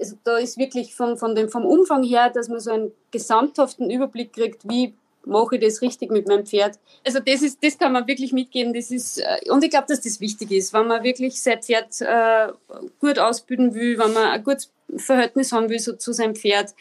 also 0.00 0.16
da 0.24 0.38
ist 0.38 0.56
wirklich 0.56 0.94
von, 0.94 1.18
von 1.18 1.34
dem, 1.34 1.50
vom 1.50 1.66
Umfang 1.66 2.02
her, 2.02 2.30
dass 2.30 2.48
man 2.48 2.60
so 2.60 2.70
einen 2.70 2.92
gesamthaften 3.10 3.90
Überblick 3.90 4.32
kriegt, 4.32 4.66
wie 4.66 4.94
mache 5.24 5.56
ich 5.56 5.62
das 5.62 5.82
richtig 5.82 6.10
mit 6.10 6.26
meinem 6.26 6.46
Pferd. 6.46 6.78
Also 7.04 7.20
das 7.20 7.42
ist, 7.42 7.62
das 7.62 7.78
kann 7.78 7.92
man 7.92 8.06
wirklich 8.06 8.32
mitgeben. 8.32 8.74
Das 8.74 8.90
ist, 8.90 9.18
äh, 9.18 9.50
und 9.50 9.62
ich 9.64 9.70
glaube, 9.70 9.86
dass 9.88 10.00
das 10.00 10.20
wichtig 10.20 10.50
ist, 10.50 10.72
wenn 10.72 10.86
man 10.86 11.02
wirklich 11.02 11.40
sein 11.40 11.62
Pferd 11.62 12.00
äh, 12.00 12.48
gut 13.00 13.18
ausbilden 13.18 13.74
will, 13.74 13.98
wenn 13.98 14.12
man 14.12 14.24
ein 14.30 14.44
gutes 14.44 14.70
Verhältnis 14.96 15.52
haben 15.52 15.68
will 15.68 15.78
so, 15.78 15.94
zu 15.94 16.12
seinem 16.12 16.34
Pferd, 16.34 16.74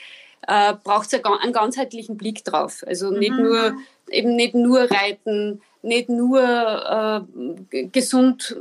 äh, 0.47 0.73
braucht 0.84 1.13
es 1.13 1.23
einen 1.23 1.54
ganzheitlichen 1.54 2.17
Blick 2.17 2.43
drauf. 2.43 2.84
Also 2.88 3.12
nicht 3.12 3.32
mhm. 3.32 3.43
nur 3.43 3.75
eben 4.10 4.36
nicht 4.36 4.56
nur 4.56 4.82
reiten, 4.89 5.62
nicht 5.82 6.10
nur 6.10 7.27
äh, 7.71 7.84
gesund 7.86 8.56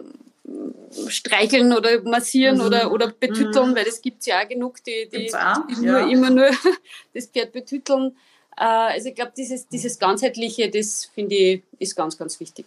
streicheln 1.08 1.72
oder 1.72 2.02
massieren 2.02 2.58
mhm. 2.58 2.64
oder, 2.64 2.92
oder 2.92 3.08
betütteln, 3.08 3.70
mhm. 3.70 3.76
weil 3.76 3.84
das 3.84 4.00
gibt 4.00 4.20
es 4.20 4.26
ja 4.26 4.42
auch 4.42 4.48
genug, 4.48 4.82
die, 4.84 5.08
die, 5.12 5.26
die 5.26 5.86
nur, 5.86 6.00
ja. 6.00 6.06
immer 6.06 6.30
nur 6.30 6.50
das 7.14 7.26
Pferd 7.26 7.52
betütteln. 7.52 8.16
Äh, 8.56 8.64
also 8.64 9.08
ich 9.08 9.14
glaube, 9.14 9.32
dieses, 9.36 9.68
dieses 9.68 9.98
Ganzheitliche, 9.98 10.70
das 10.70 11.06
finde 11.14 11.34
ich, 11.34 11.62
ist 11.78 11.96
ganz, 11.96 12.16
ganz 12.16 12.38
wichtig. 12.40 12.66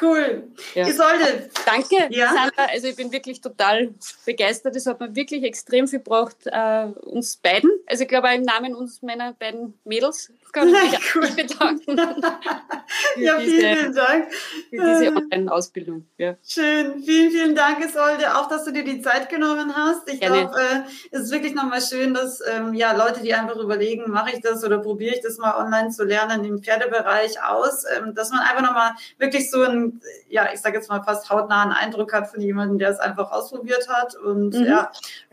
Cool. 0.00 0.48
Ja. 0.74 0.86
Isolde. 0.86 1.48
Danke, 1.64 2.08
ja? 2.10 2.28
Sandra. 2.32 2.66
Also 2.70 2.88
ich 2.88 2.96
bin 2.96 3.10
wirklich 3.12 3.40
total 3.40 3.94
begeistert. 4.26 4.76
Es 4.76 4.86
hat 4.86 5.00
mir 5.00 5.14
wirklich 5.14 5.42
extrem 5.42 5.88
viel 5.88 6.00
gebracht, 6.00 6.36
äh, 6.44 6.86
uns 7.02 7.36
beiden. 7.36 7.70
Also 7.86 8.02
ich 8.02 8.08
glaube 8.08 8.28
auch 8.28 8.34
im 8.34 8.42
Namen 8.42 8.74
uns 8.74 9.00
meiner 9.02 9.32
beiden 9.32 9.74
Mädels 9.84 10.30
kann 10.52 10.68
ich 10.68 10.90
mich 10.92 11.14
cool. 11.14 11.28
bedanken. 11.30 11.96
ja, 13.16 13.38
diese, 13.38 13.56
vielen, 13.56 13.76
vielen 13.76 13.94
Dank. 13.94 14.34
Für 14.34 14.98
diese 14.98 15.16
Online-Ausbildung. 15.16 16.06
Ja. 16.18 16.36
Schön. 16.46 17.02
Vielen, 17.02 17.30
vielen 17.30 17.54
Dank, 17.54 17.84
Isolde, 17.84 18.36
auch, 18.36 18.48
dass 18.48 18.64
du 18.64 18.72
dir 18.72 18.84
die 18.84 19.00
Zeit 19.00 19.28
genommen 19.28 19.74
hast. 19.76 20.10
Ich 20.10 20.20
glaube, 20.20 20.54
äh, 20.58 20.80
es 21.10 21.22
ist 21.22 21.32
wirklich 21.32 21.54
nochmal 21.54 21.80
schön, 21.80 22.14
dass 22.14 22.40
ähm, 22.46 22.74
ja, 22.74 22.92
Leute, 22.92 23.20
die 23.20 23.34
einfach 23.34 23.56
überlegen, 23.56 24.10
mache 24.10 24.30
ich 24.32 24.40
das 24.40 24.64
oder 24.64 24.78
probiere 24.78 25.14
ich 25.14 25.22
das 25.22 25.38
mal 25.38 25.56
online 25.56 25.90
zu 25.90 26.04
lernen 26.04 26.44
im 26.44 26.62
Pferdebereich 26.62 27.42
aus, 27.42 27.84
ähm, 27.96 28.14
dass 28.14 28.30
man 28.30 28.40
einfach 28.40 28.62
nochmal 28.62 28.92
wirklich 29.18 29.50
so 29.50 29.62
ein, 29.62 30.00
ja, 30.28 30.48
ich 30.52 30.60
sage 30.60 30.76
jetzt 30.76 30.88
mal 30.88 31.02
fast 31.02 31.30
hautnahen 31.30 31.72
Eindruck 31.72 32.12
hat 32.12 32.28
von 32.28 32.40
jemandem, 32.40 32.78
der 32.78 32.90
es 32.90 32.98
einfach 32.98 33.30
ausprobiert 33.30 33.88
hat. 33.88 34.14
Und 34.16 34.54
mhm. 34.54 34.64
ja, 34.64 34.90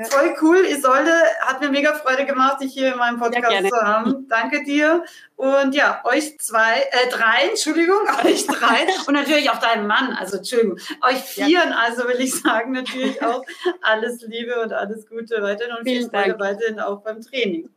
voll 0.10 0.36
cool. 0.42 0.58
Isolde, 0.66 1.14
hat 1.42 1.62
mir 1.62 1.70
mega 1.70 1.94
Freude 1.94 2.26
gemacht, 2.26 2.62
dich 2.62 2.74
hier 2.74 2.94
in 2.94 3.00
meinem 3.00 3.20
Podcast 3.20 3.68
zu 3.70 3.82
haben. 3.82 4.28
Danke 4.28 4.64
dir. 4.64 5.03
Und 5.36 5.76
ja, 5.76 6.02
euch 6.06 6.40
zwei, 6.40 6.80
äh, 6.80 7.10
drei, 7.10 7.50
Entschuldigung, 7.50 8.00
euch 8.26 8.46
drei 8.48 8.88
und 9.08 9.14
natürlich 9.14 9.50
auch 9.50 9.60
deinem 9.60 9.88
Mann, 9.88 10.14
also 10.14 10.38
Entschuldigung, 10.38 10.78
euch 11.02 11.20
vieren, 11.20 11.70
ja. 11.70 11.78
also 11.78 12.08
will 12.08 12.20
ich 12.20 12.34
sagen, 12.36 12.72
natürlich 12.72 13.22
auch 13.22 13.44
alles 13.82 14.22
Liebe 14.22 14.62
und 14.62 14.74
alles 14.74 15.08
Gute 15.08 15.42
weiterhin 15.42 15.76
und 15.76 15.84
viel 15.84 16.10
Freude 16.10 16.40
weiterhin 16.40 16.80
auch 16.80 17.02
beim 17.02 17.22
Training. 17.22 17.70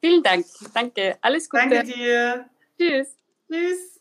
Vielen 0.00 0.22
Dank, 0.22 0.46
danke, 0.74 1.16
alles 1.20 1.48
Gute. 1.50 1.68
Danke 1.68 1.84
dir. 1.84 2.44
Tschüss. 2.78 3.16
Tschüss. 3.50 3.98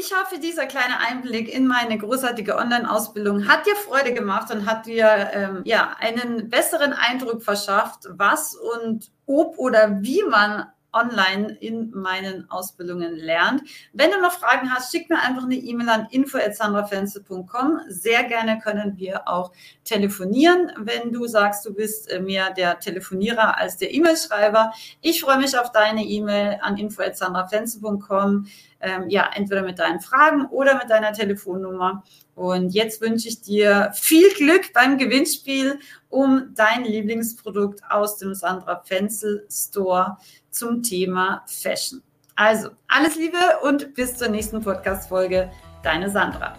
Ich 0.00 0.14
hoffe, 0.14 0.38
dieser 0.38 0.66
kleine 0.66 1.00
Einblick 1.00 1.52
in 1.52 1.66
meine 1.66 1.98
großartige 1.98 2.56
Online-Ausbildung 2.56 3.48
hat 3.48 3.66
dir 3.66 3.74
Freude 3.74 4.14
gemacht 4.14 4.48
und 4.52 4.64
hat 4.64 4.86
dir 4.86 5.30
ähm, 5.32 5.62
ja, 5.64 5.96
einen 5.98 6.48
besseren 6.48 6.92
Eindruck 6.92 7.42
verschafft, 7.42 8.04
was 8.08 8.54
und 8.54 9.10
ob 9.26 9.58
oder 9.58 10.00
wie 10.00 10.22
man 10.22 10.66
online 10.92 11.56
in 11.60 11.90
meinen 11.90 12.50
Ausbildungen 12.50 13.16
lernt. 13.16 13.62
Wenn 13.92 14.10
du 14.10 14.20
noch 14.20 14.32
Fragen 14.32 14.72
hast, 14.72 14.90
schick 14.90 15.10
mir 15.10 15.20
einfach 15.20 15.44
eine 15.44 15.56
E-Mail 15.56 15.88
an 15.88 16.06
info.sandrafenze.com. 16.10 17.80
Sehr 17.88 18.24
gerne 18.24 18.58
können 18.58 18.96
wir 18.96 19.28
auch 19.28 19.52
telefonieren, 19.84 20.72
wenn 20.78 21.12
du 21.12 21.26
sagst, 21.26 21.66
du 21.66 21.74
bist 21.74 22.10
äh, 22.10 22.20
mehr 22.20 22.50
der 22.50 22.80
Telefonierer 22.80 23.58
als 23.58 23.76
der 23.76 23.92
E-Mail-Schreiber. 23.92 24.72
Ich 25.00 25.20
freue 25.20 25.38
mich 25.38 25.58
auf 25.58 25.72
deine 25.72 26.04
E-Mail 26.04 26.58
an 26.62 26.76
info.sandrafenze.com. 26.76 28.46
Ähm, 28.80 29.08
ja, 29.08 29.28
entweder 29.34 29.62
mit 29.62 29.78
deinen 29.80 30.00
Fragen 30.00 30.46
oder 30.46 30.76
mit 30.76 30.88
deiner 30.88 31.12
Telefonnummer. 31.12 32.04
Und 32.38 32.70
jetzt 32.70 33.00
wünsche 33.00 33.26
ich 33.26 33.40
dir 33.40 33.90
viel 33.94 34.32
Glück 34.34 34.72
beim 34.72 34.96
Gewinnspiel 34.96 35.80
um 36.08 36.54
dein 36.54 36.84
Lieblingsprodukt 36.84 37.80
aus 37.90 38.16
dem 38.16 38.32
Sandra 38.32 38.80
Fenzel 38.84 39.44
Store 39.50 40.18
zum 40.50 40.84
Thema 40.84 41.44
Fashion. 41.48 42.00
Also, 42.36 42.68
alles 42.86 43.16
Liebe 43.16 43.38
und 43.62 43.92
bis 43.94 44.16
zur 44.16 44.28
nächsten 44.28 44.62
Podcast-Folge. 44.62 45.50
Deine 45.82 46.10
Sandra. 46.10 46.56